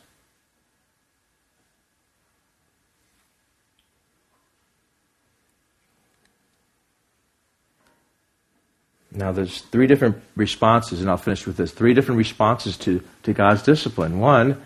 Now, 9.16 9.32
there's 9.32 9.62
three 9.62 9.86
different 9.86 10.18
responses, 10.36 11.02
and 11.02 11.10
I'll 11.10 11.18
finish 11.18 11.46
with 11.46 11.58
this 11.58 11.72
three 11.72 11.94
different 11.94 12.18
responses 12.18 12.78
to, 12.78 13.04
to 13.24 13.34
God's 13.34 13.62
discipline. 13.62 14.20
One 14.20 14.62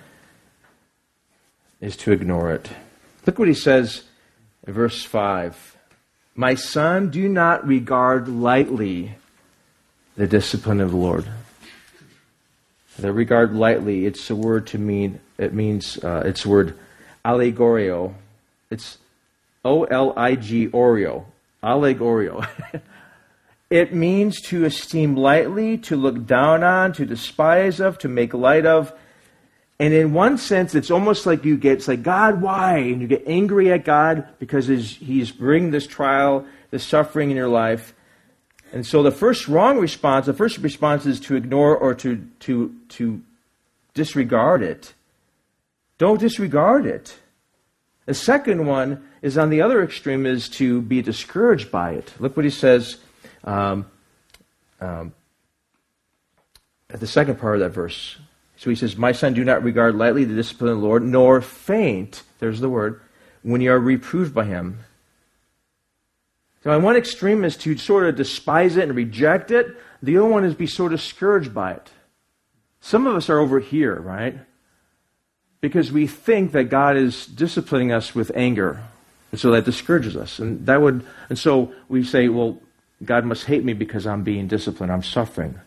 is 1.81 1.97
to 1.97 2.13
ignore 2.13 2.51
it. 2.53 2.69
Look 3.25 3.39
what 3.39 3.49
he 3.49 3.53
says 3.53 4.03
in 4.65 4.73
verse 4.73 5.03
5. 5.03 5.76
My 6.39 6.53
son, 6.53 7.09
do 7.09 7.27
not 7.27 7.65
regard 7.65 8.27
lightly 8.27 9.15
the 10.15 10.27
discipline 10.27 10.79
of 10.79 10.91
the 10.91 10.97
Lord. 10.97 11.25
The 12.99 13.11
regard 13.11 13.55
lightly, 13.55 14.05
it's 14.05 14.29
a 14.29 14.35
word 14.35 14.67
to 14.67 14.77
mean, 14.77 15.19
it 15.39 15.55
means, 15.55 15.97
uh, 16.03 16.21
it's 16.25 16.45
a 16.45 16.49
word 16.49 16.77
allegorio. 17.25 18.13
It's 18.69 18.99
O 19.65 19.85
L 19.85 20.13
I 20.15 20.35
G 20.35 20.67
Oreo. 20.67 21.25
Allegorio. 21.63 22.47
It 23.69 23.93
means 23.93 24.39
to 24.43 24.63
esteem 24.63 25.17
lightly, 25.17 25.77
to 25.79 25.97
look 25.97 26.25
down 26.25 26.63
on, 26.63 26.93
to 26.93 27.05
despise 27.05 27.81
of, 27.81 27.97
to 27.97 28.07
make 28.07 28.33
light 28.33 28.65
of. 28.65 28.93
And 29.79 29.93
in 29.93 30.13
one 30.13 30.37
sense, 30.37 30.73
it's 30.73 30.89
almost 30.89 31.25
like 31.25 31.45
you 31.45 31.55
get, 31.55 31.73
it's 31.73 31.87
like, 31.87 32.01
God, 32.01 32.41
why? 32.41 32.77
And 32.77 33.01
you 33.01 33.07
get 33.07 33.23
angry 33.27 33.71
at 33.71 33.85
God 33.85 34.27
because 34.39 34.67
He's 34.67 35.31
bringing 35.31 35.71
this 35.71 35.85
trial, 35.85 36.45
this 36.71 36.83
suffering 36.83 37.29
in 37.29 37.37
your 37.37 37.49
life. 37.49 37.93
And 38.73 38.85
so 38.85 39.03
the 39.03 39.11
first 39.11 39.47
wrong 39.47 39.77
response, 39.79 40.25
the 40.25 40.33
first 40.33 40.57
response 40.57 41.05
is 41.05 41.19
to 41.21 41.35
ignore 41.35 41.77
or 41.77 41.93
to, 41.95 42.27
to, 42.41 42.75
to 42.89 43.21
disregard 43.93 44.63
it. 44.63 44.93
Don't 45.97 46.19
disregard 46.19 46.85
it. 46.85 47.17
The 48.05 48.13
second 48.13 48.65
one 48.65 49.07
is 49.21 49.37
on 49.37 49.49
the 49.49 49.61
other 49.61 49.83
extreme 49.83 50.25
is 50.25 50.49
to 50.49 50.81
be 50.81 51.01
discouraged 51.01 51.71
by 51.71 51.91
it. 51.91 52.13
Look 52.19 52.35
what 52.35 52.45
he 52.45 52.51
says 52.51 52.97
um, 53.43 53.85
um, 54.79 55.13
at 56.89 56.99
the 56.99 57.07
second 57.07 57.39
part 57.39 57.55
of 57.55 57.59
that 57.61 57.69
verse. 57.69 58.17
So 58.57 58.69
he 58.69 58.75
says, 58.75 58.97
My 58.97 59.11
son, 59.11 59.33
do 59.33 59.43
not 59.43 59.63
regard 59.63 59.95
lightly 59.95 60.25
the 60.25 60.35
discipline 60.35 60.71
of 60.71 60.77
the 60.79 60.85
Lord, 60.85 61.03
nor 61.03 61.41
faint, 61.41 62.23
there's 62.39 62.59
the 62.59 62.69
word, 62.69 63.01
when 63.43 63.61
you 63.61 63.71
are 63.71 63.79
reproved 63.79 64.33
by 64.33 64.45
him. 64.45 64.79
So 66.63 66.71
on 66.71 66.81
one 66.81 66.97
extreme 66.97 67.45
is 67.45 67.55
to 67.57 67.77
sort 67.77 68.07
of 68.07 68.15
despise 68.15 68.75
it 68.75 68.83
and 68.83 68.95
reject 68.95 69.51
it. 69.51 69.67
The 70.01 70.17
other 70.17 70.27
one 70.27 70.43
is 70.43 70.55
be 70.55 70.67
so 70.67 70.89
discouraged 70.89 71.53
by 71.53 71.73
it. 71.73 71.91
Some 72.81 73.07
of 73.07 73.15
us 73.15 73.29
are 73.29 73.39
over 73.39 73.59
here, 73.59 73.95
right? 73.95 74.37
Because 75.61 75.91
we 75.91 76.07
think 76.07 76.51
that 76.51 76.65
God 76.65 76.97
is 76.97 77.25
disciplining 77.25 77.91
us 77.91 78.13
with 78.15 78.31
anger. 78.35 78.83
And 79.31 79.39
so 79.39 79.51
that 79.51 79.65
discourages 79.65 80.15
us. 80.15 80.39
And 80.39 80.65
that 80.65 80.81
would 80.81 81.05
and 81.29 81.37
so 81.37 81.73
we 81.89 82.03
say, 82.03 82.27
well, 82.27 82.59
God 83.03 83.25
must 83.25 83.45
hate 83.45 83.63
me 83.63 83.73
because 83.73 84.07
I'm 84.07 84.23
being 84.23 84.47
disciplined, 84.47 84.91
I'm 84.91 85.03
suffering. 85.03 85.59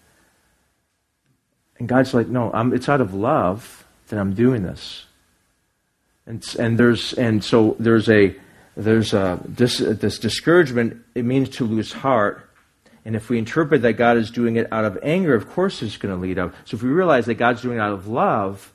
And 1.80 1.88
God's 1.88 2.12
like, 2.12 2.28
no, 2.28 2.52
I'm, 2.52 2.74
it's 2.74 2.88
out 2.90 3.00
of 3.00 3.14
love 3.14 3.86
that 4.08 4.18
I'm 4.20 4.34
doing 4.34 4.62
this. 4.62 5.06
And, 6.26 6.46
and 6.58 6.78
there's 6.78 7.14
and 7.14 7.42
so 7.42 7.74
there's 7.80 8.08
a 8.08 8.36
there's 8.76 9.14
a 9.14 9.40
this 9.44 9.78
this 9.78 10.18
discouragement. 10.18 11.02
It 11.14 11.24
means 11.24 11.48
to 11.56 11.64
lose 11.64 11.92
heart. 11.92 12.48
And 13.04 13.16
if 13.16 13.30
we 13.30 13.38
interpret 13.38 13.80
that 13.82 13.94
God 13.94 14.18
is 14.18 14.30
doing 14.30 14.56
it 14.56 14.70
out 14.70 14.84
of 14.84 14.98
anger, 15.02 15.34
of 15.34 15.48
course 15.48 15.82
it's 15.82 15.96
going 15.96 16.14
to 16.14 16.20
lead 16.20 16.38
up. 16.38 16.54
So 16.66 16.76
if 16.76 16.82
we 16.82 16.90
realize 16.90 17.24
that 17.26 17.34
God's 17.34 17.62
doing 17.62 17.78
it 17.78 17.80
out 17.80 17.94
of 17.94 18.06
love, 18.06 18.70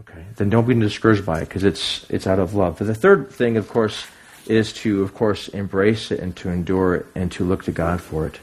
okay, 0.00 0.24
then 0.36 0.48
don't 0.48 0.66
be 0.66 0.74
discouraged 0.74 1.26
by 1.26 1.42
it 1.42 1.48
because 1.48 1.62
it's 1.62 2.10
it's 2.10 2.26
out 2.26 2.38
of 2.38 2.54
love. 2.54 2.78
But 2.78 2.86
the 2.86 2.94
third 2.94 3.30
thing, 3.30 3.58
of 3.58 3.68
course, 3.68 4.06
is 4.46 4.72
to, 4.72 5.02
of 5.02 5.14
course, 5.14 5.48
embrace 5.48 6.10
it 6.10 6.20
and 6.20 6.34
to 6.36 6.48
endure 6.48 6.94
it 6.96 7.06
and 7.14 7.30
to 7.32 7.44
look 7.44 7.64
to 7.64 7.72
God 7.72 8.00
for 8.00 8.26
it. 8.26 8.40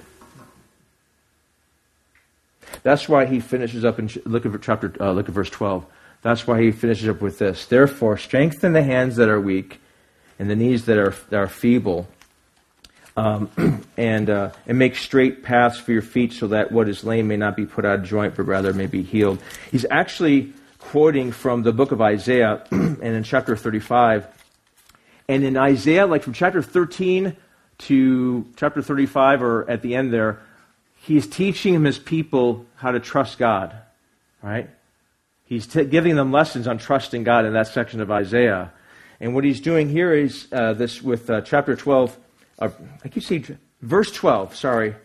That's 2.81 3.07
why 3.07 3.25
he 3.25 3.39
finishes 3.39 3.85
up 3.85 3.99
in 3.99 4.09
look 4.25 4.45
at 4.45 4.61
chapter 4.61 4.93
uh, 4.99 5.11
look 5.11 5.29
at 5.29 5.35
verse 5.35 5.49
12. 5.49 5.85
That's 6.21 6.47
why 6.47 6.61
he 6.61 6.71
finishes 6.71 7.07
up 7.09 7.21
with 7.21 7.37
this. 7.39 7.65
Therefore, 7.65 8.17
strengthen 8.17 8.73
the 8.73 8.83
hands 8.83 9.17
that 9.17 9.29
are 9.29 9.39
weak 9.39 9.79
and 10.39 10.49
the 10.49 10.55
knees 10.55 10.85
that 10.85 10.97
are 10.97 11.13
that 11.29 11.37
are 11.37 11.47
feeble, 11.47 12.07
um, 13.15 13.49
and 13.97 14.29
uh, 14.29 14.51
and 14.65 14.79
make 14.79 14.95
straight 14.95 15.43
paths 15.43 15.77
for 15.77 15.91
your 15.91 16.01
feet, 16.01 16.33
so 16.33 16.47
that 16.47 16.71
what 16.71 16.89
is 16.89 17.03
lame 17.03 17.27
may 17.27 17.37
not 17.37 17.55
be 17.55 17.65
put 17.65 17.85
out 17.85 17.99
of 17.99 18.05
joint, 18.05 18.35
but 18.35 18.43
rather 18.43 18.73
may 18.73 18.87
be 18.87 19.03
healed. 19.03 19.39
He's 19.71 19.85
actually 19.91 20.53
quoting 20.79 21.31
from 21.31 21.63
the 21.63 21.71
book 21.71 21.91
of 21.91 22.01
Isaiah, 22.01 22.65
and 22.71 23.01
in 23.03 23.23
chapter 23.23 23.55
35 23.55 24.27
and 25.27 25.43
in 25.43 25.57
Isaiah, 25.57 26.05
like 26.05 26.23
from 26.23 26.33
chapter 26.33 26.61
13 26.61 27.35
to 27.79 28.45
chapter 28.55 28.81
35, 28.81 29.41
or 29.41 29.69
at 29.69 29.81
the 29.81 29.95
end 29.95 30.13
there, 30.13 30.41
he's 31.03 31.27
teaching 31.27 31.83
his 31.83 31.99
people 31.99 32.65
how 32.75 32.91
to 32.91 32.99
trust 32.99 33.37
God, 33.37 33.75
right? 34.41 34.69
He's 35.45 35.67
t- 35.67 35.85
giving 35.85 36.15
them 36.15 36.31
lessons 36.31 36.67
on 36.67 36.77
trusting 36.77 37.23
God 37.23 37.45
in 37.45 37.53
that 37.53 37.67
section 37.67 38.01
of 38.01 38.09
Isaiah. 38.09 38.71
And 39.19 39.35
what 39.35 39.43
he's 39.43 39.61
doing 39.61 39.89
here 39.89 40.13
is 40.13 40.47
uh, 40.51 40.73
this 40.73 41.01
with 41.01 41.29
uh, 41.29 41.41
chapter 41.41 41.75
12, 41.75 42.17
uh, 42.59 42.69
I 43.03 43.07
keep 43.09 43.23
saying 43.23 43.57
verse 43.81 44.11
12, 44.11 44.55
sorry. 44.55 44.95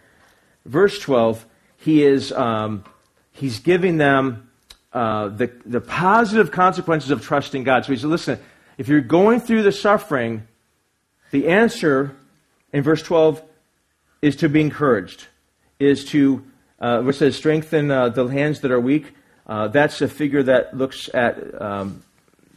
Verse 0.64 0.98
12, 1.00 1.44
he 1.78 2.02
is 2.02 2.32
um, 2.32 2.84
he's 3.32 3.58
giving 3.60 3.96
them 3.98 4.50
uh, 4.92 5.28
the, 5.28 5.52
the 5.66 5.80
positive 5.80 6.50
consequences 6.50 7.10
of 7.10 7.22
trusting 7.22 7.64
God. 7.64 7.84
So 7.84 7.92
he 7.92 7.98
said, 7.98 8.10
listen, 8.10 8.40
if 8.78 8.88
you're 8.88 9.00
going 9.00 9.40
through 9.40 9.62
the 9.62 9.72
suffering, 9.72 10.46
the 11.30 11.48
answer 11.48 12.16
in 12.72 12.82
verse 12.82 13.02
12 13.02 13.42
is 14.22 14.36
to 14.36 14.48
be 14.48 14.60
encouraged, 14.60 15.26
is 15.80 16.04
to, 16.06 16.44
uh, 16.80 17.02
which 17.02 17.16
says, 17.16 17.36
strengthen 17.36 17.90
uh, 17.90 18.08
the 18.08 18.26
hands 18.26 18.60
that 18.60 18.70
are 18.70 18.80
weak. 18.80 19.12
Uh, 19.46 19.68
that's 19.68 20.00
a 20.00 20.08
figure 20.08 20.42
that 20.42 20.76
looks 20.76 21.08
at 21.14 21.60
um, 21.60 22.02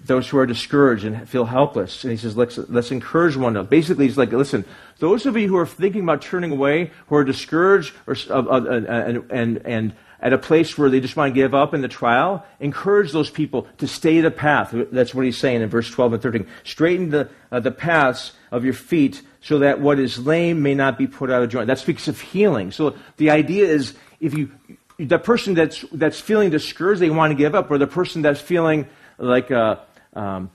those 0.06 0.28
who 0.28 0.38
are 0.38 0.46
discouraged 0.46 1.06
and 1.06 1.30
feel 1.30 1.46
helpless. 1.46 2.04
And 2.04 2.12
he 2.12 2.18
says, 2.18 2.36
let's, 2.36 2.58
let's 2.58 2.92
encourage 2.92 3.36
one 3.38 3.54
another. 3.54 3.70
Basically, 3.70 4.06
he's 4.06 4.18
like, 4.18 4.32
listen, 4.32 4.66
those 5.00 5.26
of 5.26 5.38
you 5.38 5.48
who 5.48 5.58
are 5.58 5.66
thinking 5.66 6.02
about 6.02 6.22
turning 6.22 6.52
away, 6.52 6.92
who 7.08 7.16
are 7.16 7.24
discouraged 7.24 7.94
or, 8.08 8.16
and, 8.30 9.32
and, 9.32 9.62
and 9.66 9.94
at 10.20 10.34
a 10.34 10.38
place 10.38 10.78
where 10.78 10.90
they 10.90 11.00
just 11.00 11.16
want 11.16 11.34
to 11.34 11.36
give 11.40 11.54
up 11.54 11.74
in 11.74 11.82
the 11.82 11.88
trial, 11.88 12.46
encourage 12.60 13.12
those 13.12 13.30
people 13.30 13.68
to 13.78 13.88
stay 13.88 14.22
the 14.22 14.32
path. 14.32 14.74
That's 14.92 15.16
what 15.16 15.26
he's 15.26 15.38
saying 15.38 15.62
in 15.62 15.70
verse 15.70 15.90
12 15.90 16.14
and 16.14 16.22
13. 16.22 16.48
Straighten 16.64 17.10
the, 17.10 17.30
uh, 17.52 17.60
the 17.60 17.72
paths 17.72 18.34
of 18.52 18.64
your 18.64 18.74
feet 18.74 19.22
so 19.42 19.60
that 19.60 19.82
what 19.82 20.00
is 20.00 20.20
lame 20.20 20.62
may 20.62 20.76
not 20.76 20.98
be 20.98 21.08
put 21.08 21.30
out 21.30 21.42
of 21.44 21.50
joint. 21.50 21.68
That 21.68 21.80
speaks 21.80 22.08
of 22.08 22.20
healing. 22.22 22.72
So 22.72 22.96
the 23.18 23.32
idea 23.32 23.66
is 23.66 23.96
if 24.20 24.36
you, 24.36 24.52
the 24.98 25.20
person 25.20 25.56
that's, 25.56 25.84
that's 25.92 26.20
feeling 26.20 26.52
discouraged, 26.52 27.02
they 27.02 27.10
want 27.10 27.32
to 27.32 27.36
give 27.36 27.56
up, 27.56 27.70
or 27.72 27.78
the 27.78 27.88
person 27.88 28.22
that's 28.22 28.40
feeling 28.40 28.88
like, 29.18 29.52
uh, 29.52 29.78
um, 30.14 30.52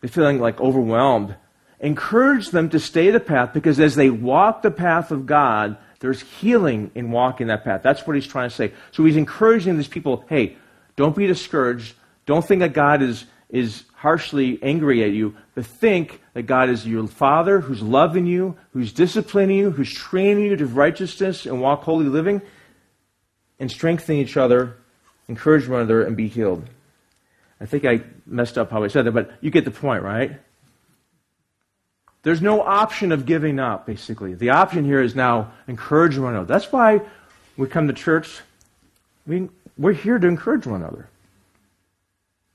they're 0.00 0.08
feeling 0.08 0.38
like 0.38 0.60
overwhelmed, 0.60 1.34
encourage 1.80 2.50
them 2.50 2.70
to 2.70 2.78
stay 2.78 3.10
the 3.10 3.20
path 3.20 3.52
because 3.52 3.80
as 3.80 3.96
they 3.96 4.10
walk 4.10 4.62
the 4.62 4.70
path 4.70 5.10
of 5.10 5.26
God, 5.26 5.76
there's 6.00 6.20
healing 6.20 6.90
in 6.94 7.10
walking 7.10 7.46
that 7.48 7.64
path. 7.64 7.82
That's 7.82 8.06
what 8.06 8.14
he's 8.14 8.26
trying 8.26 8.50
to 8.50 8.54
say. 8.54 8.72
So 8.92 9.04
he's 9.04 9.16
encouraging 9.16 9.76
these 9.78 9.88
people 9.88 10.24
hey, 10.28 10.56
don't 10.96 11.16
be 11.16 11.26
discouraged. 11.26 11.94
Don't 12.26 12.46
think 12.46 12.60
that 12.60 12.72
God 12.72 13.02
is, 13.02 13.24
is 13.54 13.84
harshly 13.94 14.58
angry 14.62 15.04
at 15.04 15.12
you, 15.12 15.36
but 15.54 15.64
think 15.64 16.20
that 16.32 16.42
God 16.42 16.68
is 16.68 16.84
your 16.84 17.06
Father 17.06 17.60
who's 17.60 17.80
loving 17.80 18.26
you, 18.26 18.56
who's 18.72 18.92
disciplining 18.92 19.56
you, 19.56 19.70
who's 19.70 19.94
training 19.94 20.46
you 20.46 20.56
to 20.56 20.66
righteousness 20.66 21.46
and 21.46 21.60
walk 21.60 21.84
holy 21.84 22.06
living, 22.06 22.42
and 23.60 23.70
strengthen 23.70 24.16
each 24.16 24.36
other, 24.36 24.76
encourage 25.28 25.68
one 25.68 25.78
another, 25.78 26.02
and 26.02 26.16
be 26.16 26.26
healed. 26.26 26.68
I 27.60 27.66
think 27.66 27.84
I 27.84 28.02
messed 28.26 28.58
up 28.58 28.72
how 28.72 28.82
I 28.82 28.88
said 28.88 29.06
that, 29.06 29.12
but 29.12 29.30
you 29.40 29.52
get 29.52 29.64
the 29.64 29.70
point, 29.70 30.02
right? 30.02 30.32
There's 32.24 32.42
no 32.42 32.60
option 32.60 33.12
of 33.12 33.24
giving 33.24 33.60
up, 33.60 33.86
basically. 33.86 34.34
The 34.34 34.50
option 34.50 34.84
here 34.84 35.00
is 35.00 35.14
now 35.14 35.52
encourage 35.68 36.18
one 36.18 36.34
another. 36.34 36.46
That's 36.46 36.72
why 36.72 37.02
we 37.56 37.68
come 37.68 37.86
to 37.86 37.92
church. 37.92 38.40
We, 39.28 39.48
we're 39.78 39.92
here 39.92 40.18
to 40.18 40.26
encourage 40.26 40.66
one 40.66 40.82
another. 40.82 41.08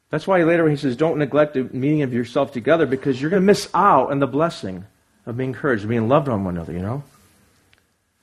That's 0.10 0.26
why 0.26 0.44
later 0.44 0.68
he 0.70 0.76
says, 0.76 0.96
don't 0.96 1.18
neglect 1.18 1.54
the 1.54 1.64
meeting 1.66 2.02
of 2.02 2.14
yourself 2.14 2.52
together 2.52 2.86
because 2.86 3.22
you're 3.22 3.30
going 3.30 3.42
to 3.42 3.46
miss 3.46 3.70
out 3.74 4.12
on 4.12 4.20
the 4.20 4.28
blessing 4.28 4.86
of 5.26 5.38
being 5.38 5.52
encouraged, 5.52 5.84
of 5.84 5.90
being 5.90 6.08
loved 6.08 6.28
on 6.28 6.44
one 6.44 6.56
another, 6.56 6.74
you 6.74 6.80
know? 6.80 7.04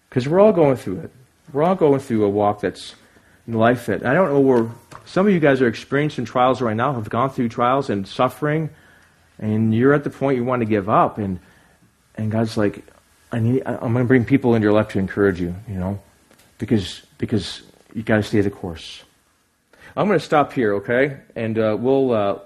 Because 0.08 0.28
we're 0.28 0.40
all 0.40 0.52
going 0.52 0.76
through 0.76 1.00
it. 1.00 1.10
We're 1.52 1.62
all 1.62 1.76
going 1.76 2.00
through 2.00 2.24
a 2.24 2.28
walk 2.28 2.60
that's 2.60 2.96
in 3.46 3.54
life 3.54 3.86
that 3.86 4.04
I 4.04 4.14
don't 4.14 4.30
know 4.30 4.40
where 4.40 4.68
some 5.04 5.28
of 5.28 5.32
you 5.32 5.38
guys 5.38 5.60
are 5.60 5.68
experiencing 5.68 6.24
trials 6.24 6.60
right 6.60 6.76
now, 6.76 6.94
have 6.94 7.08
gone 7.08 7.30
through 7.30 7.50
trials 7.50 7.88
and 7.88 8.06
suffering 8.06 8.70
and 9.38 9.74
you're 9.74 9.92
at 9.92 10.04
the 10.04 10.10
point 10.10 10.36
you 10.36 10.44
want 10.44 10.60
to 10.60 10.66
give 10.66 10.88
up, 10.88 11.18
and 11.18 11.38
and 12.16 12.30
God's 12.30 12.56
like, 12.56 12.84
I 13.32 13.40
need, 13.40 13.62
I'm 13.66 13.92
going 13.92 14.04
to 14.04 14.04
bring 14.04 14.24
people 14.24 14.54
into 14.54 14.64
your 14.64 14.72
life 14.72 14.88
to 14.88 14.98
encourage 14.98 15.40
you, 15.40 15.54
you 15.68 15.74
know, 15.74 16.00
because 16.58 17.02
because 17.18 17.62
you 17.94 18.02
got 18.02 18.16
to 18.16 18.22
stay 18.22 18.40
the 18.40 18.50
course. 18.50 19.02
I'm 19.96 20.06
going 20.06 20.18
to 20.18 20.24
stop 20.24 20.52
here, 20.52 20.74
okay, 20.74 21.18
and 21.34 21.58
uh, 21.58 21.76
we'll 21.78 22.12
uh, 22.12 22.38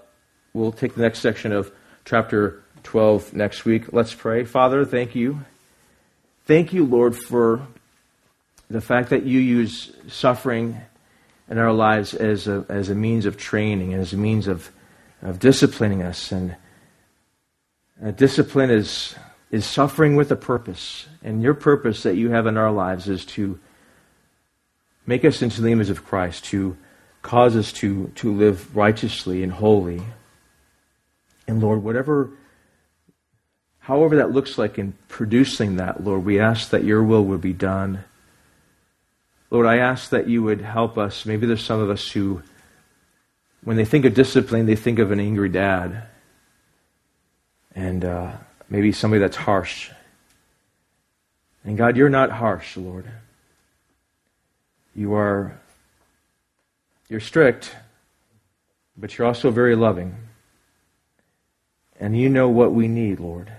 we'll 0.53 0.72
take 0.72 0.94
the 0.94 1.03
next 1.03 1.18
section 1.18 1.53
of 1.53 1.72
chapter 2.05 2.62
12 2.84 3.34
next 3.34 3.64
week. 3.64 3.92
Let's 3.92 4.14
pray. 4.14 4.44
Father, 4.44 4.84
thank 4.84 5.14
you 5.14 5.44
thank 6.51 6.72
you, 6.72 6.84
Lord, 6.84 7.16
for 7.16 7.64
the 8.68 8.80
fact 8.80 9.11
that 9.11 9.22
you 9.22 9.38
use 9.38 9.92
suffering 10.09 10.80
in 11.48 11.59
our 11.59 11.72
lives 11.72 12.12
as 12.12 12.48
a, 12.48 12.66
as 12.68 12.88
a 12.88 12.94
means 12.96 13.24
of 13.24 13.36
training 13.36 13.92
and 13.92 14.03
as 14.03 14.12
a 14.12 14.16
means 14.16 14.48
of, 14.48 14.72
of 15.22 15.38
disciplining 15.38 16.03
us. 16.03 16.32
And 16.32 16.57
uh, 18.05 18.11
discipline 18.11 18.68
is, 18.70 19.14
is 19.53 19.64
suffering 19.64 20.16
with 20.16 20.32
a 20.32 20.36
purpose. 20.36 21.07
And 21.22 21.40
your 21.40 21.55
purpose 21.55 22.03
that 22.03 22.16
you 22.16 22.30
have 22.30 22.48
in 22.48 22.57
our 22.57 22.72
lives 22.72 23.09
is 23.09 23.24
to 23.26 23.61
make 25.07 25.24
us 25.24 25.42
into 25.42 25.62
the 25.62 25.70
image 25.70 25.90
of 25.90 26.05
Christ, 26.05 26.46
to 26.46 26.76
cause 27.23 27.57
us 27.57 27.73
to, 27.73 28.09
to 28.16 28.33
live 28.33 28.77
righteously 28.77 29.43
and 29.43 29.53
holy. 29.53 30.03
And 31.47 31.61
Lord, 31.61 31.83
whatever, 31.83 32.31
however 33.81 34.16
that 34.16 34.33
looks 34.33 34.57
like 34.57 34.79
in 34.79 34.95
producing 35.09 35.77
that, 35.77 36.05
Lord, 36.05 36.25
we 36.25 36.39
ask 36.41 36.71
that 36.71 36.85
your 36.85 37.03
will 37.03 37.25
would 37.25 37.41
be 37.41 37.53
done. 37.53 38.05
Lord, 39.51 39.66
I 39.66 39.79
ask 39.79 40.11
that 40.11 40.29
you 40.29 40.43
would 40.43 40.61
help 40.61 40.97
us. 40.97 41.27
Maybe 41.27 41.47
there's 41.47 41.64
some 41.64 41.81
of 41.81 41.91
us 41.91 42.09
who, 42.11 42.43
when 43.64 43.77
they 43.77 43.85
think 43.85 44.05
of 44.05 44.14
discipline, 44.14 44.66
they 44.66 44.77
think 44.77 44.99
of 44.99 45.11
an 45.11 45.21
angry 45.21 45.49
dad. 45.49 46.05
And 47.75 48.05
uh, 48.05 48.33
maybe 48.68 48.93
somebody 48.93 49.21
that's 49.21 49.37
harsh. 49.37 49.91
And 51.64 51.77
God, 51.77 51.97
you're 51.97 52.09
not 52.09 52.31
harsh, 52.31 52.77
Lord. 52.77 53.11
You 54.95 55.14
are 55.14 55.61
you're 57.11 57.21
strict, 57.21 57.75
but 58.97 59.19
you're 59.19 59.27
also 59.27 59.51
very 59.51 59.77
loving. 59.77 60.17
And 61.99 62.17
you 62.17 62.31
know 62.31 62.49
what 62.49 62.73
we 62.73 62.89
need, 62.89 63.21
Lord. 63.21 63.53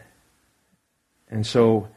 And 1.30 1.46
so 1.46 1.88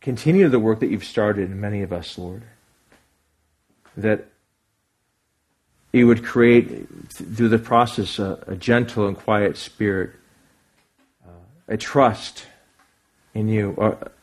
continue 0.00 0.48
the 0.48 0.58
work 0.58 0.80
that 0.80 0.88
you've 0.88 1.04
started 1.04 1.50
in 1.50 1.60
many 1.60 1.82
of 1.82 1.92
us, 1.92 2.18
Lord. 2.18 2.42
That 3.96 4.26
you 5.92 6.06
would 6.08 6.24
create 6.24 6.88
through 7.14 7.48
the 7.48 7.58
process 7.58 8.18
a, 8.18 8.42
a 8.48 8.56
gentle 8.56 9.06
and 9.06 9.16
quiet 9.16 9.56
spirit, 9.56 10.10
uh, 11.24 11.30
a 11.68 11.76
trust 11.76 12.46
in 13.34 13.48
you, 13.48 13.74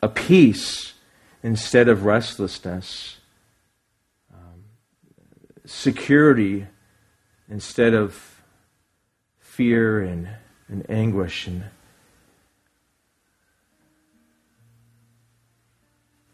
a, 0.02 0.08
peace 0.08 0.92
instead 1.42 1.88
of 1.88 2.04
restlessness, 2.04 3.16
security 5.64 6.66
instead 7.48 7.94
of 7.94 8.42
fear 9.38 10.00
and, 10.00 10.28
and 10.68 10.88
anguish 10.90 11.46
and 11.46 11.64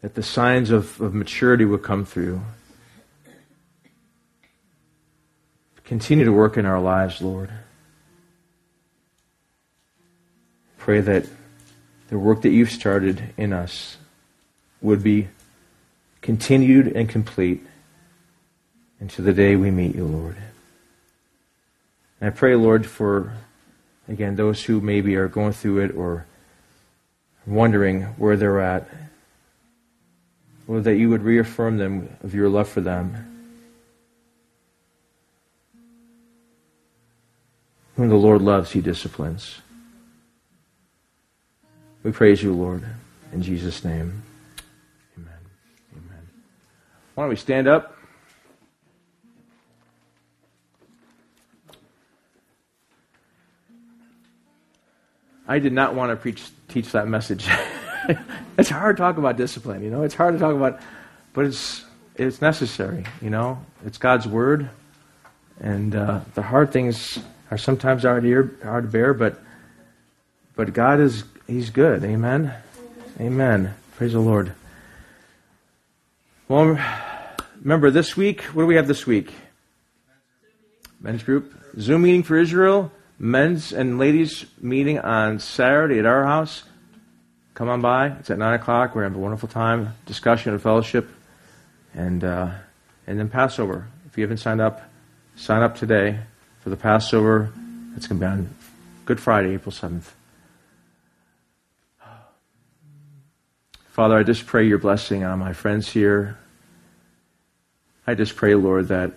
that 0.01 0.15
the 0.15 0.23
signs 0.23 0.71
of, 0.71 0.99
of 1.01 1.13
maturity 1.13 1.65
would 1.65 1.83
come 1.83 2.05
through. 2.05 2.41
Continue 5.83 6.23
to 6.23 6.31
work 6.31 6.55
in 6.55 6.65
our 6.65 6.79
lives, 6.79 7.21
Lord. 7.21 7.51
Pray 10.77 11.01
that 11.01 11.25
the 12.09 12.17
work 12.17 12.43
that 12.43 12.49
you've 12.49 12.71
started 12.71 13.33
in 13.37 13.51
us 13.51 13.97
would 14.81 15.03
be 15.03 15.27
continued 16.21 16.87
and 16.87 17.09
complete 17.09 17.65
into 19.01 19.21
the 19.21 19.33
day 19.33 19.55
we 19.55 19.71
meet 19.71 19.95
you, 19.95 20.05
Lord. 20.05 20.35
And 22.19 22.27
I 22.27 22.35
pray, 22.35 22.55
Lord, 22.55 22.85
for, 22.85 23.33
again, 24.07 24.35
those 24.35 24.63
who 24.63 24.81
maybe 24.81 25.15
are 25.15 25.27
going 25.27 25.53
through 25.53 25.79
it 25.79 25.95
or 25.95 26.25
wondering 27.45 28.03
where 28.17 28.35
they're 28.35 28.59
at. 28.59 28.87
Lord, 30.67 30.83
that 30.83 30.97
you 30.97 31.09
would 31.09 31.23
reaffirm 31.23 31.77
them 31.77 32.15
of 32.23 32.35
your 32.35 32.49
love 32.49 32.69
for 32.69 32.81
them. 32.81 33.25
Whom 37.95 38.09
the 38.09 38.15
Lord 38.15 38.41
loves, 38.41 38.71
he 38.71 38.81
disciplines. 38.81 39.59
We 42.03 42.11
praise 42.11 42.41
you, 42.41 42.53
Lord, 42.53 42.83
in 43.33 43.41
Jesus' 43.41 43.83
name. 43.83 44.23
Amen. 45.17 45.33
Amen. 45.93 46.27
Why 47.15 47.23
don't 47.23 47.29
we 47.29 47.35
stand 47.35 47.67
up? 47.67 47.98
I 55.49 55.57
did 55.57 55.73
not 55.73 55.95
want 55.95 56.11
to 56.11 56.15
preach, 56.15 56.43
teach 56.67 56.91
that 56.91 57.07
message. 57.07 57.49
it's 58.57 58.69
hard 58.69 58.97
to 58.97 59.01
talk 59.01 59.17
about 59.17 59.35
discipline, 59.35 59.83
you 59.83 59.89
know. 59.89 60.03
It's 60.03 60.13
hard 60.13 60.35
to 60.35 60.39
talk 60.39 60.53
about, 60.53 60.79
but 61.33 61.45
it's 61.45 61.83
it's 62.15 62.39
necessary, 62.39 63.03
you 63.19 63.31
know. 63.31 63.65
It's 63.83 63.97
God's 63.97 64.27
word, 64.27 64.69
and 65.59 65.95
uh, 65.95 66.19
the 66.35 66.43
hard 66.43 66.71
things 66.71 67.17
are 67.49 67.57
sometimes 67.57 68.03
hard 68.03 68.21
to, 68.21 68.57
hard 68.63 68.83
to 68.83 68.89
bear, 68.91 69.15
but 69.15 69.41
but 70.55 70.71
God 70.71 70.99
is 70.99 71.23
He's 71.47 71.71
good. 71.71 72.03
Amen. 72.03 72.53
Amen. 73.19 73.73
Praise 73.95 74.13
the 74.13 74.19
Lord. 74.19 74.53
Well, 76.47 76.79
remember 77.59 77.89
this 77.89 78.15
week. 78.15 78.43
What 78.43 78.61
do 78.61 78.67
we 78.67 78.75
have 78.75 78.87
this 78.87 79.07
week? 79.07 79.33
Men's 81.01 81.23
group 81.23 81.55
Zoom 81.79 82.03
meeting 82.03 82.21
for 82.21 82.37
Israel. 82.37 82.91
Men's 83.21 83.73
and 83.73 83.99
ladies 83.99 84.45
meeting 84.61 84.97
on 84.97 85.39
Saturday 85.39 85.99
at 85.99 86.05
our 86.05 86.23
house. 86.23 86.63
Come 87.53 87.67
on 87.67 87.81
by. 87.81 88.07
It's 88.07 88.29
at 88.29 88.37
9 88.37 88.53
o'clock. 88.53 88.95
We're 88.95 89.01
going 89.01 89.11
to 89.11 89.15
have 89.15 89.19
a 89.19 89.23
wonderful 89.23 89.49
time, 89.49 89.93
discussion 90.05 90.53
and 90.53 90.61
fellowship. 90.61 91.09
And, 91.93 92.23
uh, 92.23 92.51
and 93.05 93.19
then 93.19 93.27
Passover. 93.27 93.87
If 94.05 94.17
you 94.17 94.23
haven't 94.23 94.37
signed 94.37 94.61
up, 94.61 94.81
sign 95.35 95.61
up 95.63 95.75
today 95.75 96.17
for 96.61 96.69
the 96.69 96.77
Passover. 96.77 97.51
It's 97.97 98.07
going 98.07 98.21
to 98.21 98.25
be 98.25 98.31
on 98.31 98.55
Good 99.03 99.19
Friday, 99.19 99.53
April 99.53 99.73
7th. 99.73 100.11
Father, 103.89 104.17
I 104.17 104.23
just 104.23 104.45
pray 104.45 104.65
your 104.65 104.77
blessing 104.77 105.25
on 105.25 105.39
my 105.39 105.51
friends 105.51 105.89
here. 105.89 106.37
I 108.07 108.15
just 108.15 108.37
pray, 108.37 108.55
Lord, 108.55 108.87
that 108.87 109.11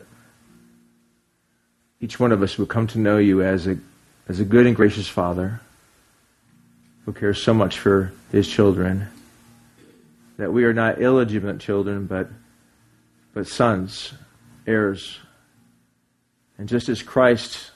each 2.00 2.18
one 2.18 2.32
of 2.32 2.42
us 2.42 2.58
would 2.58 2.68
come 2.68 2.88
to 2.88 2.98
know 2.98 3.18
you 3.18 3.42
as 3.42 3.68
a, 3.68 3.78
as 4.28 4.40
a 4.40 4.44
good 4.44 4.66
and 4.66 4.76
gracious 4.76 5.08
Father 5.08 5.60
who 7.04 7.12
cares 7.12 7.42
so 7.42 7.52
much 7.52 7.78
for 7.78 8.12
his 8.30 8.48
children. 8.48 9.08
That 10.38 10.52
we 10.52 10.64
are 10.64 10.72
not 10.72 11.00
illegitimate 11.00 11.60
children, 11.60 12.06
but, 12.06 12.28
but 13.34 13.46
sons, 13.46 14.12
heirs. 14.66 15.18
And 16.58 16.68
just 16.68 16.88
as 16.88 17.02
Christ 17.02 17.70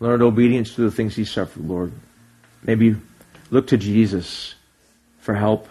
learned 0.00 0.22
obedience 0.22 0.74
to 0.74 0.82
the 0.82 0.90
things 0.90 1.16
he 1.16 1.24
suffered, 1.24 1.66
Lord, 1.66 1.92
maybe 2.62 2.96
look 3.50 3.68
to 3.68 3.76
Jesus 3.76 4.54
for 5.18 5.34
help, 5.34 5.68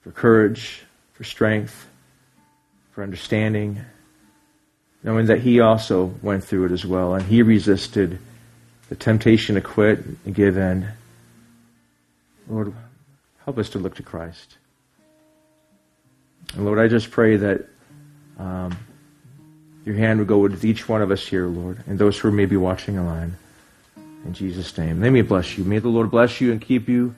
for 0.00 0.10
courage, 0.12 0.82
for 1.14 1.24
strength, 1.24 1.88
for 2.92 3.02
understanding, 3.02 3.80
knowing 5.02 5.26
that 5.26 5.40
he 5.40 5.60
also 5.60 6.14
went 6.22 6.44
through 6.44 6.66
it 6.66 6.72
as 6.72 6.86
well, 6.86 7.14
and 7.14 7.24
he 7.26 7.42
resisted 7.42 8.18
the 8.88 8.96
temptation 8.96 9.56
to 9.56 9.60
quit 9.60 10.04
and 10.24 10.34
give 10.34 10.56
in. 10.56 10.88
Lord, 12.48 12.74
help 13.44 13.58
us 13.58 13.70
to 13.70 13.78
look 13.78 13.96
to 13.96 14.02
Christ. 14.02 14.56
And 16.54 16.64
Lord, 16.64 16.78
I 16.78 16.86
just 16.88 17.10
pray 17.10 17.36
that 17.36 17.66
um, 18.38 18.76
your 19.84 19.96
hand 19.96 20.20
would 20.20 20.28
go 20.28 20.38
with 20.38 20.64
each 20.64 20.88
one 20.88 21.02
of 21.02 21.10
us 21.10 21.26
here, 21.26 21.46
Lord, 21.46 21.82
and 21.86 21.98
those 21.98 22.18
who 22.18 22.30
may 22.30 22.46
be 22.46 22.56
watching 22.56 22.98
online. 22.98 23.36
In 24.24 24.32
Jesus' 24.32 24.76
name. 24.76 25.00
may 25.00 25.10
me 25.10 25.22
bless 25.22 25.56
you. 25.56 25.64
May 25.64 25.78
the 25.78 25.88
Lord 25.88 26.10
bless 26.10 26.40
you 26.40 26.50
and 26.50 26.60
keep 26.60 26.88
you. 26.88 27.14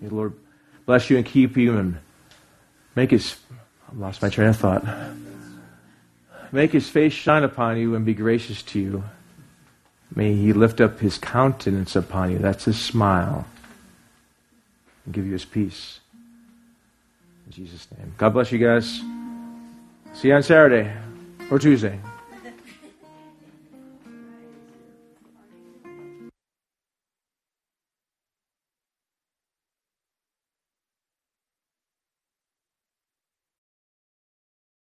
May 0.00 0.08
the 0.08 0.14
Lord 0.14 0.34
bless 0.86 1.10
you 1.10 1.16
and 1.16 1.24
keep 1.24 1.56
you 1.56 1.78
and 1.78 1.98
make 2.94 3.10
his 3.10 3.36
I 3.90 3.96
lost 3.96 4.22
my 4.22 4.28
train 4.28 4.48
of 4.48 4.56
thought. 4.56 4.84
Make 6.52 6.72
his 6.72 6.88
face 6.88 7.12
shine 7.12 7.44
upon 7.44 7.78
you 7.78 7.94
and 7.94 8.04
be 8.04 8.14
gracious 8.14 8.62
to 8.62 8.80
you. 8.80 9.04
May 10.14 10.34
he 10.34 10.52
lift 10.52 10.80
up 10.80 10.98
his 10.98 11.18
countenance 11.18 11.94
upon 11.94 12.32
you. 12.32 12.38
That's 12.38 12.64
his 12.64 12.78
smile. 12.78 13.46
And 15.04 15.14
give 15.14 15.26
you 15.26 15.32
his 15.32 15.44
peace. 15.44 16.00
In 17.46 17.52
Jesus' 17.52 17.86
name. 17.96 18.12
God 18.16 18.30
bless 18.30 18.50
you 18.50 18.58
guys. 18.58 19.00
See 20.14 20.28
you 20.28 20.34
on 20.34 20.42
Saturday 20.42 20.92
or 21.50 21.58
Tuesday. 21.58 22.00